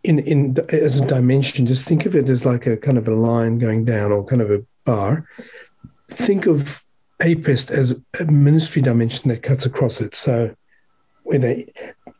in, 0.05 0.19
in 0.19 0.57
as 0.69 0.99
a 0.99 1.07
dimension, 1.07 1.67
just 1.67 1.89
think 1.89 2.05
of 2.05 2.15
it 2.15 2.29
as 2.29 2.45
like 2.45 2.67
a 2.67 2.77
kind 2.77 2.99
of 2.99 3.09
a 3.09 3.15
line 3.15 3.59
going 3.59 3.85
down 3.85 4.13
or 4.13 4.25
kind 4.25 4.43
of 4.43 4.51
a 4.51 4.63
bar. 4.85 5.27
Think 6.11 6.47
of 6.47 6.85
APEST 7.21 7.71
as 7.71 8.03
a 8.21 8.25
ministry 8.27 8.83
dimension 8.83 9.31
that 9.31 9.43
cuts 9.43 9.65
across 9.65 10.01
it. 10.01 10.15
So 10.15 10.55
where 11.29 11.39
they 11.39 11.71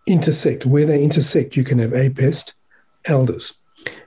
intersect. 0.07 0.67
Where 0.67 0.85
they 0.85 1.03
intersect, 1.03 1.57
you 1.57 1.65
can 1.65 1.79
have 1.79 1.93
APEST 1.93 2.53
elders. 3.07 3.55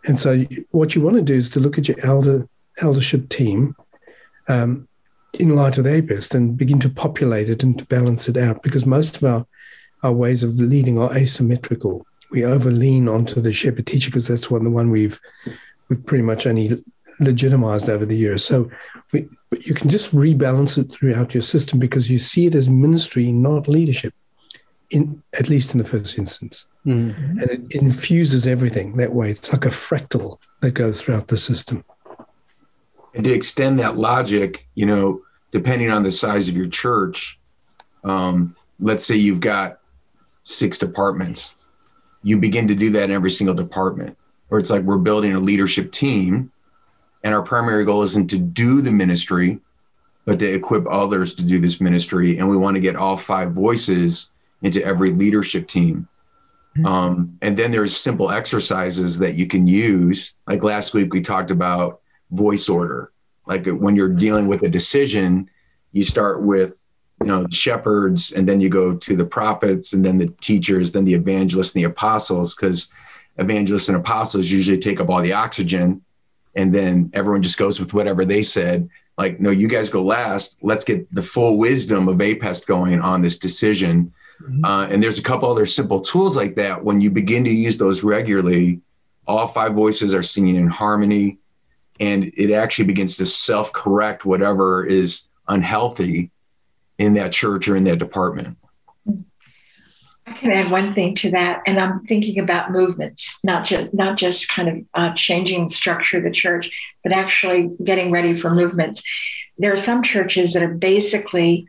And 0.05 0.19
so, 0.19 0.45
what 0.69 0.93
you 0.93 1.01
want 1.01 1.15
to 1.15 1.23
do 1.23 1.35
is 1.35 1.49
to 1.51 1.59
look 1.59 1.77
at 1.79 1.87
your 1.87 1.99
elder 2.03 2.47
eldership 2.77 3.27
team 3.29 3.75
um, 4.47 4.87
in 5.39 5.55
light 5.55 5.79
of 5.79 5.85
the 5.85 5.89
APEST 5.89 6.35
and 6.35 6.55
begin 6.55 6.79
to 6.81 6.89
populate 6.89 7.49
it 7.49 7.63
and 7.63 7.79
to 7.79 7.85
balance 7.85 8.29
it 8.29 8.37
out 8.37 8.61
because 8.61 8.85
most 8.85 9.17
of 9.17 9.23
our, 9.23 9.45
our 10.03 10.11
ways 10.11 10.43
of 10.43 10.59
leading 10.59 10.99
are 10.99 11.15
asymmetrical. 11.15 12.05
We 12.29 12.45
over 12.45 12.69
lean 12.69 13.09
onto 13.09 13.41
the 13.41 13.53
shepherd 13.53 13.87
teacher 13.87 14.11
because 14.11 14.27
that's 14.27 14.51
one 14.51 14.63
the 14.63 14.69
one 14.69 14.91
we've 14.91 15.19
we've 15.89 16.05
pretty 16.05 16.23
much 16.23 16.45
only 16.45 16.77
legitimized 17.19 17.89
over 17.89 18.05
the 18.05 18.15
years. 18.15 18.45
So 18.45 18.69
we, 19.11 19.27
you 19.61 19.73
can 19.73 19.89
just 19.89 20.13
rebalance 20.13 20.77
it 20.77 20.91
throughout 20.91 21.33
your 21.33 21.41
system 21.41 21.79
because 21.79 22.09
you 22.09 22.19
see 22.19 22.45
it 22.45 22.55
as 22.55 22.69
ministry, 22.69 23.31
not 23.31 23.67
leadership 23.67 24.13
in 24.91 25.23
at 25.39 25.49
least 25.49 25.73
in 25.73 25.79
the 25.79 25.87
first 25.87 26.17
instance. 26.17 26.67
Mm-hmm. 26.85 27.39
And 27.39 27.49
it 27.49 27.71
infuses 27.71 28.45
everything 28.45 28.97
that 28.97 29.13
way. 29.13 29.31
It's 29.31 29.51
like 29.51 29.65
a 29.65 29.69
fractal 29.69 30.37
that 30.59 30.71
goes 30.71 31.01
throughout 31.01 31.29
the 31.29 31.37
system. 31.37 31.83
And 33.15 33.23
to 33.23 33.33
extend 33.33 33.79
that 33.79 33.97
logic, 33.97 34.67
you 34.75 34.85
know, 34.85 35.21
depending 35.51 35.91
on 35.91 36.03
the 36.03 36.11
size 36.11 36.47
of 36.47 36.55
your 36.55 36.67
church, 36.67 37.39
um, 38.03 38.55
let's 38.79 39.05
say 39.05 39.15
you've 39.15 39.39
got 39.39 39.79
six 40.43 40.77
departments, 40.77 41.55
you 42.23 42.37
begin 42.37 42.67
to 42.67 42.75
do 42.75 42.89
that 42.91 43.05
in 43.05 43.11
every 43.11 43.31
single 43.31 43.55
department. 43.55 44.17
Or 44.49 44.59
it's 44.59 44.69
like 44.69 44.83
we're 44.83 44.97
building 44.97 45.33
a 45.33 45.39
leadership 45.39 45.91
team, 45.91 46.51
and 47.23 47.33
our 47.33 47.41
primary 47.41 47.85
goal 47.85 48.01
isn't 48.01 48.29
to 48.31 48.37
do 48.37 48.81
the 48.81 48.91
ministry, 48.91 49.59
but 50.25 50.39
to 50.39 50.53
equip 50.53 50.85
others 50.87 51.35
to 51.35 51.43
do 51.43 51.59
this 51.59 51.79
ministry. 51.79 52.37
And 52.37 52.49
we 52.49 52.57
want 52.57 52.75
to 52.75 52.81
get 52.81 52.95
all 52.95 53.15
five 53.15 53.51
voices 53.51 54.31
into 54.61 54.83
every 54.83 55.11
leadership 55.11 55.67
team. 55.67 56.07
Mm-hmm. 56.77 56.85
Um, 56.85 57.37
and 57.41 57.57
then 57.57 57.71
there's 57.71 57.95
simple 57.95 58.31
exercises 58.31 59.19
that 59.19 59.35
you 59.35 59.45
can 59.45 59.67
use. 59.67 60.35
Like 60.47 60.63
last 60.63 60.93
week, 60.93 61.13
we 61.13 61.21
talked 61.21 61.51
about 61.51 62.01
voice 62.31 62.69
order. 62.69 63.11
Like 63.45 63.65
when 63.65 63.95
you're 63.95 64.13
dealing 64.13 64.47
with 64.47 64.63
a 64.63 64.69
decision, 64.69 65.49
you 65.91 66.03
start 66.03 66.41
with 66.41 66.73
you 67.19 67.27
know 67.27 67.43
the 67.43 67.53
shepherds, 67.53 68.31
and 68.31 68.47
then 68.47 68.61
you 68.61 68.69
go 68.69 68.95
to 68.95 69.15
the 69.15 69.25
prophets, 69.25 69.93
and 69.93 70.03
then 70.03 70.17
the 70.17 70.27
teachers, 70.41 70.91
then 70.91 71.03
the 71.03 71.13
evangelists 71.13 71.75
and 71.75 71.83
the 71.83 71.89
apostles, 71.89 72.55
because 72.55 72.91
evangelists 73.37 73.89
and 73.89 73.97
apostles 73.97 74.49
usually 74.49 74.77
take 74.77 74.99
up 74.99 75.09
all 75.09 75.21
the 75.21 75.33
oxygen, 75.33 76.01
and 76.55 76.73
then 76.73 77.11
everyone 77.13 77.41
just 77.41 77.57
goes 77.57 77.79
with 77.79 77.93
whatever 77.93 78.25
they 78.25 78.41
said. 78.41 78.89
like, 79.17 79.39
no, 79.39 79.51
you 79.51 79.67
guys 79.67 79.89
go 79.89 80.03
last. 80.03 80.57
Let's 80.61 80.83
get 80.83 81.13
the 81.13 81.21
full 81.21 81.57
wisdom 81.57 82.07
of 82.07 82.17
APEST 82.21 82.65
going 82.65 83.01
on 83.01 83.21
this 83.21 83.37
decision. 83.37 84.13
Mm-hmm. 84.41 84.65
Uh, 84.65 84.87
and 84.87 85.03
there's 85.03 85.19
a 85.19 85.23
couple 85.23 85.49
other 85.49 85.65
simple 85.65 85.99
tools 85.99 86.35
like 86.35 86.55
that. 86.55 86.83
When 86.83 87.01
you 87.01 87.09
begin 87.09 87.43
to 87.43 87.49
use 87.49 87.77
those 87.77 88.03
regularly, 88.03 88.81
all 89.27 89.47
five 89.47 89.73
voices 89.73 90.13
are 90.13 90.23
singing 90.23 90.55
in 90.55 90.67
harmony, 90.67 91.37
and 91.99 92.31
it 92.35 92.51
actually 92.51 92.85
begins 92.85 93.17
to 93.17 93.25
self 93.25 93.71
correct 93.73 94.25
whatever 94.25 94.85
is 94.85 95.29
unhealthy 95.47 96.31
in 96.97 97.13
that 97.15 97.31
church 97.31 97.67
or 97.67 97.75
in 97.75 97.83
that 97.85 97.99
department. 97.99 98.57
I 100.27 100.33
can 100.33 100.51
add 100.51 100.71
one 100.71 100.93
thing 100.93 101.15
to 101.15 101.31
that, 101.31 101.61
and 101.65 101.79
I'm 101.79 102.05
thinking 102.05 102.39
about 102.39 102.71
movements, 102.71 103.39
not 103.43 103.65
just 103.65 103.93
not 103.93 104.17
just 104.17 104.49
kind 104.49 104.69
of 104.69 104.85
uh, 104.93 105.13
changing 105.15 105.69
structure 105.69 106.17
of 106.17 106.23
the 106.23 106.31
church, 106.31 106.71
but 107.03 107.11
actually 107.11 107.69
getting 107.83 108.11
ready 108.11 108.37
for 108.37 108.53
movements. 108.53 109.03
There 109.57 109.73
are 109.73 109.77
some 109.77 110.03
churches 110.03 110.53
that 110.53 110.63
are 110.63 110.73
basically 110.73 111.67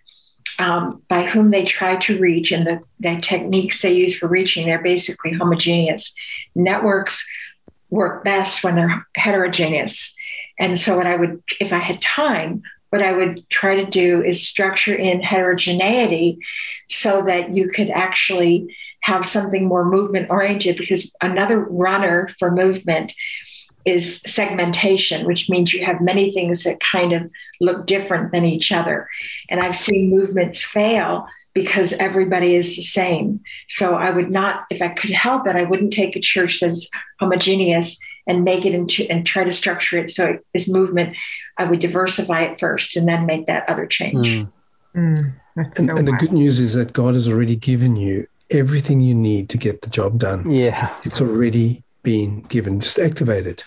um, 0.59 1.03
by 1.09 1.25
whom 1.25 1.51
they 1.51 1.65
try 1.65 1.97
to 1.97 2.19
reach 2.19 2.53
and 2.53 2.67
the, 2.67 2.81
the 3.01 3.19
techniques 3.21 3.83
they 3.83 3.93
use 3.93 4.17
for 4.17 4.29
reaching, 4.29 4.67
they're 4.67 4.83
basically 4.83 5.33
homogeneous. 5.33 6.15
Networks 6.55 7.27
work 7.91 8.25
best 8.25 8.65
when 8.65 8.77
they're 8.77 9.07
heterogeneous. 9.15 10.15
And 10.59 10.79
so, 10.79 10.97
what 10.97 11.07
I 11.07 11.17
would, 11.17 11.43
if 11.61 11.73
I 11.73 11.79
had 11.79 12.01
time, 12.01 12.63
what 12.91 13.03
I 13.03 13.13
would 13.13 13.49
try 13.49 13.77
to 13.77 13.87
do 13.87 14.23
is 14.23 14.47
structure 14.47 14.95
in 14.95 15.23
heterogeneity 15.23 16.39
so 16.89 17.23
that 17.23 17.55
you 17.55 17.69
could 17.69 17.89
actually 17.91 18.77
have 19.01 19.25
something 19.25 19.67
more 19.67 19.85
movement 19.85 20.31
oriented 20.31 20.77
because 20.77 21.15
another 21.21 21.59
runner 21.59 22.31
for 22.39 22.51
movement 22.51 23.13
is 23.85 24.21
segmentation, 24.21 25.27
which 25.27 25.49
means 25.51 25.73
you 25.73 25.85
have 25.85 26.01
many 26.01 26.33
things 26.33 26.65
that 26.65 26.81
kind 26.81 27.13
of 27.13 27.31
look 27.61 27.87
different 27.87 28.33
than 28.33 28.45
each 28.45 28.73
other. 28.73 29.09
And 29.49 29.61
I've 29.61 29.77
seen 29.77 30.11
movements 30.11 30.63
fail 30.63 31.27
because 31.55 31.93
everybody 31.95 32.55
is 32.55 32.77
the 32.77 32.83
same. 32.83 33.41
So 33.69 33.95
I 33.95 34.11
would 34.11 34.31
not, 34.31 34.65
if 34.71 34.81
I 34.81 34.89
could 34.89 35.11
help 35.11 35.47
it, 35.47 35.57
I 35.57 35.65
wouldn't 35.65 35.93
take 35.93 36.17
a 36.17 36.21
church 36.21 36.61
that's 36.61 36.89
homogeneous 37.21 37.99
and 38.27 38.45
make 38.45 38.65
it 38.65 38.75
into 38.75 39.11
and 39.11 39.27
try 39.27 39.45
to 39.45 39.53
structure 39.53 39.99
it 39.99 40.11
so 40.11 40.27
it 40.27 40.47
is 40.55 40.69
movement. 40.69 41.17
I 41.59 41.65
would 41.65 41.81
diversify 41.81 42.43
it 42.45 42.61
first 42.61 42.97
and 42.97 43.09
then 43.09 43.27
make 43.27 43.47
that 43.47 43.69
other 43.69 43.87
change. 43.87 44.29
Mm. 44.29 44.53
Mm, 44.95 45.33
and, 45.57 45.75
so 45.75 45.97
and 45.97 46.09
the 46.09 46.13
good 46.13 46.33
news 46.33 46.61
is 46.61 46.75
that 46.75 46.93
God 46.93 47.15
has 47.15 47.29
already 47.29 47.57
given 47.57 47.97
you 47.97 48.27
everything 48.51 49.01
you 49.01 49.15
need 49.15 49.49
to 49.51 49.59
get 49.59 49.83
the 49.83 49.91
job 49.91 50.19
done. 50.19 50.51
Yeah. 50.51 50.95
It's 51.05 51.21
already 51.21 51.83
been 52.03 52.43
given. 52.43 52.81
Just 52.81 52.99
activated. 52.99 53.65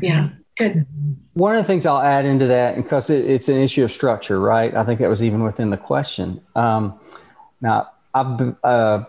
Yeah. 0.00 0.30
Good. 0.56 0.86
One 1.32 1.56
of 1.56 1.62
the 1.62 1.66
things 1.66 1.84
I'll 1.84 2.00
add 2.00 2.24
into 2.24 2.46
that, 2.46 2.76
because 2.76 3.10
it, 3.10 3.28
it's 3.28 3.48
an 3.48 3.56
issue 3.56 3.82
of 3.84 3.90
structure, 3.90 4.38
right? 4.38 4.74
I 4.74 4.84
think 4.84 5.00
that 5.00 5.08
was 5.08 5.22
even 5.22 5.42
within 5.42 5.70
the 5.70 5.76
question. 5.76 6.40
Um, 6.54 6.98
now, 7.60 7.90
I've 8.14 8.54
uh, 8.62 9.04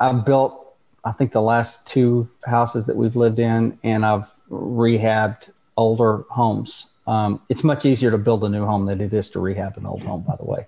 I've 0.00 0.24
built, 0.24 0.74
I 1.04 1.12
think, 1.12 1.32
the 1.32 1.42
last 1.42 1.86
two 1.86 2.28
houses 2.44 2.86
that 2.86 2.96
we've 2.96 3.14
lived 3.14 3.38
in, 3.38 3.78
and 3.84 4.04
I've 4.04 4.26
rehabbed 4.50 5.50
older 5.76 6.24
homes. 6.30 6.94
Um, 7.06 7.40
it's 7.48 7.62
much 7.62 7.86
easier 7.86 8.10
to 8.10 8.18
build 8.18 8.42
a 8.44 8.48
new 8.48 8.66
home 8.66 8.86
than 8.86 9.00
it 9.00 9.14
is 9.14 9.30
to 9.30 9.40
rehab 9.40 9.76
an 9.76 9.86
old 9.86 10.02
home, 10.02 10.22
by 10.22 10.36
the 10.36 10.44
way. 10.44 10.66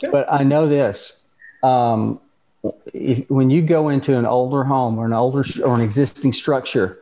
but 0.10 0.30
I 0.30 0.42
know 0.42 0.68
this: 0.68 1.28
um, 1.62 2.20
if, 2.92 3.28
when 3.30 3.50
you 3.50 3.62
go 3.62 3.88
into 3.88 4.18
an 4.18 4.26
older 4.26 4.64
home 4.64 4.98
or 4.98 5.06
an 5.06 5.12
older 5.12 5.44
or 5.64 5.74
an 5.74 5.80
existing 5.80 6.32
structure, 6.32 6.98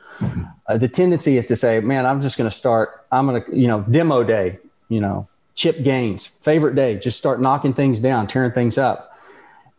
uh, 0.66 0.76
the 0.76 0.88
tendency 0.88 1.36
is 1.36 1.46
to 1.46 1.56
say, 1.56 1.80
"Man, 1.80 2.06
I'm 2.06 2.20
just 2.20 2.36
going 2.36 2.50
to 2.50 2.56
start. 2.56 3.04
I'm 3.10 3.26
going 3.26 3.42
to, 3.42 3.56
you 3.56 3.66
know, 3.66 3.82
demo 3.82 4.22
day. 4.22 4.58
You 4.88 5.00
know, 5.00 5.28
Chip 5.54 5.82
Gaines, 5.82 6.26
favorite 6.26 6.74
day. 6.74 6.96
Just 6.96 7.18
start 7.18 7.40
knocking 7.40 7.74
things 7.74 8.00
down, 8.00 8.26
tearing 8.26 8.52
things 8.52 8.78
up." 8.78 9.08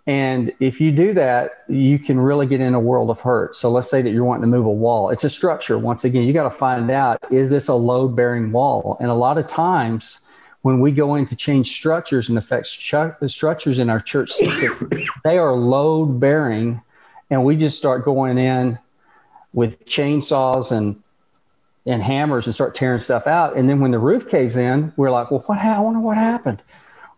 And 0.09 0.51
if 0.59 0.81
you 0.81 0.91
do 0.91 1.13
that, 1.13 1.65
you 1.67 1.99
can 1.99 2.19
really 2.19 2.47
get 2.47 2.61
in 2.61 2.73
a 2.73 2.79
world 2.79 3.11
of 3.11 3.19
hurt. 3.19 3.55
So 3.55 3.69
let's 3.69 3.91
say 3.91 4.01
that 4.01 4.09
you're 4.09 4.23
wanting 4.23 4.41
to 4.41 4.47
move 4.47 4.65
a 4.65 4.71
wall. 4.71 5.11
It's 5.11 5.23
a 5.23 5.29
structure. 5.29 5.77
Once 5.77 6.03
again, 6.03 6.23
you 6.23 6.33
got 6.33 6.45
to 6.45 6.49
find 6.49 6.89
out 6.89 7.23
is 7.31 7.51
this 7.51 7.67
a 7.67 7.75
load 7.75 8.15
bearing 8.15 8.51
wall? 8.51 8.97
And 8.99 9.11
a 9.11 9.13
lot 9.13 9.37
of 9.37 9.45
times, 9.45 10.21
when 10.61 10.79
we 10.79 10.91
go 10.91 11.15
in 11.15 11.25
to 11.27 11.35
change 11.35 11.71
structures 11.71 12.29
and 12.29 12.37
affect 12.37 12.67
the 13.19 13.29
structures 13.29 13.79
in 13.79 13.89
our 13.89 13.99
church 13.99 14.31
system, 14.31 14.91
they 15.23 15.37
are 15.37 15.55
load 15.55 16.19
bearing, 16.19 16.81
and 17.29 17.45
we 17.45 17.55
just 17.55 17.77
start 17.77 18.03
going 18.03 18.37
in 18.37 18.77
with 19.53 19.85
chainsaws 19.85 20.71
and 20.71 21.01
and 21.85 22.03
hammers 22.03 22.45
and 22.45 22.53
start 22.53 22.75
tearing 22.75 22.99
stuff 22.99 23.25
out. 23.25 23.55
And 23.55 23.69
then 23.69 23.79
when 23.79 23.91
the 23.91 23.99
roof 23.99 24.29
caves 24.29 24.57
in, 24.57 24.93
we're 24.95 25.09
like, 25.09 25.31
well, 25.31 25.39
what? 25.41 25.59
I 25.59 25.79
wonder 25.79 25.99
what 25.99 26.17
happened. 26.17 26.61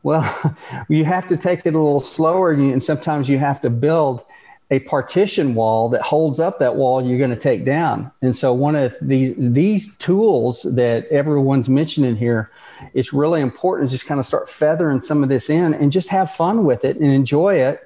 Well, 0.03 0.55
you 0.89 1.03
have 1.05 1.27
to 1.27 1.37
take 1.37 1.65
it 1.65 1.73
a 1.75 1.79
little 1.79 1.99
slower, 1.99 2.51
and 2.51 2.81
sometimes 2.81 3.27
you 3.27 3.39
have 3.39 3.61
to 3.61 3.69
build 3.69 4.23
a 4.71 4.79
partition 4.79 5.53
wall 5.53 5.89
that 5.89 6.01
holds 6.01 6.39
up 6.39 6.57
that 6.59 6.77
wall 6.77 7.05
you're 7.05 7.17
going 7.17 7.29
to 7.29 7.35
take 7.35 7.65
down. 7.65 8.09
And 8.21 8.35
so, 8.35 8.53
one 8.53 8.75
of 8.75 8.95
these 9.01 9.35
these 9.37 9.97
tools 9.97 10.63
that 10.63 11.07
everyone's 11.09 11.69
mentioning 11.69 12.15
here, 12.15 12.49
it's 12.93 13.13
really 13.13 13.41
important 13.41 13.89
to 13.89 13.93
just 13.93 14.07
kind 14.07 14.19
of 14.19 14.25
start 14.25 14.49
feathering 14.49 15.01
some 15.01 15.21
of 15.23 15.29
this 15.29 15.49
in 15.49 15.73
and 15.73 15.91
just 15.91 16.09
have 16.09 16.31
fun 16.31 16.63
with 16.63 16.85
it 16.85 16.97
and 16.97 17.13
enjoy 17.13 17.55
it 17.55 17.85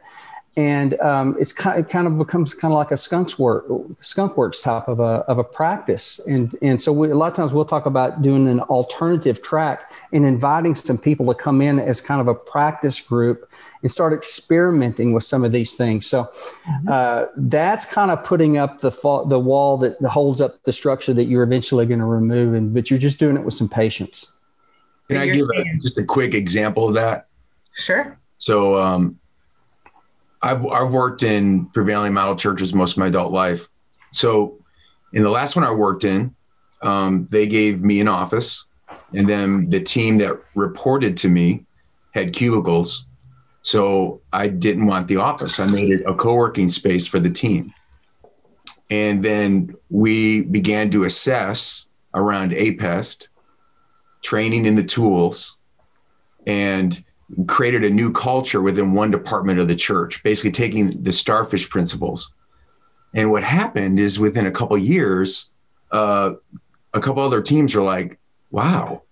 and 0.57 0.97
um, 1.01 1.35
it's 1.37 1.51
kind 1.51 1.77
of, 1.77 1.85
it 1.85 1.89
kind 1.89 2.07
of 2.07 2.17
becomes 2.17 2.53
kind 2.53 2.73
of 2.73 2.77
like 2.77 2.91
a 2.91 2.97
skunk 2.97 3.37
work 3.37 3.65
skunk 3.99 4.37
works 4.37 4.61
type 4.61 4.87
of 4.87 5.01
a, 5.01 5.23
of 5.27 5.37
a 5.37 5.43
practice. 5.43 6.19
And 6.27 6.55
and 6.61 6.81
so 6.81 6.93
we, 6.93 7.09
a 7.11 7.15
lot 7.15 7.27
of 7.27 7.33
times 7.33 7.51
we'll 7.51 7.65
talk 7.65 7.85
about 7.85 8.21
doing 8.21 8.47
an 8.47 8.61
alternative 8.61 9.41
track 9.41 9.91
and 10.13 10.25
inviting 10.25 10.73
some 10.73 10.97
people 10.97 11.25
to 11.27 11.33
come 11.33 11.61
in 11.61 11.77
as 11.77 11.99
kind 11.99 12.21
of 12.21 12.29
a 12.29 12.35
practice 12.35 13.01
group 13.01 13.51
and 13.81 13.91
start 13.91 14.13
experimenting 14.13 15.11
with 15.11 15.25
some 15.25 15.43
of 15.43 15.51
these 15.51 15.75
things. 15.75 16.07
So 16.07 16.23
mm-hmm. 16.23 16.87
uh, 16.87 17.25
that's 17.35 17.85
kind 17.85 18.09
of 18.09 18.23
putting 18.23 18.57
up 18.57 18.79
the 18.79 18.91
fa- 18.91 19.23
the 19.27 19.39
wall 19.39 19.77
that 19.79 20.01
holds 20.03 20.39
up 20.39 20.63
the 20.63 20.71
structure 20.71 21.13
that 21.13 21.25
you're 21.25 21.43
eventually 21.43 21.85
going 21.85 21.99
to 21.99 22.05
remove 22.05 22.53
and 22.53 22.73
but 22.73 22.89
you're 22.89 22.99
just 22.99 23.19
doing 23.19 23.35
it 23.35 23.43
with 23.43 23.55
some 23.55 23.67
patience. 23.67 24.31
Can 25.09 25.17
so 25.17 25.21
i 25.21 25.29
give 25.29 25.47
a, 25.53 25.63
just 25.81 25.97
a 25.97 26.03
quick 26.03 26.33
example 26.33 26.87
of 26.87 26.93
that? 26.93 27.27
Sure. 27.73 28.17
So 28.37 28.81
um, 28.81 29.19
I've, 30.45 30.63
I've 30.67 30.93
worked 30.93 31.23
in 31.23 31.65
prevailing 31.67 32.13
model 32.13 32.35
churches 32.35 32.71
most 32.71 32.91
of 32.91 32.97
my 32.99 33.07
adult 33.07 33.33
life. 33.33 33.67
So 34.13 34.59
in 35.11 35.23
the 35.23 35.29
last 35.29 35.55
one 35.55 35.65
I 35.65 35.71
worked 35.71 36.03
in, 36.03 36.35
um, 36.83 37.27
they 37.31 37.47
gave 37.47 37.81
me 37.81 37.99
an 37.99 38.07
office, 38.07 38.65
and 39.11 39.27
then 39.27 39.69
the 39.71 39.79
team 39.79 40.19
that 40.19 40.39
reported 40.53 41.17
to 41.17 41.29
me 41.29 41.65
had 42.13 42.31
cubicles. 42.33 43.07
So 43.63 44.21
I 44.31 44.47
didn't 44.47 44.85
want 44.85 45.07
the 45.07 45.17
office. 45.17 45.59
I 45.59 45.65
made 45.65 45.89
it 45.89 46.03
a 46.05 46.13
co 46.13 46.35
working 46.35 46.69
space 46.69 47.07
for 47.07 47.19
the 47.19 47.31
team. 47.31 47.73
And 48.91 49.25
then 49.25 49.73
we 49.89 50.43
began 50.43 50.91
to 50.91 51.05
assess 51.05 51.87
around 52.13 52.51
APEST, 52.51 53.29
training 54.21 54.67
in 54.67 54.75
the 54.75 54.83
tools, 54.83 55.57
and 56.45 57.03
created 57.47 57.83
a 57.83 57.89
new 57.89 58.11
culture 58.11 58.61
within 58.61 58.93
one 58.93 59.11
department 59.11 59.59
of 59.59 59.67
the 59.67 59.75
church, 59.75 60.21
basically 60.23 60.51
taking 60.51 61.03
the 61.03 61.11
starfish 61.11 61.69
principles. 61.69 62.31
And 63.13 63.31
what 63.31 63.43
happened 63.43 63.99
is 63.99 64.19
within 64.19 64.45
a 64.45 64.51
couple 64.51 64.77
years, 64.77 65.49
uh, 65.91 66.33
a 66.93 66.99
couple 66.99 67.23
other 67.23 67.41
teams 67.41 67.75
are 67.75 67.81
like, 67.81 68.19
wow, 68.51 69.03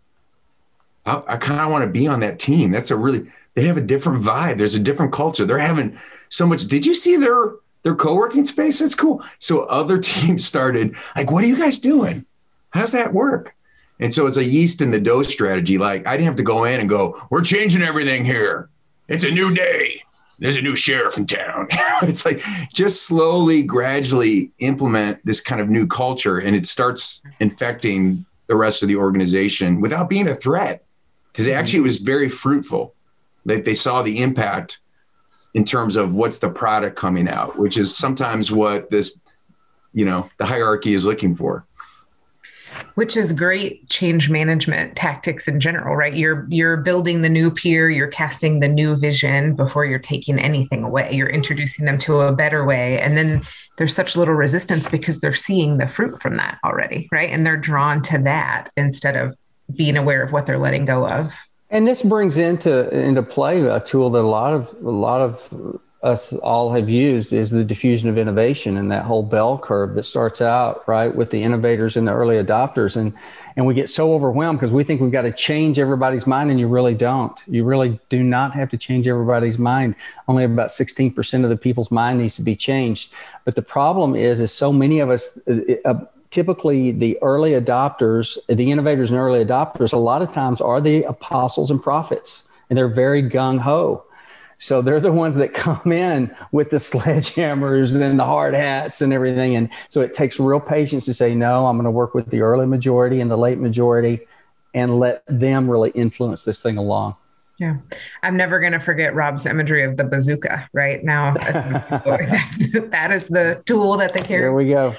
I, 1.05 1.23
I 1.27 1.37
kind 1.37 1.61
of 1.61 1.71
want 1.71 1.83
to 1.83 1.89
be 1.89 2.07
on 2.07 2.19
that 2.19 2.39
team. 2.39 2.71
That's 2.71 2.91
a 2.91 2.97
really, 2.97 3.31
they 3.55 3.63
have 3.63 3.77
a 3.77 3.81
different 3.81 4.23
vibe. 4.23 4.57
There's 4.57 4.75
a 4.75 4.79
different 4.79 5.13
culture. 5.13 5.45
They're 5.45 5.57
having 5.57 5.99
so 6.29 6.45
much. 6.45 6.65
Did 6.65 6.85
you 6.85 6.93
see 6.93 7.17
their, 7.17 7.53
their 7.83 7.95
co-working 7.95 8.43
space? 8.43 8.79
That's 8.79 8.95
cool. 8.95 9.23
So 9.39 9.61
other 9.63 9.97
teams 9.99 10.45
started 10.45 10.95
like, 11.15 11.31
what 11.31 11.43
are 11.43 11.47
you 11.47 11.57
guys 11.57 11.79
doing? 11.79 12.25
How's 12.69 12.91
that 12.91 13.13
work? 13.13 13.55
And 13.99 14.13
so 14.13 14.25
it's 14.25 14.37
a 14.37 14.43
yeast 14.43 14.81
in 14.81 14.91
the 14.91 14.99
dough 14.99 15.23
strategy. 15.23 15.77
Like 15.77 16.05
I 16.07 16.11
didn't 16.11 16.25
have 16.25 16.35
to 16.37 16.43
go 16.43 16.63
in 16.65 16.79
and 16.79 16.89
go, 16.89 17.21
we're 17.29 17.41
changing 17.41 17.81
everything 17.81 18.25
here. 18.25 18.69
It's 19.07 19.25
a 19.25 19.31
new 19.31 19.53
day. 19.53 20.03
There's 20.39 20.57
a 20.57 20.61
new 20.61 20.75
sheriff 20.75 21.17
in 21.17 21.25
town. 21.25 21.67
it's 22.01 22.25
like 22.25 22.41
just 22.73 23.03
slowly, 23.03 23.63
gradually 23.63 24.51
implement 24.59 25.25
this 25.25 25.41
kind 25.41 25.61
of 25.61 25.69
new 25.69 25.87
culture 25.87 26.39
and 26.39 26.55
it 26.55 26.65
starts 26.65 27.21
infecting 27.39 28.25
the 28.47 28.55
rest 28.55 28.81
of 28.81 28.87
the 28.87 28.95
organization 28.95 29.79
without 29.79 30.09
being 30.09 30.27
a 30.27 30.35
threat. 30.35 30.83
Because 31.31 31.47
actually, 31.47 31.79
it 31.79 31.83
was 31.83 31.97
very 31.97 32.29
fruitful. 32.29 32.93
They, 33.45 33.59
they 33.59 33.73
saw 33.73 34.01
the 34.01 34.21
impact 34.21 34.81
in 35.53 35.65
terms 35.65 35.95
of 35.95 36.13
what's 36.13 36.39
the 36.39 36.49
product 36.49 36.95
coming 36.95 37.27
out, 37.27 37.57
which 37.57 37.77
is 37.77 37.95
sometimes 37.95 38.51
what 38.51 38.89
this, 38.89 39.19
you 39.93 40.05
know, 40.05 40.29
the 40.37 40.45
hierarchy 40.45 40.93
is 40.93 41.05
looking 41.05 41.35
for 41.35 41.65
which 42.95 43.17
is 43.17 43.33
great 43.33 43.87
change 43.89 44.29
management 44.29 44.95
tactics 44.95 45.47
in 45.47 45.59
general 45.59 45.95
right? 45.95 46.13
You're 46.13 46.45
you're 46.49 46.77
building 46.77 47.21
the 47.21 47.29
new 47.29 47.49
peer 47.51 47.89
you're 47.89 48.07
casting 48.07 48.59
the 48.59 48.67
new 48.67 48.95
vision 48.95 49.55
before 49.55 49.85
you're 49.85 49.99
taking 49.99 50.39
anything 50.39 50.83
away. 50.83 51.11
You're 51.13 51.29
introducing 51.29 51.85
them 51.85 51.97
to 51.99 52.21
a 52.21 52.31
better 52.31 52.65
way. 52.65 52.99
And 52.99 53.17
then 53.17 53.41
there's 53.77 53.95
such 53.95 54.15
little 54.15 54.35
resistance 54.35 54.87
because 54.87 55.19
they're 55.19 55.33
seeing 55.33 55.77
the 55.77 55.87
fruit 55.87 56.21
from 56.21 56.37
that 56.37 56.59
already 56.63 57.07
right? 57.11 57.29
And 57.29 57.45
they're 57.45 57.57
drawn 57.57 58.01
to 58.03 58.17
that 58.19 58.69
instead 58.77 59.15
of 59.15 59.37
being 59.75 59.97
aware 59.97 60.21
of 60.21 60.31
what 60.31 60.45
they're 60.45 60.59
letting 60.59 60.85
go 60.85 61.07
of. 61.07 61.33
And 61.69 61.87
this 61.87 62.03
brings 62.03 62.37
into 62.37 62.89
into 62.89 63.23
play 63.23 63.61
a 63.61 63.79
tool 63.79 64.09
that 64.09 64.23
a 64.23 64.27
lot 64.27 64.53
of 64.53 64.75
a 64.85 64.91
lot 64.91 65.21
of 65.21 65.79
us 66.03 66.33
all 66.33 66.73
have 66.73 66.89
used 66.89 67.31
is 67.31 67.49
the 67.49 67.63
diffusion 67.63 68.09
of 68.09 68.17
innovation 68.17 68.75
and 68.75 68.91
that 68.91 69.05
whole 69.05 69.23
bell 69.23 69.57
curve 69.57 69.95
that 69.95 70.03
starts 70.03 70.41
out 70.41 70.85
right 70.85 71.15
with 71.15 71.31
the 71.31 71.41
innovators 71.41 71.95
and 71.95 72.05
the 72.05 72.11
early 72.11 72.35
adopters. 72.35 72.97
And 72.97 73.13
and 73.55 73.65
we 73.65 73.73
get 73.73 73.89
so 73.89 74.13
overwhelmed 74.13 74.59
because 74.59 74.73
we 74.73 74.83
think 74.83 74.99
we've 74.99 75.11
got 75.11 75.21
to 75.21 75.31
change 75.31 75.79
everybody's 75.79 76.27
mind 76.27 76.51
and 76.51 76.59
you 76.59 76.67
really 76.67 76.93
don't. 76.93 77.39
You 77.47 77.63
really 77.63 77.99
do 78.09 78.21
not 78.21 78.53
have 78.53 78.69
to 78.69 78.77
change 78.77 79.07
everybody's 79.07 79.57
mind. 79.57 79.95
Only 80.27 80.43
about 80.43 80.69
16% 80.69 81.43
of 81.43 81.49
the 81.49 81.55
people's 81.55 81.91
mind 81.91 82.19
needs 82.19 82.35
to 82.35 82.41
be 82.41 82.55
changed. 82.55 83.13
But 83.45 83.55
the 83.55 83.61
problem 83.61 84.15
is 84.15 84.41
is 84.41 84.51
so 84.51 84.73
many 84.73 84.99
of 84.99 85.09
us 85.09 85.39
uh, 85.47 86.05
typically 86.31 86.91
the 86.91 87.17
early 87.21 87.51
adopters 87.51 88.37
the 88.47 88.71
innovators 88.71 89.09
and 89.09 89.19
early 89.19 89.45
adopters 89.45 89.93
a 89.93 89.97
lot 89.97 90.21
of 90.21 90.31
times 90.31 90.59
are 90.59 90.81
the 90.81 91.03
apostles 91.03 91.69
and 91.69 91.81
prophets 91.81 92.49
and 92.69 92.77
they're 92.77 92.87
very 92.87 93.21
gung-ho 93.21 94.03
so 94.57 94.81
they're 94.81 94.99
the 94.99 95.11
ones 95.11 95.35
that 95.37 95.53
come 95.53 95.91
in 95.91 96.35
with 96.51 96.69
the 96.69 96.77
sledgehammers 96.77 97.99
and 97.99 98.19
the 98.19 98.25
hard 98.25 98.53
hats 98.53 99.01
and 99.01 99.13
everything. 99.13 99.55
And 99.55 99.69
so 99.89 100.01
it 100.01 100.13
takes 100.13 100.39
real 100.39 100.59
patience 100.59 101.05
to 101.05 101.13
say, 101.13 101.35
no, 101.35 101.67
I'm 101.67 101.77
going 101.77 101.85
to 101.85 101.91
work 101.91 102.13
with 102.13 102.29
the 102.29 102.41
early 102.41 102.65
majority 102.65 103.19
and 103.19 103.29
the 103.29 103.37
late 103.37 103.59
majority 103.59 104.21
and 104.73 104.99
let 104.99 105.23
them 105.27 105.69
really 105.69 105.91
influence 105.91 106.45
this 106.45 106.61
thing 106.61 106.77
along. 106.77 107.15
Yeah. 107.59 107.77
I'm 108.23 108.35
never 108.35 108.59
going 108.59 108.73
to 108.73 108.79
forget 108.79 109.13
Rob's 109.13 109.45
imagery 109.45 109.83
of 109.83 109.95
the 109.95 110.03
bazooka 110.03 110.67
right 110.73 111.03
now. 111.03 111.33
that 111.35 113.09
is 113.11 113.27
the 113.27 113.61
tool 113.65 113.95
that 113.97 114.13
they 114.13 114.21
carry. 114.21 114.41
There 114.41 114.53
we 114.53 114.69
go. 114.69 114.95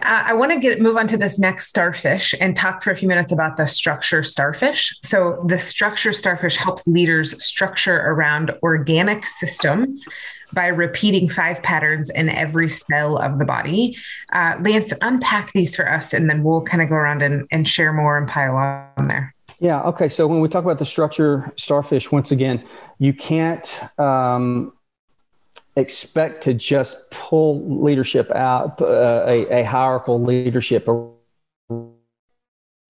Uh, 0.00 0.24
I 0.26 0.32
want 0.32 0.52
to 0.52 0.58
get 0.58 0.80
move 0.80 0.96
on 0.96 1.06
to 1.08 1.16
this 1.16 1.38
next 1.38 1.68
starfish 1.68 2.34
and 2.40 2.56
talk 2.56 2.82
for 2.82 2.90
a 2.90 2.96
few 2.96 3.06
minutes 3.06 3.30
about 3.30 3.56
the 3.56 3.66
structure 3.66 4.22
starfish. 4.22 4.94
So, 5.02 5.42
the 5.46 5.58
structure 5.58 6.12
starfish 6.12 6.56
helps 6.56 6.86
leaders 6.86 7.42
structure 7.42 7.96
around 7.96 8.50
organic 8.62 9.24
systems 9.26 10.04
by 10.52 10.66
repeating 10.68 11.28
five 11.28 11.62
patterns 11.62 12.10
in 12.10 12.28
every 12.28 12.70
cell 12.70 13.18
of 13.18 13.38
the 13.38 13.44
body. 13.44 13.96
Uh, 14.32 14.56
Lance, 14.60 14.92
unpack 15.00 15.52
these 15.52 15.76
for 15.76 15.90
us, 15.90 16.12
and 16.12 16.28
then 16.28 16.42
we'll 16.42 16.62
kind 16.62 16.82
of 16.82 16.88
go 16.88 16.94
around 16.94 17.22
and, 17.22 17.46
and 17.50 17.68
share 17.68 17.92
more 17.92 18.16
and 18.16 18.28
pile 18.28 18.56
on 18.56 19.08
there. 19.08 19.34
Yeah. 19.64 19.80
Okay. 19.84 20.10
So 20.10 20.26
when 20.26 20.40
we 20.40 20.48
talk 20.50 20.62
about 20.62 20.78
the 20.78 20.84
structure 20.84 21.50
starfish, 21.56 22.12
once 22.12 22.30
again, 22.30 22.62
you 22.98 23.14
can't 23.14 23.80
um, 23.98 24.74
expect 25.74 26.44
to 26.44 26.52
just 26.52 27.10
pull 27.10 27.82
leadership 27.82 28.30
out, 28.32 28.82
uh, 28.82 29.24
a, 29.26 29.60
a 29.60 29.64
hierarchical 29.64 30.22
leadership, 30.22 30.86
a 30.86 31.08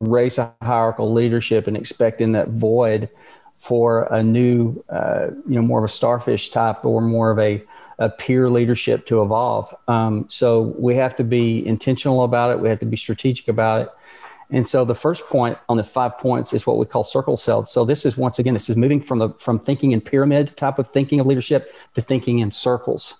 race 0.00 0.36
a 0.36 0.52
hierarchical 0.62 1.12
leadership, 1.12 1.68
and 1.68 1.76
expect 1.76 2.20
in 2.20 2.32
that 2.32 2.48
void 2.48 3.08
for 3.56 4.12
a 4.12 4.20
new, 4.20 4.82
uh, 4.88 5.28
you 5.48 5.54
know, 5.54 5.62
more 5.62 5.78
of 5.78 5.84
a 5.84 5.88
starfish 5.88 6.50
type 6.50 6.84
or 6.84 7.00
more 7.00 7.30
of 7.30 7.38
a, 7.38 7.62
a 8.00 8.10
peer 8.10 8.50
leadership 8.50 9.06
to 9.06 9.22
evolve. 9.22 9.72
Um, 9.86 10.26
so 10.28 10.74
we 10.76 10.96
have 10.96 11.14
to 11.18 11.24
be 11.24 11.64
intentional 11.64 12.24
about 12.24 12.50
it. 12.50 12.58
We 12.58 12.68
have 12.68 12.80
to 12.80 12.86
be 12.86 12.96
strategic 12.96 13.46
about 13.46 13.82
it. 13.82 13.88
And 14.54 14.64
so 14.64 14.84
the 14.84 14.94
first 14.94 15.26
point 15.26 15.58
on 15.68 15.78
the 15.78 15.82
five 15.82 16.16
points 16.16 16.52
is 16.52 16.64
what 16.64 16.78
we 16.78 16.86
call 16.86 17.02
circle 17.02 17.36
cells. 17.36 17.72
So 17.72 17.84
this 17.84 18.06
is 18.06 18.16
once 18.16 18.38
again, 18.38 18.54
this 18.54 18.70
is 18.70 18.76
moving 18.76 19.00
from 19.00 19.18
the 19.18 19.30
from 19.30 19.58
thinking 19.58 19.90
in 19.90 20.00
pyramid 20.00 20.56
type 20.56 20.78
of 20.78 20.86
thinking 20.88 21.18
of 21.18 21.26
leadership 21.26 21.74
to 21.94 22.00
thinking 22.00 22.38
in 22.38 22.52
circles. 22.52 23.14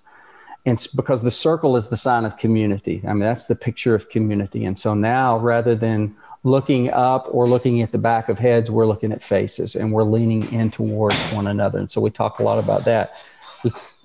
And 0.64 0.87
because 0.95 1.22
the 1.22 1.32
circle 1.32 1.76
is 1.76 1.89
the 1.89 1.97
sign 1.97 2.24
of 2.24 2.39
community. 2.39 3.03
I 3.05 3.09
mean, 3.14 3.24
that's 3.24 3.47
the 3.47 3.57
picture 3.57 3.97
of 3.97 4.09
community. 4.11 4.64
And 4.64 4.78
so 4.78 4.95
now 4.95 5.37
rather 5.39 5.74
than 5.74 6.14
looking 6.45 6.91
up 6.93 7.26
or 7.32 7.49
looking 7.49 7.82
at 7.82 7.91
the 7.91 7.99
back 7.99 8.28
of 8.28 8.39
heads, 8.39 8.70
we're 8.70 8.87
looking 8.87 9.11
at 9.11 9.20
faces 9.20 9.74
and 9.74 9.91
we're 9.91 10.05
leaning 10.05 10.53
in 10.53 10.70
towards 10.70 11.18
one 11.32 11.49
another. 11.49 11.80
And 11.80 11.91
so 11.91 12.01
we 12.01 12.11
talk 12.11 12.39
a 12.39 12.45
lot 12.45 12.62
about 12.62 12.85
that. 12.85 13.16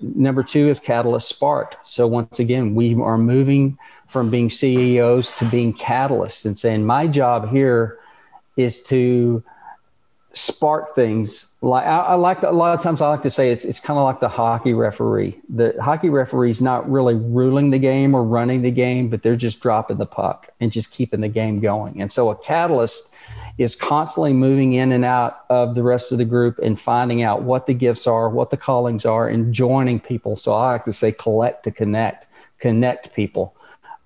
Number 0.00 0.42
two 0.42 0.68
is 0.68 0.80
catalyst 0.80 1.28
sparked. 1.28 1.76
So 1.84 2.06
once 2.06 2.38
again, 2.38 2.74
we 2.74 2.94
are 2.94 3.18
moving 3.18 3.78
from 4.06 4.30
being 4.30 4.50
CEOs 4.50 5.36
to 5.36 5.44
being 5.44 5.72
catalysts 5.74 6.44
and 6.46 6.58
saying 6.58 6.84
my 6.84 7.06
job 7.06 7.50
here 7.50 7.98
is 8.56 8.82
to 8.84 9.42
spark 10.32 10.94
things. 10.94 11.54
Like 11.60 11.86
I, 11.86 11.98
I 11.98 12.14
like 12.14 12.42
a 12.42 12.50
lot 12.50 12.74
of 12.74 12.82
times 12.82 13.02
I 13.02 13.08
like 13.08 13.22
to 13.22 13.30
say 13.30 13.50
it's 13.50 13.64
it's 13.64 13.80
kind 13.80 13.98
of 13.98 14.04
like 14.04 14.20
the 14.20 14.28
hockey 14.28 14.74
referee. 14.74 15.38
The 15.48 15.76
hockey 15.80 16.08
referee 16.08 16.50
is 16.50 16.60
not 16.60 16.90
really 16.90 17.14
ruling 17.14 17.70
the 17.70 17.78
game 17.78 18.14
or 18.14 18.22
running 18.22 18.62
the 18.62 18.70
game, 18.70 19.08
but 19.08 19.22
they're 19.22 19.36
just 19.36 19.60
dropping 19.60 19.98
the 19.98 20.06
puck 20.06 20.48
and 20.60 20.70
just 20.70 20.92
keeping 20.92 21.20
the 21.20 21.28
game 21.28 21.60
going. 21.60 22.00
And 22.00 22.12
so 22.12 22.30
a 22.30 22.36
catalyst 22.36 23.12
is 23.60 23.76
constantly 23.76 24.32
moving 24.32 24.72
in 24.72 24.90
and 24.90 25.04
out 25.04 25.44
of 25.50 25.74
the 25.74 25.82
rest 25.82 26.12
of 26.12 26.16
the 26.16 26.24
group 26.24 26.58
and 26.62 26.80
finding 26.80 27.20
out 27.20 27.42
what 27.42 27.66
the 27.66 27.74
gifts 27.74 28.06
are, 28.06 28.30
what 28.30 28.48
the 28.48 28.56
callings 28.56 29.04
are, 29.04 29.28
and 29.28 29.52
joining 29.52 30.00
people. 30.00 30.34
So 30.34 30.54
I 30.54 30.72
like 30.72 30.86
to 30.86 30.94
say 30.94 31.12
collect 31.12 31.64
to 31.64 31.70
connect, 31.70 32.26
connect 32.58 33.12
people 33.12 33.54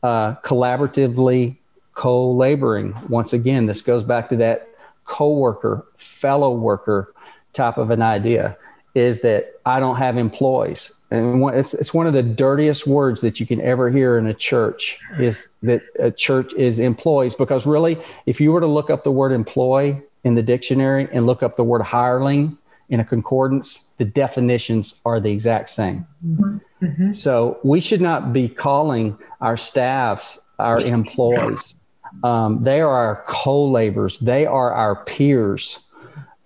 uh, 0.02 0.34
collaboratively 0.42 1.56
co-laboring. 1.94 2.94
Once 3.08 3.32
again, 3.32 3.66
this 3.66 3.80
goes 3.80 4.02
back 4.02 4.28
to 4.30 4.36
that 4.38 4.70
co-worker, 5.04 5.86
fellow 5.98 6.52
worker 6.52 7.14
type 7.52 7.78
of 7.78 7.92
an 7.92 8.02
idea 8.02 8.56
is 8.94 9.20
that 9.22 9.46
I 9.66 9.80
don't 9.80 9.96
have 9.96 10.16
employees. 10.16 10.92
And 11.10 11.44
it's, 11.54 11.74
it's 11.74 11.92
one 11.92 12.06
of 12.06 12.12
the 12.12 12.22
dirtiest 12.22 12.86
words 12.86 13.20
that 13.22 13.40
you 13.40 13.46
can 13.46 13.60
ever 13.60 13.90
hear 13.90 14.18
in 14.18 14.26
a 14.26 14.34
church 14.34 14.98
is 15.18 15.48
that 15.62 15.82
a 15.98 16.10
church 16.10 16.52
is 16.54 16.78
employees. 16.78 17.34
Because 17.34 17.66
really, 17.66 17.98
if 18.26 18.40
you 18.40 18.52
were 18.52 18.60
to 18.60 18.66
look 18.66 18.90
up 18.90 19.04
the 19.04 19.12
word 19.12 19.32
employee 19.32 20.00
in 20.22 20.34
the 20.34 20.42
dictionary 20.42 21.08
and 21.12 21.26
look 21.26 21.42
up 21.42 21.56
the 21.56 21.64
word 21.64 21.82
hireling 21.82 22.56
in 22.88 23.00
a 23.00 23.04
concordance, 23.04 23.92
the 23.98 24.04
definitions 24.04 25.00
are 25.04 25.18
the 25.20 25.30
exact 25.30 25.70
same. 25.70 26.06
Mm-hmm. 26.24 26.58
Mm-hmm. 26.84 27.12
So 27.12 27.58
we 27.64 27.80
should 27.80 28.00
not 28.00 28.32
be 28.32 28.48
calling 28.48 29.18
our 29.40 29.56
staffs 29.56 30.40
our 30.58 30.80
employees. 30.80 31.74
Um, 32.22 32.62
they 32.62 32.80
are 32.80 32.88
our 32.90 33.24
co-laborers. 33.26 34.18
They 34.20 34.46
are 34.46 34.72
our 34.72 35.04
peers. 35.04 35.80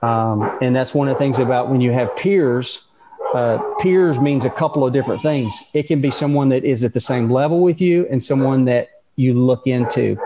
Um, 0.03 0.59
and 0.63 0.75
that's 0.75 0.95
one 0.95 1.09
of 1.09 1.15
the 1.15 1.19
things 1.19 1.39
about 1.39 1.69
when 1.71 1.81
you 1.81 1.93
have 1.93 2.15
peers. 2.17 2.85
Uh, 3.35 3.59
peers 3.81 4.19
means 4.19 4.45
a 4.45 4.51
couple 4.51 4.87
of 4.87 4.93
different 4.93 5.21
things. 5.21 5.63
It 5.75 5.85
can 5.85 6.01
be 6.01 6.11
someone 6.11 6.49
that 6.51 6.65
is 6.65 6.85
at 6.85 6.95
the 6.95 7.01
same 7.01 7.31
level 7.31 7.61
with 7.61 7.81
you 7.81 8.07
and 8.11 8.25
someone 8.25 8.65
that 8.67 8.89
you 9.17 9.35
look 9.35 9.67
into. 9.67 10.17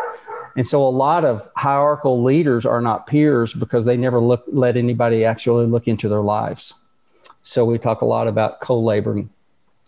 And 0.56 0.68
so 0.68 0.86
a 0.86 0.90
lot 0.90 1.24
of 1.24 1.48
hierarchical 1.56 2.22
leaders 2.22 2.66
are 2.66 2.80
not 2.80 3.06
peers 3.06 3.54
because 3.54 3.84
they 3.84 3.96
never 3.96 4.20
look 4.20 4.44
let 4.48 4.76
anybody 4.76 5.24
actually 5.24 5.66
look 5.66 5.88
into 5.88 6.08
their 6.08 6.20
lives. 6.20 6.74
So 7.42 7.64
we 7.64 7.78
talk 7.78 8.02
a 8.02 8.04
lot 8.06 8.28
about 8.28 8.60
co-laboring. 8.60 9.30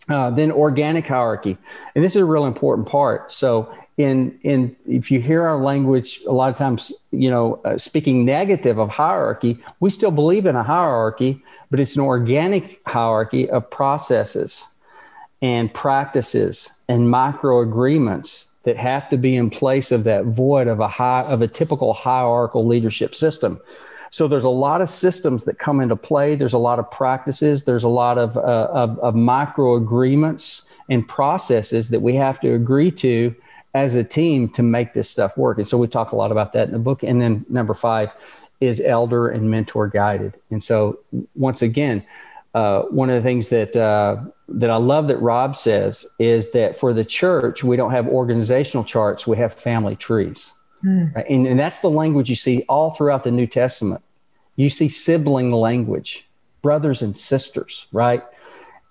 Uh, 0.07 0.29
then 0.29 0.51
organic 0.51 1.07
hierarchy, 1.07 1.57
and 1.95 2.03
this 2.03 2.15
is 2.15 2.21
a 2.21 2.25
real 2.25 2.45
important 2.45 2.87
part. 2.87 3.31
So, 3.31 3.73
in 3.97 4.37
in 4.43 4.75
if 4.87 5.09
you 5.09 5.21
hear 5.21 5.43
our 5.43 5.61
language, 5.61 6.19
a 6.27 6.31
lot 6.31 6.49
of 6.49 6.57
times, 6.57 6.91
you 7.11 7.29
know, 7.29 7.61
uh, 7.63 7.77
speaking 7.77 8.25
negative 8.25 8.77
of 8.77 8.89
hierarchy, 8.89 9.57
we 9.79 9.89
still 9.89 10.11
believe 10.11 10.45
in 10.45 10.55
a 10.55 10.63
hierarchy, 10.63 11.41
but 11.71 11.79
it's 11.79 11.95
an 11.95 12.01
organic 12.01 12.85
hierarchy 12.87 13.49
of 13.49 13.69
processes 13.69 14.67
and 15.41 15.73
practices 15.73 16.71
and 16.89 17.09
micro 17.09 17.61
agreements 17.61 18.51
that 18.63 18.77
have 18.77 19.09
to 19.09 19.17
be 19.17 19.35
in 19.35 19.49
place 19.49 19.91
of 19.91 20.03
that 20.03 20.25
void 20.25 20.67
of 20.67 20.79
a 20.79 20.87
high 20.87 21.21
of 21.23 21.41
a 21.41 21.47
typical 21.47 21.93
hierarchical 21.93 22.65
leadership 22.65 23.15
system. 23.15 23.61
So 24.11 24.27
there's 24.27 24.45
a 24.45 24.49
lot 24.49 24.81
of 24.81 24.89
systems 24.89 25.43
that 25.43 25.59
come 25.59 25.81
into 25.81 25.95
play. 25.95 26.35
There's 26.35 26.53
a 26.53 26.57
lot 26.57 26.79
of 26.79 26.89
practices. 26.89 27.65
There's 27.65 27.83
a 27.83 27.89
lot 27.89 28.17
of, 28.17 28.37
uh, 28.37 28.69
of, 28.71 28.97
of 28.99 29.13
micro 29.13 29.75
agreements 29.75 30.69
and 30.89 31.05
processes 31.05 31.89
that 31.89 32.01
we 32.01 32.15
have 32.15 32.39
to 32.39 32.53
agree 32.53 32.91
to 32.91 33.35
as 33.75 33.93
a 33.93 34.03
team 34.05 34.47
to 34.47 34.63
make 34.63 34.93
this 34.93 35.09
stuff 35.09 35.37
work. 35.37 35.57
And 35.57 35.67
so 35.67 35.77
we 35.77 35.87
talk 35.87 36.13
a 36.13 36.15
lot 36.15 36.31
about 36.31 36.53
that 36.53 36.67
in 36.67 36.73
the 36.73 36.79
book. 36.79 37.03
And 37.03 37.21
then 37.21 37.45
number 37.49 37.73
five 37.73 38.09
is 38.61 38.79
elder 38.79 39.27
and 39.27 39.51
mentor 39.51 39.89
guided. 39.89 40.33
And 40.49 40.63
so 40.63 40.99
once 41.35 41.61
again, 41.61 42.03
uh, 42.53 42.83
one 42.83 43.09
of 43.09 43.21
the 43.21 43.21
things 43.21 43.49
that 43.49 43.75
uh, 43.75 44.15
that 44.47 44.69
I 44.69 44.77
love 44.77 45.09
that 45.09 45.17
Rob 45.17 45.57
says 45.57 46.05
is 46.19 46.51
that 46.51 46.79
for 46.79 46.93
the 46.93 47.03
church 47.03 47.65
we 47.65 47.75
don't 47.75 47.91
have 47.91 48.07
organizational 48.07 48.85
charts; 48.85 49.27
we 49.27 49.35
have 49.35 49.53
family 49.53 49.97
trees, 49.97 50.53
mm. 50.81 51.13
right? 51.13 51.29
and, 51.29 51.45
and 51.45 51.59
that's 51.59 51.81
the 51.81 51.89
language 51.89 52.29
you 52.29 52.35
see 52.37 52.63
all 52.69 52.91
throughout 52.91 53.25
the 53.25 53.31
New 53.31 53.45
Testament. 53.45 54.01
You 54.55 54.69
see 54.69 54.87
sibling 54.87 55.51
language, 55.51 56.29
brothers 56.61 57.01
and 57.01 57.17
sisters, 57.17 57.87
right? 57.91 58.23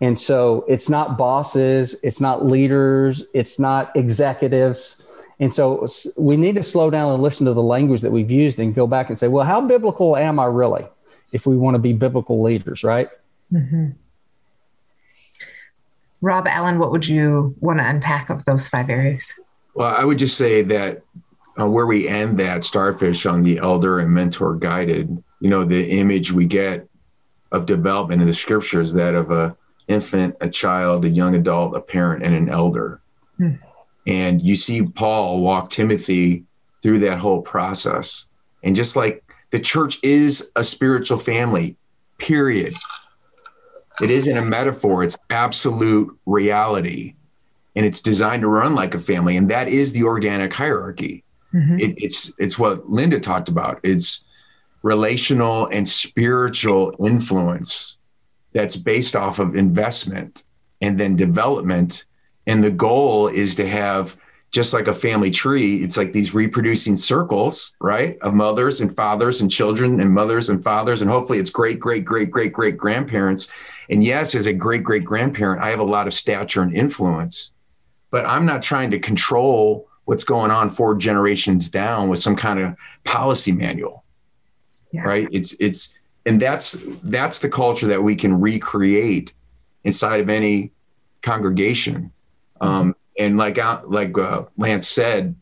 And 0.01 0.19
so 0.21 0.65
it's 0.69 0.89
not 0.89 1.17
bosses, 1.17 1.97
it's 2.03 2.21
not 2.21 2.45
leaders, 2.45 3.25
it's 3.33 3.59
not 3.59 3.97
executives. 3.97 5.03
And 5.41 5.53
so 5.53 5.87
we 6.19 6.37
need 6.37 6.57
to 6.57 6.63
slow 6.63 6.91
down 6.91 7.13
and 7.13 7.23
listen 7.23 7.47
to 7.47 7.53
the 7.53 7.63
language 7.63 8.03
that 8.03 8.11
we've 8.11 8.31
used 8.31 8.59
and 8.59 8.75
go 8.75 8.87
back 8.87 9.09
and 9.09 9.19
say, 9.19 9.29
well, 9.29 9.45
how 9.45 9.61
biblical 9.61 10.17
am 10.17 10.39
I 10.39 10.47
really 10.47 10.87
if 11.33 11.47
we 11.47 11.57
want 11.57 11.75
to 11.75 11.79
be 11.79 11.93
biblical 11.93 12.43
leaders, 12.43 12.85
right? 12.85 13.09
Mm-hmm. 13.53 13.91
Rob 16.21 16.47
Allen, 16.47 16.79
what 16.79 16.91
would 16.91 17.07
you 17.07 17.55
want 17.61 17.81
to 17.81 17.87
unpack 17.87 18.31
of 18.31 18.45
those 18.47 18.69
five 18.69 18.89
areas? 18.89 19.27
Well, 19.75 19.95
I 19.95 20.05
would 20.05 20.19
just 20.19 20.39
say 20.39 20.63
that 20.63 21.03
uh, 21.61 21.69
where 21.69 21.87
we 21.87 22.09
end 22.09 22.39
that 22.39 22.65
starfish 22.65 23.27
on 23.27 23.43
the 23.43 23.59
elder 23.59 24.01
and 24.01 24.11
mentor 24.11 24.55
guided, 24.55 25.23
you 25.41 25.51
know, 25.51 25.65
the 25.65 25.99
image 25.99 26.33
we 26.33 26.47
get 26.47 26.89
of 27.53 27.67
development 27.67 28.23
in 28.23 28.27
the 28.27 28.35
scriptures 28.35 28.93
that 28.95 29.15
of 29.15 29.31
a 29.31 29.57
infant, 29.89 30.37
a 30.41 30.49
child, 30.49 31.05
a 31.05 31.09
young 31.09 31.35
adult, 31.35 31.77
a 31.77 31.81
parent, 31.81 32.25
and 32.25 32.35
an 32.35 32.49
elder. 32.49 33.01
Hmm. 33.39 33.55
And 34.07 34.43
you 34.43 34.55
see 34.55 34.83
Paul 34.83 35.41
walk 35.41 35.71
Timothy 35.71 36.45
through 36.83 37.01
that 37.01 37.19
whole 37.19 37.43
process. 37.43 38.27
And 38.63 38.77
just 38.77 38.97
like 38.97 39.25
the 39.51 39.61
church 39.61 39.99
is 40.03 40.51
a 40.57 40.65
spiritual 40.65 41.19
family, 41.19 41.77
period. 42.19 42.75
It 44.01 44.11
isn't 44.11 44.37
a 44.37 44.45
metaphor, 44.45 45.05
it's 45.05 45.17
absolute 45.31 46.17
reality. 46.27 47.15
And 47.77 47.85
it's 47.87 48.01
designed 48.01 48.43
to 48.43 48.49
run 48.49 48.75
like 48.75 48.95
a 48.95 48.99
family. 48.99 49.37
And 49.37 49.51
that 49.51 49.69
is 49.69 49.93
the 49.93 50.05
organic 50.05 50.53
hierarchy. 50.53 51.25
Mm-hmm. 51.53 51.79
It, 51.79 51.95
it's 51.99 52.33
it's 52.39 52.59
what 52.59 52.91
Linda 52.91 53.21
talked 53.21 53.49
about. 53.49 53.81
It's 53.83 54.25
relational 54.83 55.67
and 55.67 55.89
spiritual 55.89 56.95
influence 57.01 57.97
that's 58.55 58.77
based 58.77 59.15
off 59.15 59.39
of 59.39 59.55
investment 59.55 60.45
and 60.81 60.99
then 60.99 61.17
development. 61.17 62.05
And 62.47 62.65
the 62.65 62.71
goal 62.71 63.29
is 63.29 63.57
to 63.57 63.69
have 63.69 64.17
just 64.51 64.73
like 64.73 64.87
a 64.87 64.95
family 64.95 65.33
tree, 65.33 65.83
it's 65.83 65.97
like 65.97 66.13
these 66.13 66.33
reproducing 66.33 66.95
circles, 66.95 67.75
right? 67.81 68.17
Of 68.21 68.35
mothers 68.35 68.81
and 68.81 68.95
fathers 68.95 69.41
and 69.41 69.51
children 69.51 70.01
and 70.01 70.13
mothers 70.13 70.49
and 70.49 70.63
fathers. 70.63 71.03
And 71.03 71.11
hopefully 71.11 71.41
it's 71.41 71.51
great, 71.51 71.81
great, 71.81 72.05
great, 72.05 72.31
great, 72.31 72.53
great 72.53 72.77
grandparents. 72.79 73.49
And 73.91 74.05
yes, 74.05 74.37
as 74.37 74.47
a 74.47 74.53
great, 74.53 74.85
great 74.85 75.05
grandparent, 75.05 75.61
I 75.61 75.71
have 75.71 75.81
a 75.81 75.85
lot 75.85 76.07
of 76.07 76.15
stature 76.15 76.63
and 76.63 76.73
influence, 76.73 77.53
but 78.13 78.25
I'm 78.25 78.47
not 78.47 78.63
trying 78.63 78.93
to 78.93 79.01
control 79.01 79.89
what's 80.05 80.25
going 80.25 80.53
on 80.53 80.71
four 80.71 80.95
generations 80.95 81.69
down 81.69 82.09
with 82.09 82.21
some 82.21 82.37
kind 82.37 82.61
of 82.61 82.77
policy 83.03 83.53
manual 83.53 84.05
yeah. 84.93 85.03
right 85.03 85.29
it's 85.33 85.55
it's 85.59 85.93
and 86.27 86.41
that's 86.41 86.77
that's 87.03 87.39
the 87.41 87.49
culture 87.49 87.87
that 87.87 88.03
we 88.03 88.17
can 88.17 88.41
recreate 88.41 89.35
inside 89.85 90.21
of 90.21 90.29
any 90.29 90.73
congregation 91.23 92.13
mm-hmm. 92.61 92.67
um, 92.67 92.97
and 93.19 93.37
like 93.37 93.59
uh, 93.59 93.81
like 93.87 94.17
uh, 94.19 94.45
lance 94.57 94.89
said 94.89 95.35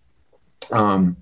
um, 0.72 1.16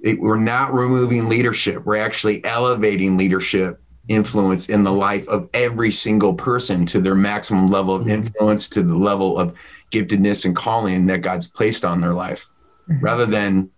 it, 0.00 0.20
we're 0.20 0.38
not 0.38 0.72
removing 0.72 1.28
leadership 1.28 1.84
we're 1.84 1.96
actually 1.96 2.44
elevating 2.44 3.16
leadership 3.16 3.80
influence 4.10 4.68
in 4.68 4.82
the 4.82 4.92
life 4.92 5.26
of 5.28 5.48
every 5.54 5.90
single 5.90 6.34
person 6.34 6.84
to 6.84 7.00
their 7.00 7.14
maximum 7.14 7.68
level 7.68 7.94
of 7.94 8.02
mm-hmm. 8.02 8.10
influence 8.10 8.68
to 8.68 8.82
the 8.82 8.96
level 8.96 9.38
of 9.38 9.54
giftedness 9.92 10.44
and 10.44 10.56
calling 10.56 11.06
that 11.06 11.18
God's 11.18 11.46
placed 11.46 11.84
on 11.84 12.00
their 12.00 12.12
life 12.12 12.48
mm-hmm. 12.88 13.04
rather 13.04 13.24
than, 13.24 13.70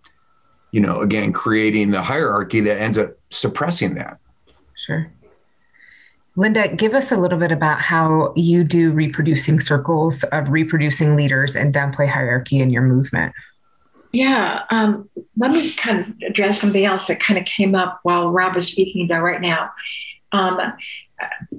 you 0.71 0.81
know, 0.81 1.01
again, 1.01 1.33
creating 1.33 1.91
the 1.91 2.01
hierarchy 2.01 2.61
that 2.61 2.81
ends 2.81 2.97
up 2.97 3.11
suppressing 3.29 3.93
that. 3.95 4.17
Sure. 4.75 5.11
Linda, 6.35 6.75
give 6.75 6.95
us 6.95 7.11
a 7.11 7.17
little 7.17 7.37
bit 7.37 7.51
about 7.51 7.79
how 7.79 8.33
you 8.35 8.63
do 8.63 8.91
reproducing 8.91 9.59
circles 9.59 10.23
of 10.25 10.49
reproducing 10.49 11.15
leaders 11.15 11.55
and 11.55 11.73
downplay 11.73 12.07
hierarchy 12.07 12.59
in 12.59 12.71
your 12.71 12.81
movement. 12.81 13.33
Yeah, 14.11 14.63
um, 14.69 15.09
let 15.37 15.51
me 15.51 15.71
kind 15.73 15.99
of 15.99 16.29
address 16.29 16.59
something 16.59 16.85
else 16.85 17.07
that 17.07 17.19
kind 17.19 17.37
of 17.37 17.45
came 17.45 17.75
up 17.75 17.99
while 18.03 18.31
Rob 18.31 18.55
was 18.55 18.67
speaking 18.67 19.05
about 19.05 19.23
right 19.23 19.41
now. 19.41 19.71
Um, 20.31 20.59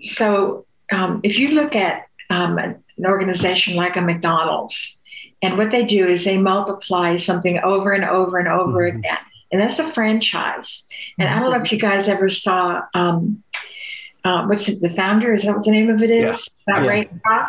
so, 0.03 0.67
um, 0.93 1.21
if 1.23 1.39
you 1.39 1.49
look 1.49 1.75
at 1.75 2.07
um, 2.31 2.59
an 2.59 2.83
organization 3.05 3.75
like 3.75 3.97
a 3.97 4.01
McDonald's, 4.01 5.01
and 5.43 5.59
what 5.59 5.71
they 5.71 5.85
do 5.85 6.07
is 6.07 6.25
they 6.25 6.39
multiply 6.39 7.17
something 7.17 7.59
over 7.61 7.93
and 7.93 8.05
over 8.05 8.39
and 8.39 8.49
over 8.49 8.89
mm-hmm. 8.89 8.99
again. 8.99 9.19
And 9.55 9.63
that's 9.63 9.79
a 9.79 9.93
franchise. 9.93 10.89
And 11.17 11.29
I 11.29 11.39
don't 11.39 11.53
know 11.53 11.63
if 11.63 11.71
you 11.71 11.79
guys 11.79 12.09
ever 12.09 12.29
saw 12.29 12.83
um, 12.93 13.45
uh, 14.25 14.47
what's 14.47 14.69
it, 14.69 14.81
the 14.81 14.91
founder? 14.91 15.33
Is 15.33 15.45
that 15.45 15.55
what 15.55 15.65
the 15.65 15.71
name 15.71 15.91
of 15.91 16.03
it 16.03 16.11
is? 16.11 16.51
Yeah. 16.67 16.83
That 16.83 16.89
Ray 16.89 17.05
Kroc. 17.05 17.49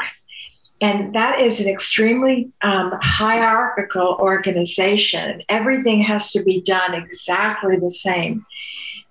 And 0.81 1.15
that 1.15 1.41
is 1.41 1.59
an 1.59 1.67
extremely 1.67 2.51
um, 2.61 2.93
hierarchical 3.01 4.17
organization. 4.19 5.41
Everything 5.49 6.03
has 6.03 6.31
to 6.33 6.43
be 6.43 6.61
done 6.61 6.93
exactly 6.93 7.77
the 7.77 7.89
same. 7.89 8.45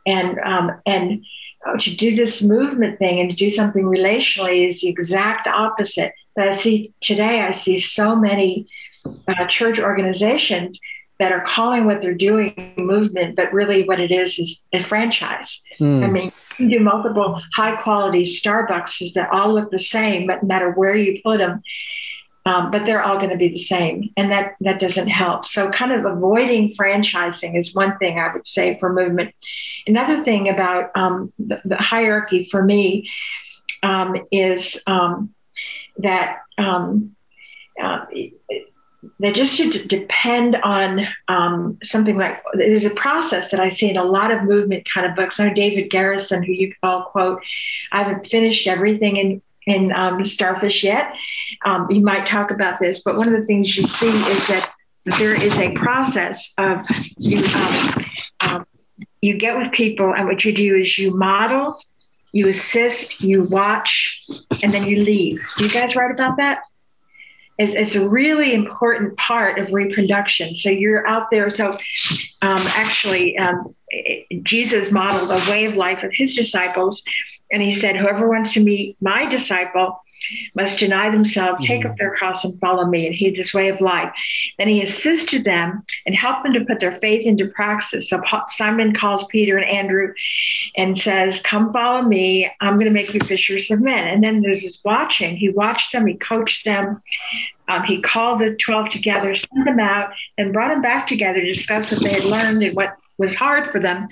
And 0.07 0.39
um, 0.45 0.71
and 0.87 1.25
uh, 1.67 1.77
to 1.77 1.97
do 1.97 2.15
this 2.15 2.45
movement 2.45 3.01
thing 3.01 3.19
and 3.19 3.29
to 3.29 3.35
do 3.35 3.51
something 3.51 3.83
relationally 3.83 4.69
is 4.69 4.83
the 4.83 4.89
exact 4.89 5.49
opposite. 5.49 6.13
But 6.37 6.47
I 6.47 6.55
see 6.55 6.95
today, 7.01 7.41
I 7.41 7.51
see 7.51 7.81
so 7.81 8.15
many 8.15 8.69
uh, 9.27 9.49
church 9.49 9.81
organizations 9.81 10.79
that 11.21 11.33
are 11.33 11.43
calling 11.43 11.85
what 11.85 12.03
they're 12.03 12.15
doing 12.15 12.75
movement, 12.77 13.37
but 13.37 13.53
really 13.53 13.87
what 13.87 14.01
it 14.01 14.11
is 14.11 14.39
is 14.39 14.67
a 14.73 14.83
franchise. 14.85 15.63
Mm. 15.81 16.05
I 16.05 16.07
mean, 16.09 16.33
you 16.59 16.69
do 16.69 16.81
multiple 16.81 17.41
high 17.55 17.81
quality 17.83 18.25
Starbucks 18.25 19.13
that 19.15 19.31
all 19.31 19.55
look 19.55 19.71
the 19.71 19.79
same, 19.79 20.27
but 20.27 20.43
no 20.43 20.49
matter 20.49 20.73
where 20.73 20.95
you 20.95 21.21
put 21.23 21.39
them, 21.39 21.63
um, 22.47 22.71
but 22.71 22.85
they're 22.85 23.03
all 23.03 23.17
going 23.17 23.31
to 23.31 23.37
be 23.37 23.49
the 23.49 23.57
same, 23.57 24.11
and 24.17 24.31
that 24.31 24.57
that 24.61 24.79
doesn't 24.79 25.09
help. 25.09 25.47
So, 25.47 25.71
kind 25.71 25.93
of 25.93 26.05
avoiding 26.05 26.75
franchising 26.79 27.59
is 27.59 27.75
one 27.75 27.97
thing 27.97 28.19
I 28.19 28.35
would 28.35 28.47
say 28.47 28.79
for 28.79 28.93
movement. 28.93 29.35
Another 29.87 30.23
thing 30.25 30.49
about 30.51 30.91
um, 30.95 31.33
the, 31.39 31.61
the, 31.65 31.77
hierarchy 31.77 32.47
for 32.51 32.63
me 32.63 33.11
um, 33.83 34.17
is 34.31 34.83
um, 34.87 35.35
that 35.99 36.41
um, 36.59 37.17
uh, 37.83 38.05
they 39.21 39.33
just 39.33 39.55
should 39.55 39.89
depend 39.89 40.57
on 40.57 41.07
um, 41.29 41.79
something 41.83 42.17
like 42.17 42.43
there's 42.55 42.85
a 42.85 42.91
process 42.91 43.51
that 43.51 43.61
I 43.61 43.69
see 43.69 43.91
in 43.91 43.97
a 43.97 44.05
lot 44.05 44.31
of 44.31 44.43
movement 44.45 44.87
kind 44.93 45.07
of 45.07 45.15
books. 45.15 45.39
I 45.39 45.49
know 45.49 45.55
David 45.55 45.91
Garrison, 45.91 46.43
who 46.43 46.53
you 46.53 46.75
all 46.83 47.05
quote, 47.05 47.43
I 47.93 48.03
haven't 48.03 48.27
finished 48.29 48.67
everything 48.67 49.17
in 49.17 49.43
in 49.67 49.93
um, 49.93 50.25
Starfish 50.25 50.85
yet. 50.85 51.15
Um, 51.65 51.91
you 51.91 52.03
might 52.03 52.27
talk 52.27 52.51
about 52.51 52.81
this, 52.81 53.03
but 53.03 53.17
one 53.17 53.33
of 53.33 53.41
the 53.41 53.47
things 53.47 53.77
you 53.77 53.85
see 53.85 54.11
is 54.31 54.47
that 54.49 54.71
there 55.19 55.35
is 55.35 55.59
a 55.59 55.73
process 55.73 56.53
of 56.59 56.87
you 57.17 57.43
um, 57.55 58.05
um, 58.41 58.67
you 59.21 59.39
get 59.39 59.57
with 59.57 59.73
people, 59.73 60.15
and 60.15 60.27
what 60.27 60.45
you 60.45 60.53
do 60.53 60.77
is 60.77 60.99
you 60.99 61.17
model, 61.17 61.79
you 62.33 62.49
assist, 62.49 63.21
you 63.21 63.45
watch, 63.45 64.23
and 64.63 64.73
then 64.73 64.87
you 64.87 65.03
leave. 65.03 65.43
Do 65.57 65.65
you 65.65 65.71
guys 65.71 65.97
write 65.97 66.11
about 66.11 66.37
that? 66.37 66.61
It's, 67.59 67.73
it's 67.75 67.95
a 67.95 68.09
really 68.09 68.53
important 68.53 69.17
part 69.17 69.59
of 69.59 69.73
reproduction. 69.73 70.57
So 70.57 70.71
you're 70.71 71.07
out 71.07 71.29
there. 71.31 71.51
So 71.51 71.71
um, 72.43 72.61
actually, 72.75 73.39
um, 73.39 73.75
Jesus 74.43 74.91
modeled 74.91 75.31
a 75.31 75.51
way 75.51 75.67
of 75.67 75.75
life 75.75 76.03
of 76.03 76.13
his 76.13 76.35
disciples. 76.35 77.05
And 77.53 77.63
he 77.63 77.75
said, 77.75 77.97
Whoever 77.97 78.29
wants 78.29 78.53
to 78.55 78.65
be 78.65 78.97
my 79.01 79.27
disciple 79.27 80.01
must 80.55 80.79
deny 80.79 81.11
themselves, 81.11 81.65
take 81.65 81.85
up 81.85 81.93
mm-hmm. 81.93 81.97
their 81.99 82.15
cross, 82.15 82.45
and 82.45 82.59
follow 82.61 82.87
me. 82.87 83.07
And 83.07 83.15
heed 83.15 83.37
this 83.37 83.55
way 83.55 83.69
of 83.69 83.81
life. 83.81 84.13
Then 84.59 84.69
he 84.69 84.83
assisted 84.83 85.45
them 85.45 85.83
and 86.07 86.15
helped 86.15 86.45
them 86.45 86.53
to 86.55 86.65
put 86.65 86.81
their 86.81 86.99
faith 87.01 87.27
into 87.27 87.49
practice. 87.49 88.09
So 88.09 88.23
Simon 88.49 88.95
calls 88.95 89.25
Peter 89.31 89.57
and 89.57 89.69
Andrew 89.69 90.13
and 90.77 90.99
says, 90.99 91.43
Come 91.43 91.73
follow 91.73 92.03
me. 92.03 92.51
I'm 92.61 92.75
going 92.75 92.87
to 92.87 92.91
make 92.91 93.15
you 93.15 93.21
fishers 93.21 93.71
of 93.71 93.81
men. 93.81 94.07
And 94.07 94.23
then 94.23 94.41
there's 94.41 94.63
this 94.63 94.81
watching. 94.85 95.37
He 95.37 95.51
watched 95.51 95.93
them, 95.93 96.07
he 96.07 96.15
coached 96.15 96.65
them. 96.65 97.03
Um, 97.69 97.83
he 97.85 98.03
called 98.03 98.41
the 98.41 98.55
12 98.57 98.91
together, 98.91 99.35
sent 99.35 99.65
them 99.65 99.81
out, 99.81 100.11
and 100.37 100.53
brought 100.53 100.69
them 100.69 100.83
back 100.83 101.07
together 101.07 101.41
to 101.41 101.47
discuss 101.47 101.91
what 101.91 102.03
they 102.03 102.13
had 102.13 102.25
learned 102.25 102.63
and 102.63 102.77
what 102.77 102.97
was 103.19 103.35
hard 103.35 103.71
for 103.71 103.81
them. 103.81 104.09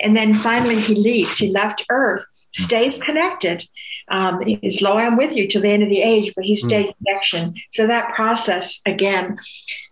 And 0.00 0.16
then 0.16 0.34
finally, 0.34 0.80
he 0.80 0.94
leaves. 0.94 1.36
He 1.36 1.50
left 1.50 1.84
Earth, 1.88 2.24
stays 2.52 2.98
connected 2.98 3.64
um, 4.08 4.42
is 4.62 4.82
low 4.82 4.96
I'm 4.96 5.16
with 5.16 5.34
you 5.34 5.48
to 5.48 5.60
the 5.60 5.68
end 5.68 5.82
of 5.82 5.88
the 5.88 6.02
age, 6.02 6.32
but 6.36 6.44
he 6.44 6.56
stayed 6.56 6.86
mm. 6.86 6.94
connection. 6.98 7.54
So 7.72 7.86
that 7.86 8.14
process 8.14 8.80
again 8.86 9.38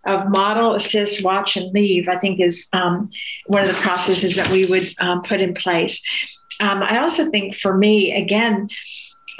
of 0.05 0.29
model, 0.29 0.75
assist, 0.75 1.23
watch, 1.23 1.57
and 1.57 1.71
leave, 1.73 2.07
I 2.07 2.17
think 2.17 2.39
is 2.39 2.67
um, 2.73 3.09
one 3.47 3.63
of 3.63 3.69
the 3.69 3.81
processes 3.81 4.35
that 4.35 4.49
we 4.49 4.65
would 4.65 4.93
um, 4.99 5.23
put 5.23 5.39
in 5.39 5.53
place. 5.53 6.01
Um, 6.59 6.83
I 6.83 6.99
also 6.99 7.29
think 7.31 7.55
for 7.55 7.75
me, 7.75 8.13
again, 8.13 8.69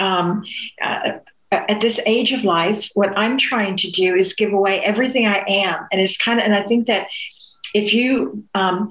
um, 0.00 0.44
uh, 0.82 1.18
at 1.52 1.80
this 1.80 2.00
age 2.06 2.32
of 2.32 2.44
life, 2.44 2.88
what 2.94 3.16
I'm 3.16 3.36
trying 3.36 3.76
to 3.76 3.90
do 3.90 4.16
is 4.16 4.32
give 4.32 4.52
away 4.52 4.80
everything 4.80 5.26
I 5.26 5.44
am, 5.46 5.86
and 5.92 6.00
it's 6.00 6.16
kind 6.16 6.40
of, 6.40 6.46
and 6.46 6.54
I 6.54 6.62
think 6.62 6.86
that 6.86 7.08
if 7.74 7.92
you 7.92 8.44
um, 8.54 8.90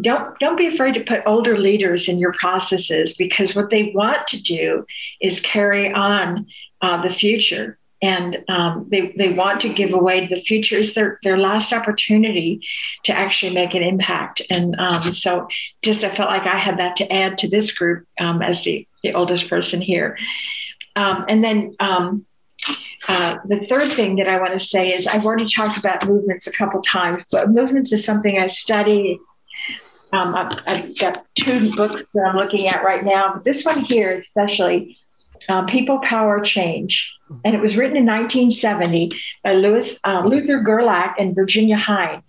don't 0.00 0.38
don't 0.40 0.58
be 0.58 0.66
afraid 0.66 0.94
to 0.94 1.04
put 1.04 1.22
older 1.26 1.56
leaders 1.56 2.08
in 2.08 2.18
your 2.18 2.32
processes 2.32 3.14
because 3.16 3.54
what 3.54 3.70
they 3.70 3.92
want 3.94 4.26
to 4.26 4.42
do 4.42 4.84
is 5.20 5.40
carry 5.40 5.92
on 5.92 6.46
uh, 6.82 7.00
the 7.02 7.14
future 7.14 7.78
and 8.02 8.44
um, 8.48 8.86
they, 8.90 9.14
they 9.16 9.32
want 9.32 9.60
to 9.62 9.72
give 9.72 9.94
away 9.94 10.26
the 10.26 10.42
future 10.42 10.76
is 10.76 10.94
their, 10.94 11.18
their 11.22 11.38
last 11.38 11.72
opportunity 11.72 12.60
to 13.04 13.16
actually 13.16 13.54
make 13.54 13.72
an 13.74 13.82
impact 13.82 14.42
and 14.50 14.74
um, 14.78 15.12
so 15.12 15.46
just 15.82 16.02
i 16.02 16.14
felt 16.14 16.28
like 16.28 16.46
i 16.46 16.58
had 16.58 16.78
that 16.78 16.96
to 16.96 17.10
add 17.12 17.38
to 17.38 17.48
this 17.48 17.72
group 17.72 18.06
um, 18.18 18.42
as 18.42 18.64
the, 18.64 18.86
the 19.02 19.14
oldest 19.14 19.48
person 19.48 19.80
here 19.80 20.18
um, 20.96 21.24
and 21.28 21.42
then 21.42 21.74
um, 21.80 22.26
uh, 23.06 23.36
the 23.46 23.66
third 23.68 23.92
thing 23.92 24.16
that 24.16 24.28
I 24.28 24.40
want 24.40 24.52
to 24.54 24.60
say 24.60 24.94
is 24.94 25.06
I've 25.06 25.26
already 25.26 25.46
talked 25.46 25.76
about 25.76 26.06
movements 26.06 26.46
a 26.46 26.52
couple 26.52 26.80
times, 26.80 27.22
but 27.30 27.50
movements 27.50 27.92
is 27.92 28.04
something 28.04 28.38
I 28.38 28.46
study. 28.46 29.18
Um, 30.14 30.34
I've, 30.34 30.58
I've, 30.66 30.98
got 30.98 31.26
two 31.36 31.74
books 31.74 32.04
that 32.12 32.22
I'm 32.22 32.36
looking 32.36 32.68
at 32.68 32.84
right 32.84 33.04
now, 33.04 33.32
but 33.34 33.44
this 33.44 33.64
one 33.64 33.82
here, 33.84 34.12
especially, 34.12 34.96
uh, 35.48 35.64
People, 35.64 35.98
Power, 36.00 36.40
Change. 36.40 37.12
And 37.44 37.54
it 37.54 37.60
was 37.60 37.76
written 37.76 37.96
in 37.96 38.06
1970 38.06 39.10
by 39.42 39.54
Lewis, 39.54 39.98
uh, 40.04 40.22
Luther 40.24 40.60
Gerlach 40.60 41.16
and 41.18 41.34
Virginia 41.34 41.76
Hine. 41.76 42.22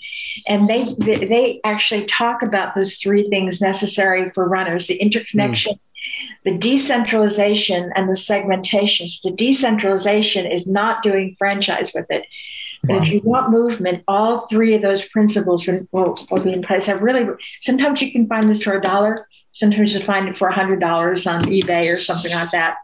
And 0.48 0.68
they, 0.68 0.86
they 1.00 1.62
actually 1.64 2.06
talk 2.06 2.42
about 2.42 2.74
those 2.74 2.98
three 2.98 3.30
things 3.30 3.62
necessary 3.62 4.32
for 4.32 4.48
runners 4.48 4.88
the 4.88 4.96
interconnection, 4.96 5.76
mm 5.76 5.80
the 6.44 6.56
decentralization 6.56 7.92
and 7.96 8.08
the 8.08 8.14
segmentations. 8.14 9.22
The 9.24 9.32
decentralization 9.32 10.46
is 10.46 10.68
not 10.68 11.02
doing 11.02 11.36
franchise 11.40 11.92
with 11.94 12.06
it. 12.12 12.26
Wow. 12.88 13.02
If 13.02 13.10
you 13.10 13.22
want 13.24 13.52
movement, 13.52 14.04
all 14.08 14.48
three 14.48 14.76
of 14.76 14.82
those 14.82 15.08
principles 15.08 15.68
will, 15.68 16.18
will, 16.30 16.44
be 16.44 16.54
in 16.54 16.62
place. 16.62 16.90
I 16.90 16.94
really, 16.94 17.26
sometimes 17.62 18.02
you 18.02 18.12
can 18.12 18.28
find 18.28 18.50
this 18.50 18.64
for 18.64 18.78
a 18.78 18.82
dollar. 18.82 19.28
Sometimes 19.54 19.94
you 19.94 20.02
find 20.02 20.28
it 20.28 20.38
for 20.38 20.48
a 20.48 20.54
hundred 20.54 20.80
dollars 20.80 21.26
on 21.26 21.44
eBay 21.46 21.92
or 21.92 21.98
something 21.98 22.32
like 22.32 22.52
that. 22.52 22.78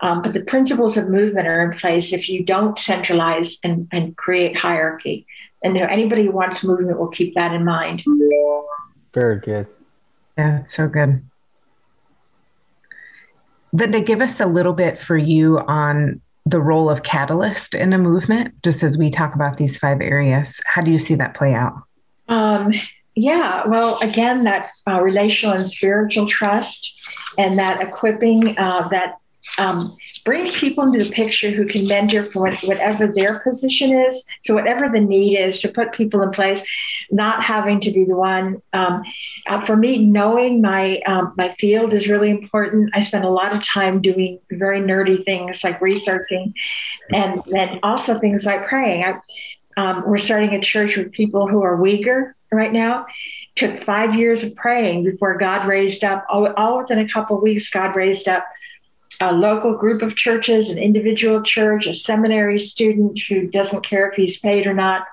Um, 0.00 0.22
but 0.22 0.32
the 0.32 0.42
principles 0.42 0.96
of 0.96 1.08
movement 1.08 1.48
are 1.48 1.70
in 1.70 1.78
place 1.78 2.12
if 2.12 2.28
you 2.28 2.44
don't 2.44 2.78
centralize 2.78 3.58
and, 3.64 3.88
and 3.92 4.16
create 4.16 4.56
hierarchy. 4.56 5.26
And 5.62 5.74
you 5.74 5.82
know, 5.82 5.88
anybody 5.88 6.24
who 6.24 6.32
wants 6.32 6.62
movement 6.62 6.98
will 6.98 7.08
keep 7.08 7.34
that 7.34 7.52
in 7.52 7.64
mind. 7.64 8.04
Very 9.14 9.40
good. 9.40 9.66
Yeah, 10.36 10.60
it's 10.60 10.74
so 10.74 10.86
good. 10.86 11.22
Linda, 13.72 14.00
give 14.00 14.20
us 14.20 14.40
a 14.40 14.46
little 14.46 14.74
bit 14.74 14.98
for 14.98 15.16
you 15.16 15.58
on 15.58 16.20
the 16.46 16.60
role 16.60 16.88
of 16.88 17.02
catalyst 17.02 17.74
in 17.74 17.92
a 17.92 17.98
movement, 17.98 18.54
just 18.62 18.82
as 18.84 18.96
we 18.96 19.10
talk 19.10 19.34
about 19.34 19.58
these 19.58 19.76
five 19.76 20.00
areas. 20.00 20.60
How 20.64 20.80
do 20.80 20.92
you 20.92 20.98
see 20.98 21.16
that 21.16 21.34
play 21.34 21.52
out? 21.52 21.74
Um, 22.28 22.72
yeah, 23.16 23.66
well, 23.66 23.98
again, 24.00 24.44
that 24.44 24.70
uh, 24.86 25.00
relational 25.00 25.56
and 25.56 25.66
spiritual 25.66 26.26
trust 26.26 27.00
and 27.36 27.58
that 27.58 27.80
equipping, 27.80 28.56
uh, 28.58 28.86
that 28.88 29.16
um, 29.58 29.96
brings 30.26 30.58
people 30.58 30.84
into 30.84 31.02
the 31.02 31.10
picture 31.10 31.50
who 31.50 31.64
can 31.64 31.86
mentor 31.86 32.24
for 32.24 32.50
whatever 32.64 33.06
their 33.06 33.38
position 33.40 33.96
is. 33.96 34.26
So, 34.44 34.54
whatever 34.54 34.88
the 34.88 35.00
need 35.00 35.38
is, 35.38 35.60
to 35.60 35.68
put 35.68 35.92
people 35.92 36.20
in 36.22 36.32
place, 36.32 36.66
not 37.10 37.42
having 37.42 37.80
to 37.80 37.92
be 37.92 38.04
the 38.04 38.16
one. 38.16 38.60
Um, 38.74 39.02
uh, 39.46 39.64
for 39.64 39.76
me, 39.76 40.04
knowing 40.04 40.60
my 40.60 40.98
um, 41.06 41.32
my 41.38 41.54
field 41.60 41.94
is 41.94 42.08
really 42.08 42.28
important. 42.28 42.90
I 42.92 43.00
spend 43.00 43.24
a 43.24 43.30
lot 43.30 43.54
of 43.54 43.62
time 43.62 44.02
doing 44.02 44.40
very 44.50 44.80
nerdy 44.80 45.24
things 45.24 45.62
like 45.62 45.80
researching, 45.80 46.52
and 47.10 47.40
then 47.46 47.78
also 47.82 48.18
things 48.18 48.44
like 48.44 48.66
praying. 48.66 49.04
I, 49.04 49.20
um, 49.78 50.04
we're 50.06 50.18
starting 50.18 50.54
a 50.54 50.60
church 50.60 50.96
with 50.96 51.12
people 51.12 51.46
who 51.46 51.62
are 51.62 51.76
weaker 51.76 52.34
right 52.50 52.72
now. 52.72 53.06
Took 53.54 53.84
five 53.84 54.14
years 54.14 54.42
of 54.42 54.54
praying 54.56 55.04
before 55.04 55.38
God 55.38 55.66
raised 55.66 56.02
up. 56.02 56.26
All, 56.28 56.52
all 56.54 56.78
within 56.78 56.98
a 56.98 57.08
couple 57.08 57.36
of 57.36 57.42
weeks, 57.42 57.70
God 57.70 57.94
raised 57.94 58.28
up 58.28 58.44
a 59.20 59.32
local 59.32 59.76
group 59.76 60.02
of 60.02 60.16
churches, 60.16 60.70
an 60.70 60.78
individual 60.78 61.42
church, 61.42 61.86
a 61.86 61.94
seminary 61.94 62.58
student 62.58 63.20
who 63.28 63.48
doesn't 63.48 63.84
care 63.84 64.08
if 64.08 64.16
he's 64.16 64.38
paid 64.38 64.66
or 64.66 64.74
not, 64.74 65.06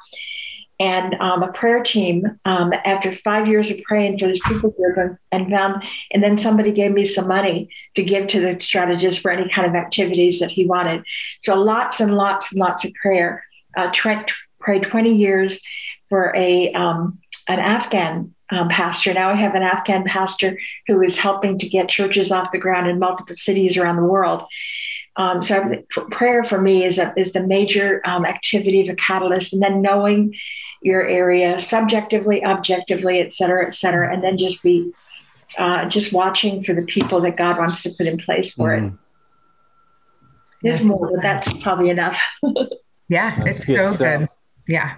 and 0.79 1.15
um, 1.15 1.43
a 1.43 1.51
prayer 1.51 1.81
team. 1.81 2.39
Um, 2.45 2.73
after 2.85 3.15
five 3.23 3.47
years 3.47 3.71
of 3.71 3.81
praying 3.83 4.19
for 4.19 4.27
this 4.27 4.41
people 4.45 4.71
group, 4.71 5.17
and 5.31 5.49
found, 5.49 5.83
and 6.11 6.21
then 6.21 6.37
somebody 6.37 6.71
gave 6.71 6.91
me 6.91 7.05
some 7.05 7.27
money 7.27 7.69
to 7.95 8.03
give 8.03 8.27
to 8.29 8.39
the 8.39 8.59
strategist 8.59 9.19
for 9.19 9.31
any 9.31 9.49
kind 9.49 9.67
of 9.67 9.75
activities 9.75 10.39
that 10.39 10.51
he 10.51 10.65
wanted. 10.65 11.03
So 11.41 11.55
lots 11.55 11.99
and 11.99 12.15
lots 12.15 12.51
and 12.51 12.59
lots 12.59 12.83
of 12.83 12.93
prayer. 12.95 13.43
Uh, 13.77 13.89
Trent 13.93 14.31
prayed 14.59 14.83
20 14.83 15.13
years 15.13 15.61
for 16.09 16.35
a 16.35 16.71
um, 16.73 17.19
an 17.47 17.59
Afghan 17.59 18.32
um, 18.51 18.69
pastor. 18.69 19.13
Now 19.13 19.29
I 19.29 19.35
have 19.35 19.55
an 19.55 19.63
Afghan 19.63 20.03
pastor 20.03 20.57
who 20.87 21.01
is 21.01 21.17
helping 21.17 21.57
to 21.59 21.69
get 21.69 21.89
churches 21.89 22.31
off 22.31 22.51
the 22.51 22.59
ground 22.59 22.87
in 22.87 22.99
multiple 22.99 23.35
cities 23.35 23.77
around 23.77 23.97
the 23.97 24.03
world. 24.03 24.43
Um, 25.15 25.43
so 25.43 25.75
prayer 26.11 26.43
for 26.43 26.59
me 26.59 26.83
is 26.83 26.97
a, 26.97 27.13
is 27.15 27.33
the 27.33 27.43
major 27.43 28.01
um, 28.05 28.25
activity 28.25 28.81
of 28.81 28.89
a 28.89 28.95
catalyst, 28.95 29.53
and 29.53 29.61
then 29.61 29.81
knowing 29.81 30.33
your 30.81 31.07
area 31.07 31.59
subjectively, 31.59 32.43
objectively, 32.43 33.19
et 33.19 33.31
cetera, 33.31 33.65
et 33.65 33.75
cetera, 33.75 34.11
and 34.11 34.23
then 34.23 34.37
just 34.37 34.63
be 34.63 34.91
uh, 35.57 35.85
just 35.85 36.13
watching 36.13 36.63
for 36.63 36.73
the 36.73 36.81
people 36.81 37.21
that 37.21 37.37
God 37.37 37.57
wants 37.57 37.83
to 37.83 37.91
put 37.91 38.07
in 38.07 38.17
place 38.17 38.53
for 38.53 38.69
mm-hmm. 38.69 38.87
it. 38.87 38.93
There's 40.63 40.83
more, 40.83 41.11
but 41.11 41.21
that's 41.21 41.61
probably 41.61 41.89
enough. 41.89 42.21
yeah, 43.09 43.37
that's 43.43 43.57
it's 43.57 43.65
good 43.65 43.85
so 43.85 43.93
stuff. 43.93 44.19
good. 44.19 44.29
Yeah, 44.67 44.95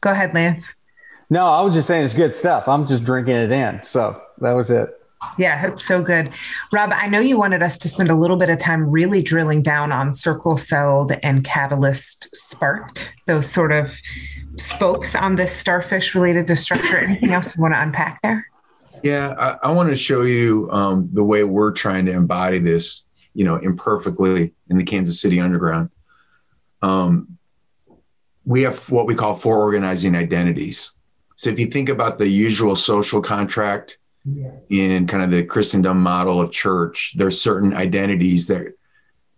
go 0.00 0.10
ahead, 0.10 0.34
Lance. 0.34 0.74
No, 1.32 1.48
I 1.48 1.62
was 1.62 1.74
just 1.74 1.88
saying 1.88 2.04
it's 2.04 2.12
good 2.12 2.34
stuff. 2.34 2.68
I'm 2.68 2.86
just 2.86 3.04
drinking 3.04 3.36
it 3.36 3.50
in. 3.50 3.82
So 3.84 4.20
that 4.42 4.52
was 4.52 4.70
it. 4.70 5.00
Yeah, 5.38 5.66
it's 5.66 5.82
so 5.82 6.02
good. 6.02 6.30
Rob, 6.74 6.92
I 6.92 7.06
know 7.06 7.20
you 7.20 7.38
wanted 7.38 7.62
us 7.62 7.78
to 7.78 7.88
spend 7.88 8.10
a 8.10 8.14
little 8.14 8.36
bit 8.36 8.50
of 8.50 8.58
time 8.58 8.90
really 8.90 9.22
drilling 9.22 9.62
down 9.62 9.92
on 9.92 10.12
circle 10.12 10.58
celled 10.58 11.12
and 11.22 11.42
catalyst 11.42 12.28
sparked, 12.36 13.14
those 13.24 13.50
sort 13.50 13.72
of 13.72 13.98
spokes 14.58 15.14
on 15.14 15.36
this 15.36 15.56
starfish 15.56 16.14
related 16.14 16.46
to 16.48 16.54
structure. 16.54 16.98
Anything 16.98 17.30
else 17.30 17.56
you 17.56 17.62
want 17.62 17.72
to 17.72 17.80
unpack 17.80 18.20
there? 18.20 18.46
Yeah, 19.02 19.34
I, 19.38 19.68
I 19.68 19.72
want 19.72 19.88
to 19.88 19.96
show 19.96 20.24
you 20.24 20.68
um, 20.70 21.08
the 21.14 21.24
way 21.24 21.44
we're 21.44 21.72
trying 21.72 22.04
to 22.06 22.12
embody 22.12 22.58
this, 22.58 23.04
you 23.32 23.46
know, 23.46 23.56
imperfectly 23.56 24.52
in 24.68 24.76
the 24.76 24.84
Kansas 24.84 25.18
City 25.18 25.40
Underground. 25.40 25.88
Um, 26.82 27.38
we 28.44 28.60
have 28.62 28.90
what 28.90 29.06
we 29.06 29.14
call 29.14 29.32
four 29.32 29.56
organizing 29.56 30.14
identities. 30.14 30.92
So 31.42 31.50
if 31.50 31.58
you 31.58 31.66
think 31.66 31.88
about 31.88 32.20
the 32.20 32.28
usual 32.28 32.76
social 32.76 33.20
contract 33.20 33.98
yeah. 34.24 34.52
in 34.68 35.08
kind 35.08 35.24
of 35.24 35.32
the 35.32 35.42
Christendom 35.42 36.00
model 36.00 36.40
of 36.40 36.52
church, 36.52 37.14
there's 37.16 37.40
certain 37.40 37.74
identities 37.74 38.46
that 38.46 38.78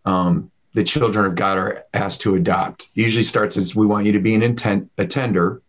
um, 0.05 0.50
the 0.74 0.84
children 0.84 1.24
of 1.24 1.34
God 1.34 1.57
are 1.57 1.84
asked 1.94 2.20
to 2.20 2.34
adopt. 2.34 2.90
It 2.94 3.00
usually 3.00 3.24
starts 3.24 3.57
as 3.57 3.74
we 3.74 3.86
want 3.86 4.05
you 4.05 4.12
to 4.12 4.18
be 4.18 4.34
an 4.34 4.42
intent 4.42 4.90
attender. 4.98 5.62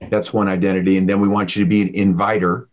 That's 0.00 0.32
one 0.32 0.48
identity. 0.48 0.96
And 0.96 1.06
then 1.06 1.20
we 1.20 1.28
want 1.28 1.56
you 1.56 1.62
to 1.62 1.68
be 1.68 1.82
an 1.82 1.88
inviter. 1.88 2.70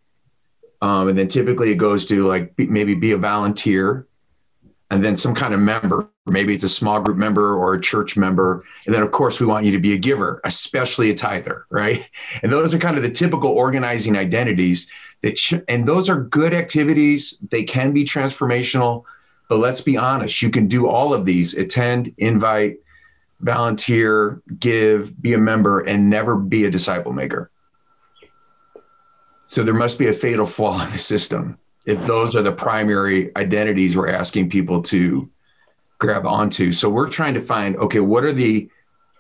Um, 0.82 1.10
and 1.10 1.20
then 1.20 1.28
typically 1.28 1.72
it 1.72 1.76
goes 1.76 2.06
to 2.06 2.26
like 2.26 2.54
maybe 2.58 2.96
be 2.96 3.12
a 3.12 3.18
volunteer 3.18 4.08
and 4.92 5.06
then 5.06 5.16
some 5.16 5.36
kind 5.36 5.54
of 5.54 5.60
member. 5.60 6.10
Maybe 6.26 6.54
it's 6.54 6.64
a 6.64 6.70
small 6.70 7.00
group 7.00 7.18
member 7.18 7.56
or 7.56 7.74
a 7.74 7.82
church 7.82 8.18
member. 8.18 8.64
And 8.86 8.96
then, 8.96 9.04
of 9.04 9.12
course, 9.12 9.40
we 9.40 9.46
want 9.46 9.66
you 9.66 9.72
to 9.72 9.80
be 9.80 9.94
a 9.94 9.98
giver, 9.98 10.42
especially 10.44 11.10
a 11.10 11.14
tither, 11.14 11.66
right? 11.70 12.06
And 12.42 12.52
those 12.52 12.74
are 12.74 12.80
kind 12.80 12.98
of 12.98 13.04
the 13.04 13.12
typical 13.12 13.50
organizing 13.50 14.16
identities 14.18 14.90
that, 15.22 15.38
sh- 15.38 15.56
and 15.68 15.88
those 15.88 16.10
are 16.10 16.22
good 16.22 16.54
activities. 16.54 17.40
They 17.50 17.64
can 17.64 17.94
be 17.94 18.04
transformational, 18.04 19.04
but 19.48 19.60
let's 19.60 19.82
be 19.82 19.98
honest, 19.98 20.42
you 20.42 20.50
can 20.50 20.68
do 20.68 20.88
all 20.88 21.14
of 21.14 21.26
these 21.26 21.56
attend, 21.56 22.14
invite, 22.18 22.78
volunteer, 23.42 24.42
give, 24.60 25.20
be 25.22 25.34
a 25.34 25.38
member, 25.38 25.82
and 25.82 26.10
never 26.10 26.36
be 26.36 26.66
a 26.66 26.72
disciple 26.72 27.14
maker. 27.14 27.52
So 29.48 29.64
there 29.64 29.74
must 29.74 29.98
be 29.98 30.08
a 30.08 30.14
fatal 30.14 30.46
flaw 30.46 30.84
in 30.84 30.92
the 30.92 31.00
system 31.00 31.58
if 31.86 32.06
those 32.06 32.36
are 32.36 32.42
the 32.42 32.52
primary 32.52 33.36
identities 33.36 33.96
we're 33.96 34.10
asking 34.10 34.50
people 34.50 34.82
to 34.84 35.30
grab 35.98 36.26
onto. 36.26 36.72
So 36.72 36.90
we're 36.90 37.10
trying 37.10 37.34
to 37.36 37.42
find 37.42 37.76
okay, 37.78 38.00
what 38.00 38.24
are 38.24 38.34
the 38.34 38.70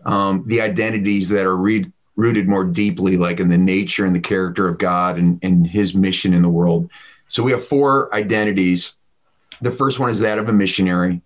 um, 0.05 0.43
the 0.47 0.61
identities 0.61 1.29
that 1.29 1.45
are 1.45 1.55
re- 1.55 1.91
rooted 2.15 2.47
more 2.47 2.63
deeply, 2.63 3.17
like 3.17 3.39
in 3.39 3.49
the 3.49 3.57
nature 3.57 4.05
and 4.05 4.15
the 4.15 4.19
character 4.19 4.67
of 4.67 4.77
God 4.77 5.17
and, 5.17 5.39
and 5.41 5.65
His 5.65 5.95
mission 5.95 6.33
in 6.33 6.41
the 6.41 6.49
world. 6.49 6.89
So 7.27 7.43
we 7.43 7.51
have 7.51 7.65
four 7.65 8.13
identities. 8.13 8.97
The 9.61 9.71
first 9.71 9.99
one 9.99 10.09
is 10.09 10.19
that 10.19 10.37
of 10.37 10.49
a 10.49 10.53
missionary, 10.53 11.21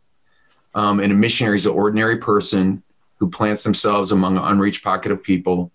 um, 0.76 1.00
and 1.00 1.12
a 1.12 1.16
missionary 1.16 1.56
is 1.56 1.66
an 1.66 1.74
ordinary 1.74 2.18
person 2.18 2.84
who 3.18 3.30
plants 3.30 3.64
themselves 3.64 4.12
among 4.12 4.38
an 4.38 4.44
unreached 4.44 4.84
pocket 4.84 5.12
of 5.12 5.24
people, 5.24 5.72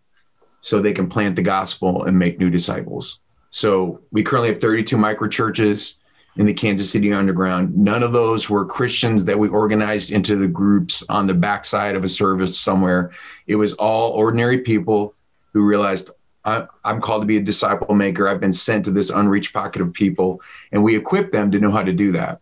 so 0.61 0.81
they 0.81 0.93
can 0.93 1.09
plant 1.09 1.37
the 1.37 1.43
gospel 1.43 2.05
and 2.05 2.19
make 2.19 2.39
new 2.39 2.51
disciples. 2.51 3.21
So 3.51 4.03
we 4.11 4.23
currently 4.23 4.51
have 4.51 4.61
32 4.61 4.97
micro 4.97 5.29
churches 5.29 5.99
in 6.37 6.47
the 6.47 6.55
Kansas 6.55 6.91
City 6.91 7.13
Underground. 7.13 7.77
None 7.77 8.03
of 8.03 8.13
those 8.13 8.49
were 8.49 8.65
Christians 8.65 9.25
that 9.25 9.39
we 9.39 9.49
organized 9.49 10.13
into 10.13 10.37
the 10.37 10.47
groups 10.47 11.03
on 11.09 11.27
the 11.27 11.35
backside 11.35 11.97
of 11.97 12.05
a 12.05 12.09
service 12.09 12.59
somewhere. 12.59 13.13
It 13.47 13.57
was 13.57 13.73
all 13.75 14.13
ordinary 14.13 14.59
people 14.59 15.15
who 15.53 15.67
realized 15.67 16.11
I'm 16.45 17.01
called 17.01 17.23
to 17.23 17.27
be 17.27 17.37
a 17.37 17.43
disciple 17.43 17.95
maker. 17.95 18.29
I've 18.29 18.41
been 18.41 18.53
sent 18.53 18.85
to 18.87 18.91
this 18.91 19.11
unreached 19.11 19.53
pocket 19.53 19.83
of 19.83 19.93
people, 19.93 20.41
and 20.73 20.83
we 20.83 20.97
equip 20.97 21.33
them 21.33 21.51
to 21.51 21.59
know 21.59 21.71
how 21.71 21.83
to 21.83 21.93
do 21.93 22.13
that. 22.13 22.41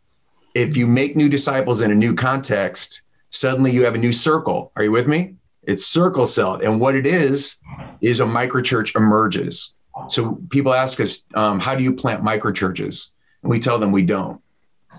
If 0.55 0.77
you 0.77 0.87
make 0.87 1.17
new 1.17 1.29
disciples 1.29 1.81
in 1.81 1.91
a 1.91 1.95
new 1.95 2.15
context, 2.15 3.03
suddenly 3.31 3.73
you 3.73 3.85
have 3.85 3.95
a 3.95 3.99
new 3.99 4.13
circle. 4.13 4.73
Are 4.77 4.85
you 4.85 4.93
with 4.93 5.07
me? 5.07 5.37
It's 5.63 5.85
circle 5.85 6.27
cell. 6.27 6.55
And 6.55 6.81
what 6.81 6.95
it 6.95 7.07
is, 7.07 7.57
is 8.01 8.21
a 8.21 8.25
microchurch 8.25 8.95
emerges. 8.95 9.75
So 10.09 10.39
people 10.51 10.75
ask 10.75 11.01
us, 11.01 11.25
um, 11.35 11.59
how 11.61 11.75
do 11.75 11.83
you 11.83 11.93
plant 11.95 12.23
microchurches? 12.23 13.13
And 13.43 13.51
we 13.51 13.59
tell 13.59 13.79
them 13.79 13.93
we 13.93 14.03
don't. 14.05 14.41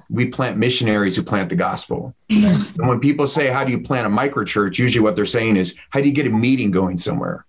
we 0.09 0.27
plant 0.27 0.57
missionaries 0.57 1.15
who 1.15 1.23
plant 1.23 1.49
the 1.49 1.55
gospel. 1.55 2.15
Mm-hmm. 2.31 2.79
And 2.79 2.87
when 2.87 2.99
people 2.99 3.27
say, 3.27 3.47
How 3.47 3.63
do 3.63 3.71
you 3.71 3.79
plant 3.81 4.07
a 4.07 4.09
microchurch? 4.09 4.77
Usually 4.77 5.03
what 5.03 5.15
they're 5.15 5.25
saying 5.25 5.57
is, 5.57 5.77
How 5.89 5.99
do 5.99 6.07
you 6.07 6.13
get 6.13 6.27
a 6.27 6.29
meeting 6.29 6.71
going 6.71 6.97
somewhere? 6.97 7.45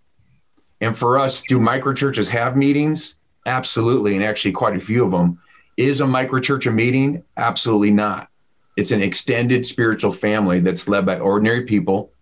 And 0.81 0.97
for 0.97 1.19
us, 1.19 1.43
do 1.43 1.59
microchurches 1.59 2.29
have 2.29 2.57
meetings? 2.57 3.17
Absolutely. 3.47 4.15
And 4.17 4.25
actually, 4.25 4.53
quite 4.53 4.77
a 4.77 4.81
few 4.81 5.05
of 5.05 5.11
them. 5.11 5.41
Is 5.77 6.01
a 6.01 6.05
microchurch 6.05 6.67
a 6.67 6.71
meeting? 6.73 7.23
Absolutely 7.37 7.93
not. 7.93 8.29
It's 8.77 8.91
an 8.91 9.03
extended 9.03 9.65
spiritual 9.65 10.13
family 10.13 10.61
that's 10.61 10.89
led 10.89 11.07
by 11.07 11.19
ordinary 11.19 11.65
people. 11.65 12.13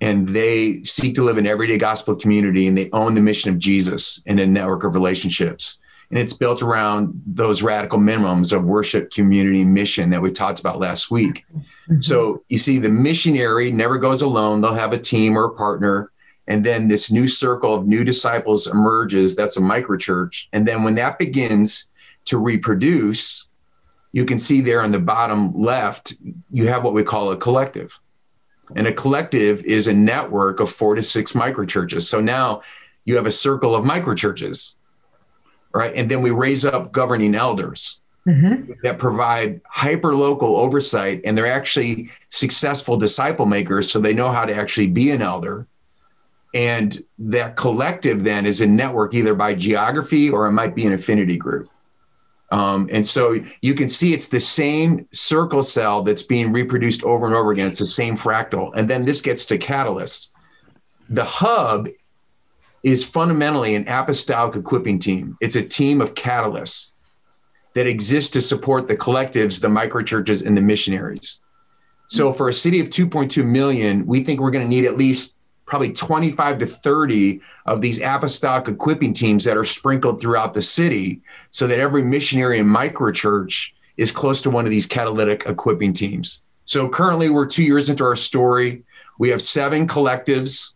And 0.00 0.28
they 0.28 0.82
seek 0.84 1.14
to 1.16 1.24
live 1.24 1.38
an 1.38 1.46
everyday 1.46 1.78
gospel 1.78 2.14
community 2.14 2.66
and 2.66 2.78
they 2.78 2.88
own 2.92 3.14
the 3.14 3.20
mission 3.20 3.50
of 3.50 3.58
Jesus 3.58 4.22
in 4.26 4.38
a 4.38 4.46
network 4.46 4.84
of 4.84 4.94
relationships. 4.94 5.78
And 6.10 6.18
it's 6.18 6.32
built 6.32 6.62
around 6.62 7.20
those 7.26 7.62
radical 7.62 7.98
minimums 7.98 8.56
of 8.56 8.64
worship 8.64 9.10
community 9.10 9.64
mission 9.64 10.10
that 10.10 10.22
we 10.22 10.30
talked 10.30 10.60
about 10.60 10.78
last 10.78 11.10
week. 11.10 11.44
Mm-hmm. 11.52 12.00
so 12.00 12.42
you 12.48 12.58
see 12.58 12.78
the 12.78 12.90
missionary 12.90 13.70
never 13.72 13.98
goes 13.98 14.22
alone. 14.22 14.60
They'll 14.60 14.74
have 14.74 14.92
a 14.92 14.98
team 14.98 15.36
or 15.36 15.44
a 15.44 15.54
partner. 15.54 16.10
And 16.46 16.64
then 16.64 16.88
this 16.88 17.10
new 17.10 17.28
circle 17.28 17.74
of 17.74 17.86
new 17.86 18.04
disciples 18.04 18.66
emerges 18.66 19.36
that's 19.36 19.58
a 19.58 19.60
microchurch. 19.60 20.48
And 20.52 20.66
then 20.66 20.82
when 20.82 20.94
that 20.94 21.18
begins 21.18 21.90
to 22.26 22.38
reproduce 22.38 23.48
you 24.12 24.24
can 24.24 24.38
see 24.38 24.60
there 24.60 24.82
on 24.82 24.92
the 24.92 24.98
bottom 24.98 25.58
left 25.60 26.14
you 26.50 26.68
have 26.68 26.84
what 26.84 26.94
we 26.94 27.02
call 27.02 27.30
a 27.30 27.36
collective 27.36 28.00
and 28.76 28.86
a 28.86 28.92
collective 28.92 29.62
is 29.64 29.86
a 29.86 29.92
network 29.92 30.60
of 30.60 30.70
four 30.70 30.94
to 30.94 31.02
six 31.02 31.32
microchurches 31.32 32.02
so 32.02 32.20
now 32.20 32.62
you 33.04 33.16
have 33.16 33.26
a 33.26 33.30
circle 33.30 33.74
of 33.74 33.84
microchurches 33.84 34.78
right? 35.72 35.94
And 35.94 36.10
then 36.10 36.22
we 36.22 36.30
raise 36.30 36.64
up 36.64 36.92
governing 36.92 37.34
elders 37.34 38.00
mm-hmm. 38.26 38.72
that 38.82 38.98
provide 38.98 39.60
hyper 39.66 40.14
local 40.14 40.56
oversight, 40.56 41.20
and 41.24 41.36
they're 41.36 41.52
actually 41.52 42.10
successful 42.30 42.96
disciple 42.96 43.46
makers, 43.46 43.90
so 43.90 44.00
they 44.00 44.14
know 44.14 44.30
how 44.30 44.44
to 44.44 44.54
actually 44.54 44.88
be 44.88 45.10
an 45.10 45.22
elder. 45.22 45.66
And 46.54 46.98
that 47.18 47.56
collective 47.56 48.24
then 48.24 48.46
is 48.46 48.60
a 48.60 48.66
network 48.66 49.14
either 49.14 49.34
by 49.34 49.54
geography 49.54 50.30
or 50.30 50.46
it 50.46 50.52
might 50.52 50.74
be 50.74 50.86
an 50.86 50.94
affinity 50.94 51.36
group. 51.36 51.68
Um, 52.50 52.88
and 52.90 53.06
so 53.06 53.38
you 53.60 53.74
can 53.74 53.88
see 53.88 54.14
it's 54.14 54.28
the 54.28 54.40
same 54.40 55.06
circle 55.12 55.62
cell 55.62 56.02
that's 56.02 56.22
being 56.22 56.50
reproduced 56.50 57.04
over 57.04 57.26
and 57.26 57.34
over 57.34 57.52
again. 57.52 57.66
It's 57.66 57.78
the 57.78 57.86
same 57.86 58.16
fractal. 58.16 58.72
And 58.74 58.88
then 58.88 59.04
this 59.04 59.20
gets 59.20 59.44
to 59.46 59.58
catalysts. 59.58 60.32
The 61.10 61.24
hub 61.24 61.88
is 62.82 63.04
fundamentally 63.04 63.74
an 63.74 63.86
apostolic 63.86 64.56
equipping 64.56 64.98
team. 64.98 65.36
It's 65.40 65.56
a 65.56 65.62
team 65.62 66.00
of 66.00 66.14
catalysts 66.14 66.92
that 67.74 67.86
exist 67.86 68.32
to 68.32 68.40
support 68.40 68.88
the 68.88 68.96
collectives, 68.96 69.60
the 69.60 69.68
microchurches, 69.68 70.44
and 70.44 70.56
the 70.56 70.62
missionaries. 70.62 71.40
So 72.08 72.32
for 72.32 72.48
a 72.48 72.54
city 72.54 72.80
of 72.80 72.88
2.2 72.88 73.44
million, 73.44 74.06
we 74.06 74.24
think 74.24 74.40
we're 74.40 74.50
going 74.50 74.64
to 74.64 74.68
need 74.68 74.86
at 74.86 74.96
least 74.96 75.34
probably 75.68 75.92
25 75.92 76.58
to 76.58 76.66
30 76.66 77.40
of 77.66 77.80
these 77.80 78.00
apostolic 78.00 78.66
equipping 78.68 79.12
teams 79.12 79.44
that 79.44 79.56
are 79.56 79.64
sprinkled 79.64 80.20
throughout 80.20 80.54
the 80.54 80.62
city 80.62 81.20
so 81.50 81.66
that 81.66 81.78
every 81.78 82.02
missionary 82.02 82.58
and 82.58 82.68
microchurch 82.68 83.72
is 83.96 84.10
close 84.10 84.42
to 84.42 84.50
one 84.50 84.64
of 84.64 84.70
these 84.70 84.86
catalytic 84.86 85.44
equipping 85.46 85.92
teams. 85.92 86.42
So 86.64 86.88
currently 86.88 87.30
we're 87.30 87.46
two 87.46 87.64
years 87.64 87.88
into 87.88 88.04
our 88.04 88.16
story. 88.16 88.82
We 89.18 89.28
have 89.30 89.42
seven 89.42 89.86
collectives 89.86 90.72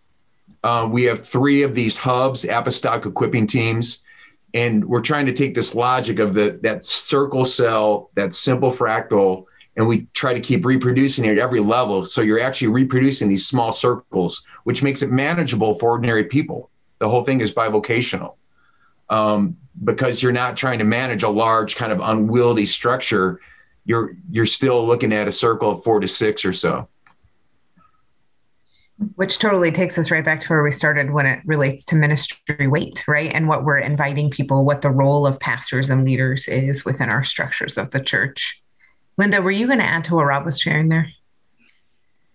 uh, 0.65 0.89
we 0.91 1.05
have 1.05 1.27
three 1.27 1.63
of 1.63 1.75
these 1.75 1.97
hubs, 1.97 2.45
apostolic 2.45 3.05
equipping 3.05 3.47
teams, 3.47 4.03
and 4.55 4.85
we're 4.85 5.01
trying 5.01 5.27
to 5.27 5.33
take 5.33 5.55
this 5.55 5.75
logic 5.75 6.19
of 6.19 6.35
the 6.35 6.59
that 6.63 6.85
circle 6.85 7.45
cell, 7.45 8.11
that 8.15 8.33
simple 8.33 8.71
fractal, 8.71 9.47
and 9.77 9.89
we 9.89 10.07
try 10.13 10.35
to 10.35 10.41
keep 10.41 10.65
reproducing 10.65 11.25
it 11.25 11.33
at 11.33 11.39
every 11.39 11.61
level. 11.61 12.05
So 12.05 12.21
you're 12.21 12.41
actually 12.41 12.69
reproducing 12.69 13.29
these 13.29 13.47
small 13.47 13.73
circles, 13.73 14.45
which 14.65 14.83
makes 14.83 15.03
it 15.03 15.11
manageable 15.11 15.75
for 15.75 15.91
ordinary 15.91 16.25
people. 16.25 16.71
The 16.99 17.09
whole 17.09 17.25
thing 17.25 17.41
is 17.41 17.53
bivocational. 17.55 18.35
Um, 19.09 19.57
because 19.85 20.23
you're 20.23 20.33
not 20.33 20.57
trying 20.57 20.79
to 20.79 20.85
manage 20.85 21.23
a 21.23 21.29
large 21.29 21.77
kind 21.77 21.93
of 21.93 22.01
unwieldy 22.01 22.67
structure 22.67 23.41
you're 23.85 24.17
you're 24.31 24.47
still 24.47 24.87
looking 24.87 25.13
at 25.13 25.27
a 25.27 25.33
circle 25.33 25.71
of 25.71 25.83
four 25.83 26.01
to 26.01 26.09
six 26.09 26.45
or 26.45 26.53
so 26.53 26.89
which 29.17 29.39
totally 29.39 29.73
takes 29.73 29.99
us 29.99 30.11
right 30.11 30.25
back 30.25 30.39
to 30.41 30.49
where 30.49 30.63
we 30.63 30.71
started 30.71 31.11
when 31.11 31.27
it 31.27 31.41
relates 31.45 31.85
to 31.87 31.97
ministry 31.97 32.69
weight, 32.69 33.03
right? 33.09 33.33
And 33.35 33.49
what 33.49 33.65
we're 33.65 33.79
inviting 33.79 34.31
people, 34.31 34.65
what 34.65 34.83
the 34.83 34.91
role 34.91 35.27
of 35.27 35.41
pastors 35.41 35.91
and 35.91 36.05
leaders 36.05 36.47
is 36.47 36.85
within 36.85 37.09
our 37.09 37.25
structures 37.25 37.77
of 37.77 37.91
the 37.91 37.99
church. 37.99 38.62
Linda, 39.19 39.43
were 39.43 39.51
you 39.51 39.67
going 39.67 39.79
to 39.79 39.85
add 39.85 40.05
to 40.05 40.15
what 40.15 40.25
Rob 40.25 40.45
was 40.45 40.61
sharing 40.61 40.89
there? 40.89 41.13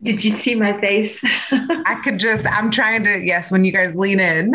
Did 0.04 0.24
you 0.24 0.32
see 0.32 0.54
my 0.54 0.80
face? 0.80 1.26
I 1.52 2.00
could 2.04 2.20
just, 2.20 2.46
I'm 2.46 2.70
trying 2.70 3.04
to, 3.06 3.18
yes, 3.18 3.52
when 3.52 3.66
you 3.66 3.72
guys 3.72 3.98
lean 3.98 4.20
in. 4.20 4.54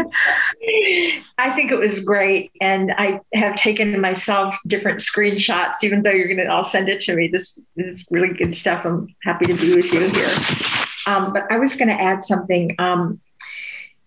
I 1.37 1.51
think 1.57 1.73
it 1.73 1.79
was 1.79 1.99
great. 1.99 2.53
And 2.61 2.93
I 2.97 3.21
have 3.35 3.57
taken 3.57 4.01
myself 4.01 4.57
different 4.69 5.01
screenshots, 5.01 5.83
even 5.83 6.03
though 6.03 6.13
you're 6.13 6.29
going 6.29 6.39
to 6.39 6.47
all 6.47 6.63
send 6.63 6.89
it 6.89 7.01
to 7.03 7.17
me. 7.17 7.27
This 7.27 7.59
is 7.77 8.05
really 8.09 8.33
good 8.33 8.55
stuff. 8.55 8.85
I'm 8.85 9.13
happy 9.25 9.47
to 9.47 9.55
be 9.55 9.75
with 9.75 9.93
you 9.93 10.09
here. 10.11 10.31
Um, 11.09 11.33
but 11.33 11.51
I 11.51 11.59
was 11.59 11.75
going 11.75 11.89
to 11.89 12.01
add 12.01 12.25
something 12.25 12.77
um, 12.79 13.21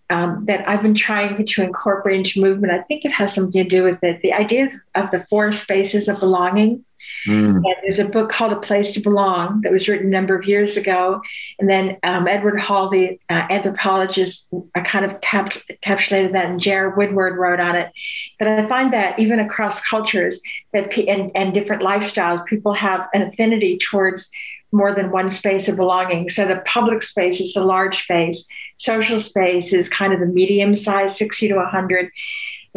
um, 0.08 0.46
that 0.46 0.66
I've 0.66 0.80
been 0.80 0.94
trying 0.94 1.44
to 1.44 1.62
incorporate 1.62 2.16
into 2.16 2.40
movement. 2.40 2.72
I 2.72 2.80
think 2.84 3.04
it 3.04 3.12
has 3.12 3.34
something 3.34 3.62
to 3.62 3.68
do 3.68 3.82
with 3.82 4.02
it. 4.02 4.22
The 4.22 4.32
idea 4.32 4.70
of 4.94 5.10
the 5.10 5.26
four 5.28 5.52
spaces 5.52 6.08
of 6.08 6.18
belonging. 6.18 6.82
Mm. 7.26 7.62
there's 7.82 7.98
a 7.98 8.04
book 8.04 8.30
called 8.30 8.52
A 8.52 8.60
Place 8.60 8.92
to 8.92 9.00
Belong 9.00 9.60
that 9.62 9.72
was 9.72 9.88
written 9.88 10.06
a 10.06 10.10
number 10.10 10.36
of 10.36 10.46
years 10.46 10.76
ago. 10.76 11.20
And 11.58 11.68
then 11.68 11.96
um, 12.04 12.28
Edward 12.28 12.60
Hall, 12.60 12.88
the 12.88 13.18
uh, 13.28 13.46
anthropologist, 13.50 14.48
kind 14.84 15.04
of 15.04 15.20
cap- 15.22 15.56
encapsulated 15.84 16.32
that, 16.32 16.46
and 16.46 16.60
Jared 16.60 16.96
Woodward 16.96 17.36
wrote 17.36 17.60
on 17.60 17.74
it. 17.74 17.90
But 18.38 18.48
I 18.48 18.68
find 18.68 18.92
that 18.92 19.18
even 19.18 19.40
across 19.40 19.80
cultures 19.80 20.40
that 20.72 20.92
and, 20.96 21.32
and 21.34 21.52
different 21.52 21.82
lifestyles, 21.82 22.44
people 22.46 22.74
have 22.74 23.08
an 23.12 23.22
affinity 23.22 23.78
towards 23.78 24.30
more 24.72 24.94
than 24.94 25.10
one 25.10 25.30
space 25.30 25.68
of 25.68 25.76
belonging. 25.76 26.28
So 26.28 26.46
the 26.46 26.62
public 26.66 27.02
space 27.02 27.40
is 27.40 27.54
the 27.54 27.64
large 27.64 28.02
space, 28.02 28.46
social 28.78 29.18
space 29.18 29.72
is 29.72 29.88
kind 29.88 30.12
of 30.12 30.20
the 30.20 30.26
medium 30.26 30.76
size, 30.76 31.16
60 31.16 31.48
to 31.48 31.56
100. 31.56 32.10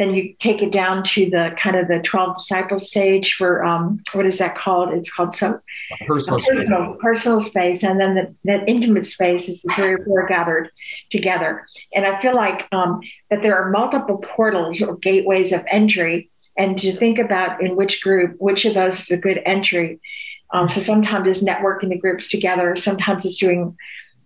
Then 0.00 0.14
you 0.14 0.34
take 0.40 0.62
it 0.62 0.72
down 0.72 1.04
to 1.04 1.28
the 1.28 1.54
kind 1.58 1.76
of 1.76 1.86
the 1.86 2.00
12 2.00 2.36
disciples 2.36 2.88
stage 2.88 3.34
for 3.34 3.62
um, 3.62 4.00
what 4.14 4.24
is 4.24 4.38
that 4.38 4.56
called? 4.56 4.94
It's 4.94 5.12
called 5.12 5.34
some 5.34 5.60
personal, 6.06 6.38
personal, 6.38 6.64
space. 6.64 6.98
personal 7.02 7.40
space. 7.40 7.82
And 7.84 8.00
then 8.00 8.14
the, 8.14 8.34
that 8.44 8.66
intimate 8.66 9.04
space 9.04 9.50
is 9.50 9.60
the 9.60 9.74
three 9.74 9.92
or 9.92 10.04
four 10.06 10.26
gathered 10.26 10.70
together. 11.10 11.66
And 11.94 12.06
I 12.06 12.18
feel 12.22 12.34
like 12.34 12.66
um, 12.72 13.00
that 13.28 13.42
there 13.42 13.62
are 13.62 13.68
multiple 13.70 14.16
portals 14.16 14.80
or 14.80 14.96
gateways 14.96 15.52
of 15.52 15.66
entry 15.70 16.30
and 16.56 16.78
to 16.78 16.92
think 16.92 17.18
about 17.18 17.62
in 17.62 17.76
which 17.76 18.02
group, 18.02 18.36
which 18.38 18.64
of 18.64 18.72
those 18.72 19.00
is 19.00 19.10
a 19.10 19.18
good 19.18 19.42
entry. 19.44 20.00
Um, 20.52 20.70
so 20.70 20.80
sometimes 20.80 21.28
it's 21.28 21.44
networking 21.44 21.90
the 21.90 21.98
groups 21.98 22.26
together. 22.26 22.74
Sometimes 22.74 23.26
it's 23.26 23.36
doing 23.36 23.76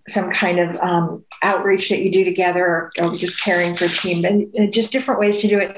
some 0.09 0.31
kind 0.31 0.59
of 0.59 0.77
um, 0.77 1.25
outreach 1.43 1.89
that 1.89 2.01
you 2.01 2.11
do 2.11 2.25
together 2.25 2.65
or, 2.65 2.93
or, 3.01 3.15
just 3.17 3.43
caring 3.43 3.75
for 3.77 3.87
a 3.87 3.89
team 3.89 4.25
and, 4.25 4.53
and 4.55 4.75
just 4.75 4.93
different 4.93 5.19
ways 5.19 5.41
to 5.41 5.49
do 5.49 5.59
it. 5.59 5.77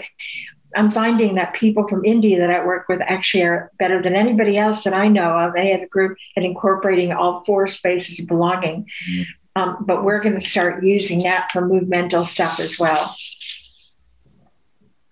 I'm 0.75 0.91
finding 0.91 1.37
that 1.37 1.55
people 1.55 1.87
from 1.89 2.05
India 2.05 2.39
that 2.41 2.51
I 2.51 2.65
work 2.65 2.89
with 2.89 3.01
actually 3.03 3.45
are 3.45 3.71
better 3.79 4.03
than 4.03 4.15
anybody 4.15 4.59
else 4.59 4.85
that 4.85 4.93
I 4.93 5.09
know 5.09 5.39
of. 5.39 5.55
They 5.55 5.71
have 5.71 5.83
a 5.83 5.87
group 5.87 6.19
at 6.37 6.43
incorporating 6.43 7.13
all 7.13 7.45
four 7.45 7.69
spaces 7.69 8.21
of 8.21 8.27
belonging. 8.27 8.87
Mm-hmm. 9.09 9.23
Um, 9.57 9.77
but 9.81 10.05
we're 10.05 10.21
going 10.21 10.35
to 10.39 10.47
start 10.47 10.85
using 10.85 11.23
that 11.23 11.51
for 11.51 11.63
movemental 11.63 12.25
stuff 12.25 12.61
as 12.61 12.79
well. 12.79 13.17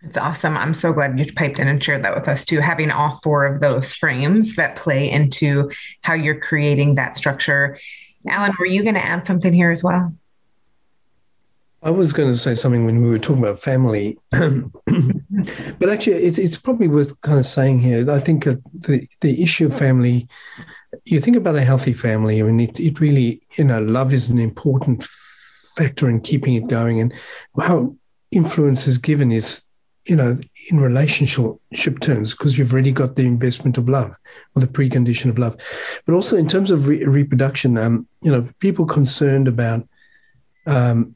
It's 0.02 0.18
awesome. 0.18 0.56
I'm 0.56 0.74
so 0.74 0.92
glad 0.92 1.18
you 1.18 1.32
piped 1.32 1.58
in 1.58 1.66
and 1.66 1.82
shared 1.82 2.04
that 2.04 2.14
with 2.14 2.28
us 2.28 2.44
too. 2.44 2.60
Having 2.60 2.90
all 2.90 3.12
four 3.22 3.46
of 3.46 3.60
those 3.60 3.94
frames 3.94 4.56
that 4.56 4.76
play 4.76 5.10
into 5.10 5.70
how 6.02 6.12
you're 6.12 6.38
creating 6.38 6.96
that 6.96 7.16
structure. 7.16 7.78
Alan, 8.28 8.52
were 8.58 8.66
you 8.66 8.82
going 8.82 8.94
to 8.94 9.04
add 9.04 9.24
something 9.24 9.52
here 9.52 9.70
as 9.70 9.82
well? 9.82 10.14
I 11.82 11.90
was 11.90 12.14
going 12.14 12.30
to 12.30 12.38
say 12.38 12.54
something 12.54 12.86
when 12.86 13.02
we 13.02 13.10
were 13.10 13.18
talking 13.18 13.42
about 13.42 13.58
family, 13.58 14.18
but 14.30 15.90
actually, 15.90 16.24
it, 16.24 16.38
it's 16.38 16.56
probably 16.56 16.88
worth 16.88 17.20
kind 17.20 17.38
of 17.38 17.44
saying 17.44 17.80
here. 17.80 18.10
I 18.10 18.20
think 18.20 18.44
the 18.44 19.06
the 19.20 19.42
issue 19.42 19.66
of 19.66 19.78
family. 19.78 20.26
You 21.04 21.20
think 21.20 21.36
about 21.36 21.56
a 21.56 21.60
healthy 21.60 21.92
family. 21.92 22.40
I 22.40 22.44
mean, 22.44 22.60
it, 22.60 22.80
it 22.80 23.00
really, 23.00 23.42
you 23.58 23.64
know, 23.64 23.82
love 23.82 24.14
is 24.14 24.30
an 24.30 24.38
important 24.38 25.04
factor 25.76 26.08
in 26.08 26.22
keeping 26.22 26.54
it 26.54 26.68
going, 26.68 27.00
and 27.00 27.12
how 27.60 27.94
influence 28.30 28.86
is 28.86 28.96
given 28.96 29.30
is 29.30 29.60
you 30.06 30.16
know, 30.16 30.38
in 30.68 30.80
relationship 30.80 32.00
terms, 32.00 32.32
because 32.32 32.58
you've 32.58 32.72
already 32.72 32.92
got 32.92 33.16
the 33.16 33.24
investment 33.24 33.78
of 33.78 33.88
love 33.88 34.16
or 34.54 34.60
the 34.60 34.66
precondition 34.66 35.30
of 35.30 35.38
love. 35.38 35.56
But 36.04 36.14
also 36.14 36.36
in 36.36 36.46
terms 36.46 36.70
of 36.70 36.88
re- 36.88 37.04
reproduction, 37.04 37.78
um, 37.78 38.06
you 38.22 38.30
know, 38.30 38.48
people 38.58 38.84
concerned 38.84 39.48
about 39.48 39.88
um, 40.66 41.14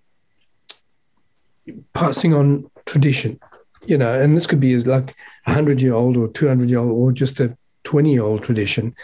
passing 1.93 2.32
on 2.32 2.70
tradition, 2.86 3.39
you 3.86 3.99
know, 3.99 4.18
and 4.18 4.34
this 4.34 4.47
could 4.47 4.61
be 4.61 4.72
as 4.72 4.86
like 4.86 5.14
a 5.47 5.53
hundred 5.53 5.82
year 5.82 5.95
old 5.95 6.16
or 6.16 6.28
200 6.28 6.70
year 6.70 6.78
old 6.78 6.91
or 6.91 7.12
just 7.12 7.41
a 7.41 7.57
20 7.84 8.12
year 8.12 8.22
old 8.22 8.43
tradition. 8.43 8.95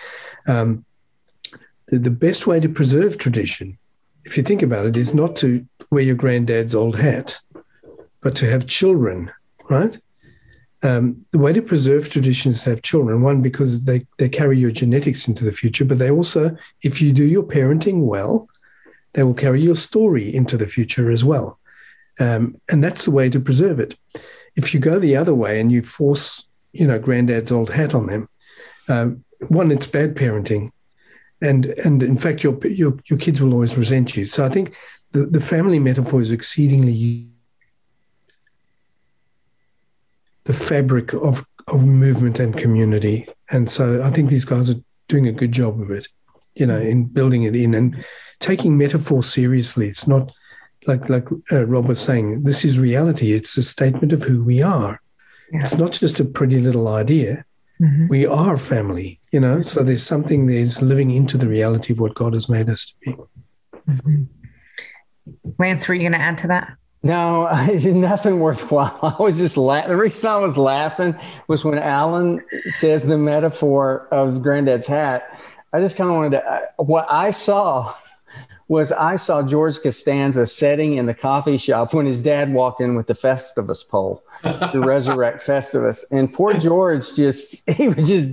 Um, 0.47 0.85
the, 1.89 1.99
the 1.99 2.11
best 2.11 2.47
way 2.47 2.61
to 2.61 2.68
preserve 2.68 3.18
tradition, 3.18 3.78
if 4.24 4.37
you 4.39 4.43
think 4.43 4.62
about 4.62 4.87
it, 4.87 4.97
is 4.97 5.12
not 5.12 5.37
to 5.37 5.66
wear 5.91 6.03
your 6.03 6.14
granddad's 6.14 6.74
old 6.74 6.97
hat, 6.99 7.41
but 8.22 8.35
to 8.37 8.51
have 8.51 8.66
children, 8.66 9.30
right? 9.69 9.99
Um, 10.83 11.25
the 11.31 11.39
way 11.39 11.53
to 11.53 11.62
preserve 11.62 12.11
traditions 12.11 12.65
have 12.65 12.83
children. 12.83 13.23
One, 13.23 13.41
because 13.41 13.85
they, 13.85 14.07
they 14.19 14.29
carry 14.29 14.59
your 14.59 14.71
genetics 14.71 15.27
into 15.27 15.45
the 15.45 15.53
future, 15.53 15.85
but 15.85 15.99
they 15.99 16.11
also, 16.11 16.57
if 16.83 17.01
you 17.01 17.12
do 17.12 17.25
your 17.25 17.43
parenting 17.43 18.05
well, 18.07 18.49
they 19.15 19.23
will 19.23 19.35
carry 19.35 19.62
your 19.62 19.77
story 19.77 20.35
into 20.35 20.57
the 20.57 20.67
future 20.67 21.11
as 21.11 21.25
well. 21.25 21.59
Um, 22.21 22.61
and 22.71 22.85
that's 22.85 23.07
the 23.07 23.11
way 23.11 23.31
to 23.31 23.41
preserve 23.41 23.81
it. 23.81 23.97
If 24.57 24.75
you 24.75 24.81
go 24.81 24.99
the 24.99 25.17
other 25.17 25.35
way 25.35 25.59
and 25.59 25.73
you 25.73 25.83
force, 25.83 26.47
you 26.73 26.87
know, 26.87 26.99
granddad's 26.99 27.51
old 27.51 27.71
hat 27.71 27.95
on 27.95 28.07
them, 28.07 28.29
um, 28.89 29.25
one, 29.49 29.71
it's 29.71 29.87
bad 29.87 30.15
parenting, 30.15 30.71
and 31.41 31.67
and 31.67 32.03
in 32.03 32.19
fact, 32.19 32.43
your 32.43 32.59
your 32.67 32.97
your 33.07 33.19
kids 33.19 33.41
will 33.41 33.53
always 33.53 33.77
resent 33.77 34.17
you. 34.17 34.25
So 34.27 34.45
I 34.45 34.49
think 34.49 34.75
the 35.12 35.27
the 35.27 35.41
family 35.41 35.79
metaphor 35.79 36.21
is 36.21 36.31
exceedingly 36.31 37.29
the 40.45 40.53
fabric 40.53 41.13
of 41.13 41.47
of 41.69 41.87
movement 41.87 42.39
and 42.39 42.57
community, 42.57 43.27
and 43.51 43.71
so 43.71 44.03
I 44.03 44.11
think 44.11 44.31
these 44.31 44.45
guys 44.45 44.71
are 44.71 44.81
doing 45.09 45.27
a 45.27 45.33
good 45.33 45.53
job 45.53 45.81
of 45.81 45.91
it, 45.91 46.09
you 46.55 46.67
know, 46.67 46.79
in 46.79 47.07
building 47.07 47.45
it 47.45 47.57
in 47.57 47.75
and 47.75 48.05
taking 48.41 48.77
metaphor 48.77 49.23
seriously. 49.23 49.89
It's 49.89 50.07
not 50.07 50.33
like 50.87 51.09
like 51.09 51.29
uh, 51.51 51.67
Rob 51.67 51.89
was 51.89 52.01
saying. 52.01 52.45
This 52.45 52.65
is 52.65 52.79
reality. 52.79 53.33
It's 53.33 53.57
a 53.57 53.63
statement 53.63 54.13
of 54.13 54.23
who 54.23 54.45
we 54.45 54.63
are. 54.63 55.01
Yeah. 55.53 55.61
It's 55.61 55.77
not 55.77 55.93
just 55.93 56.21
a 56.21 56.25
pretty 56.25 56.61
little 56.61 56.89
idea. 56.89 57.45
Mm-hmm. 57.81 58.07
We 58.09 58.27
are 58.27 58.57
family, 58.57 59.21
you 59.33 59.41
know. 59.41 59.63
So 59.63 59.83
there's 59.83 60.07
something 60.07 60.47
there's 60.47 60.81
living 60.81 61.11
into 61.11 61.37
the 61.37 61.49
reality 61.49 61.93
of 61.93 62.01
what 62.01 62.15
God 62.15 62.35
has 62.35 62.49
made 62.49 62.69
us 62.69 62.87
to 62.87 62.95
be. 63.01 63.17
Mm-hmm. 63.89 64.23
Lance, 65.59 65.89
were 65.89 65.95
you 65.95 66.03
going 66.03 66.13
to 66.13 66.19
add 66.19 66.39
to 66.39 66.49
that? 66.49 66.77
No, 67.05 67.47
I 67.47 67.67
did 67.79 67.95
nothing 67.95 68.41
worthwhile. 68.41 68.99
I 69.19 69.23
was 69.23 69.37
just 69.37 69.59
laughing. 69.59 69.91
The 69.91 69.97
reason 69.97 70.29
I 70.31 70.39
was 70.39 70.57
laughing 70.57 71.15
was 71.47 71.65
when 71.65 71.79
Alan 71.79 72.43
says 72.71 73.05
the 73.05 73.19
metaphor 73.19 74.09
of 74.11 74.43
Granddad's 74.43 74.87
hat. 74.87 75.39
I 75.73 75.81
just 75.81 75.97
kind 75.97 76.09
of 76.09 76.17
wanted 76.17 76.31
to. 76.31 76.51
Uh, 76.51 76.61
what 76.79 77.07
I 77.11 77.31
saw 77.31 77.95
was 78.69 78.91
I 78.91 79.17
saw 79.17 79.43
George 79.43 79.81
Costanza 79.81 80.47
sitting 80.47 80.95
in 80.97 81.05
the 81.05 81.13
coffee 81.13 81.59
shop 81.59 81.93
when 81.93 82.07
his 82.07 82.21
dad 82.21 82.55
walked 82.55 82.81
in 82.81 82.95
with 82.95 83.07
the 83.07 83.15
Festivus 83.15 83.87
pole 83.87 84.25
to 84.43 84.81
resurrect 84.81 85.43
Festivus. 85.47 86.11
And 86.11 86.33
poor 86.33 86.55
George 86.55 87.15
just, 87.15 87.69
he 87.77 87.89
was 87.89 88.09
just, 88.09 88.31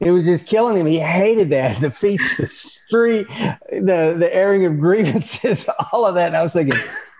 it 0.00 0.10
was 0.10 0.24
just 0.24 0.48
killing 0.48 0.76
him. 0.76 0.86
He 0.86 0.98
hated 0.98 1.50
that. 1.50 1.80
The 1.84 1.90
feats 1.90 2.38
of 2.38 2.50
strength, 2.50 3.28
the, 3.70 4.16
the 4.18 4.28
airing 4.32 4.64
of 4.64 4.78
grievances, 4.78 5.68
all 5.92 6.06
of 6.06 6.14
that. 6.14 6.28
And 6.28 6.36
I 6.36 6.42
was 6.42 6.52
thinking, 6.52 6.78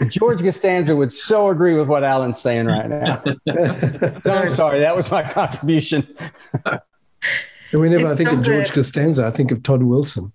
George 0.09 0.41
Costanza 0.41 0.97
would 0.97 1.13
so 1.13 1.51
agree 1.51 1.75
with 1.75 1.89
what 1.89 2.03
Alan's 2.03 2.41
saying 2.41 2.67
right 2.67 2.89
now. 2.89 3.23
so 4.25 4.33
I'm 4.33 4.49
sorry. 4.49 4.81
That 4.81 4.97
was 4.97 5.11
my 5.11 5.23
contribution. 5.23 6.07
And 6.65 7.81
whenever 7.81 8.11
it's 8.11 8.13
I 8.13 8.17
think 8.17 8.31
so 8.31 8.37
of 8.37 8.43
George 8.43 8.69
good. 8.69 8.75
Costanza, 8.75 9.27
I 9.27 9.31
think 9.31 9.51
of 9.51 9.63
Todd 9.63 9.83
Wilson. 9.83 10.33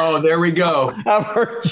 Oh, 0.00 0.20
there 0.20 0.38
we 0.38 0.52
go. 0.52 0.92
I've 1.06 1.24
heard 1.24 1.64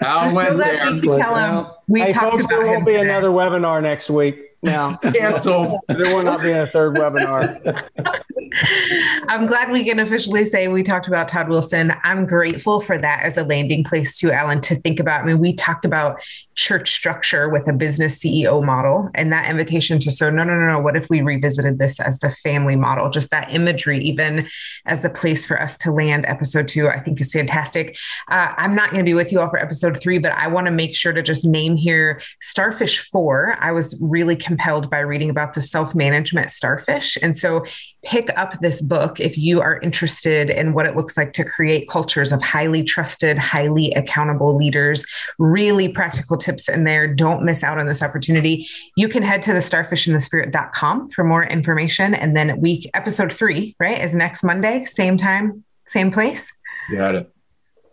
Al 0.00 0.34
went 0.34 0.56
there. 0.56 0.90
Well, 1.04 1.82
we 1.88 2.00
hey, 2.00 2.12
folks, 2.12 2.46
there 2.46 2.64
won't 2.64 2.86
be 2.86 2.92
today. 2.92 3.04
another 3.04 3.28
webinar 3.28 3.82
next 3.82 4.08
week. 4.08 4.45
Now, 4.66 4.96
cancel. 5.02 5.80
there 5.88 6.14
will 6.14 6.24
not 6.24 6.42
be 6.42 6.50
a 6.50 6.66
third 6.66 6.94
webinar. 6.96 7.88
I'm 9.28 9.46
glad 9.46 9.70
we 9.70 9.84
can 9.84 9.98
officially 9.98 10.44
say 10.44 10.68
we 10.68 10.82
talked 10.82 11.08
about 11.08 11.28
Todd 11.28 11.48
Wilson. 11.48 11.92
I'm 12.04 12.26
grateful 12.26 12.80
for 12.80 12.98
that 12.98 13.22
as 13.22 13.36
a 13.36 13.42
landing 13.42 13.84
place 13.84 14.18
too, 14.18 14.30
Alan, 14.30 14.60
to 14.62 14.76
think 14.76 15.00
about. 15.00 15.22
I 15.22 15.26
mean, 15.26 15.38
we 15.38 15.52
talked 15.52 15.84
about 15.84 16.20
church 16.54 16.90
structure 16.90 17.48
with 17.48 17.68
a 17.68 17.72
business 17.72 18.18
CEO 18.18 18.64
model 18.64 19.10
and 19.14 19.32
that 19.32 19.48
invitation 19.48 19.98
to 20.00 20.10
so 20.10 20.30
no, 20.30 20.42
no, 20.42 20.54
no, 20.58 20.66
no. 20.66 20.78
What 20.78 20.96
if 20.96 21.08
we 21.10 21.20
revisited 21.20 21.78
this 21.78 22.00
as 22.00 22.18
the 22.20 22.30
family 22.30 22.76
model? 22.76 23.10
Just 23.10 23.30
that 23.30 23.52
imagery, 23.52 24.02
even 24.04 24.46
as 24.86 25.04
a 25.04 25.10
place 25.10 25.46
for 25.46 25.60
us 25.60 25.76
to 25.78 25.92
land 25.92 26.24
episode 26.26 26.68
two, 26.68 26.88
I 26.88 27.00
think 27.00 27.20
is 27.20 27.32
fantastic. 27.32 27.96
Uh, 28.28 28.54
I'm 28.56 28.74
not 28.74 28.90
going 28.90 29.04
to 29.04 29.08
be 29.08 29.14
with 29.14 29.32
you 29.32 29.40
all 29.40 29.50
for 29.50 29.58
episode 29.58 30.00
three, 30.00 30.18
but 30.18 30.32
I 30.32 30.48
want 30.48 30.66
to 30.66 30.70
make 30.70 30.94
sure 30.94 31.12
to 31.12 31.22
just 31.22 31.44
name 31.44 31.76
here 31.76 32.20
Starfish 32.40 33.00
Four. 33.00 33.56
I 33.60 33.72
was 33.72 33.98
really 34.00 34.36
compelled 34.56 34.88
by 34.88 35.00
reading 35.00 35.28
about 35.28 35.54
the 35.54 35.60
self 35.60 35.94
management 35.94 36.50
starfish. 36.50 37.18
And 37.20 37.36
so 37.36 37.64
pick 38.04 38.30
up 38.38 38.58
this 38.60 38.80
book 38.80 39.20
if 39.20 39.36
you 39.36 39.60
are 39.60 39.80
interested 39.80 40.48
in 40.48 40.72
what 40.72 40.86
it 40.86 40.96
looks 40.96 41.16
like 41.16 41.32
to 41.34 41.44
create 41.44 41.88
cultures 41.90 42.32
of 42.32 42.42
highly 42.42 42.82
trusted, 42.82 43.38
highly 43.38 43.92
accountable 43.92 44.56
leaders. 44.56 45.04
Really 45.38 45.88
practical 45.88 46.38
tips 46.38 46.68
in 46.68 46.84
there. 46.84 47.12
Don't 47.12 47.44
miss 47.44 47.62
out 47.62 47.78
on 47.78 47.86
this 47.86 48.02
opportunity. 48.02 48.66
You 48.96 49.08
can 49.08 49.22
head 49.22 49.42
to 49.42 49.52
the 49.52 49.58
starfishandthespirit.com 49.58 51.10
for 51.10 51.24
more 51.24 51.44
information. 51.44 52.14
And 52.14 52.34
then 52.34 52.58
week 52.60 52.88
episode 52.94 53.32
three, 53.32 53.76
right, 53.78 54.00
is 54.00 54.14
next 54.14 54.42
Monday, 54.42 54.84
same 54.84 55.18
time, 55.18 55.64
same 55.86 56.10
place. 56.10 56.50
Got 56.90 57.14
it. 57.16 57.32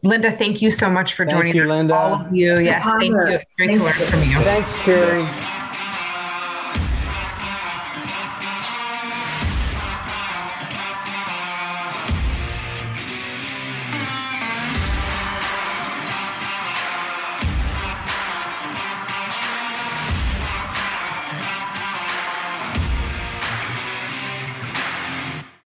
Linda, 0.03 0.32
thank 0.32 0.61
you 0.61 0.70
so 0.70 0.89
much 0.89 1.14
for 1.14 1.26
thank 1.26 1.38
joining 1.38 1.55
you, 1.55 1.64
us. 1.64 1.70
Linda. 1.70 1.95
All 1.95 2.26
of 2.26 2.36
you. 2.36 2.59
Yes, 2.59 2.86
thank 2.86 3.03
you. 3.03 3.14
Great 3.14 3.41
thank 3.57 3.74
to 3.74 3.84
learn 3.84 3.93
from 3.93 4.24
you. 4.24 4.36
Thanks, 4.43 4.76
Carrie. 4.78 5.62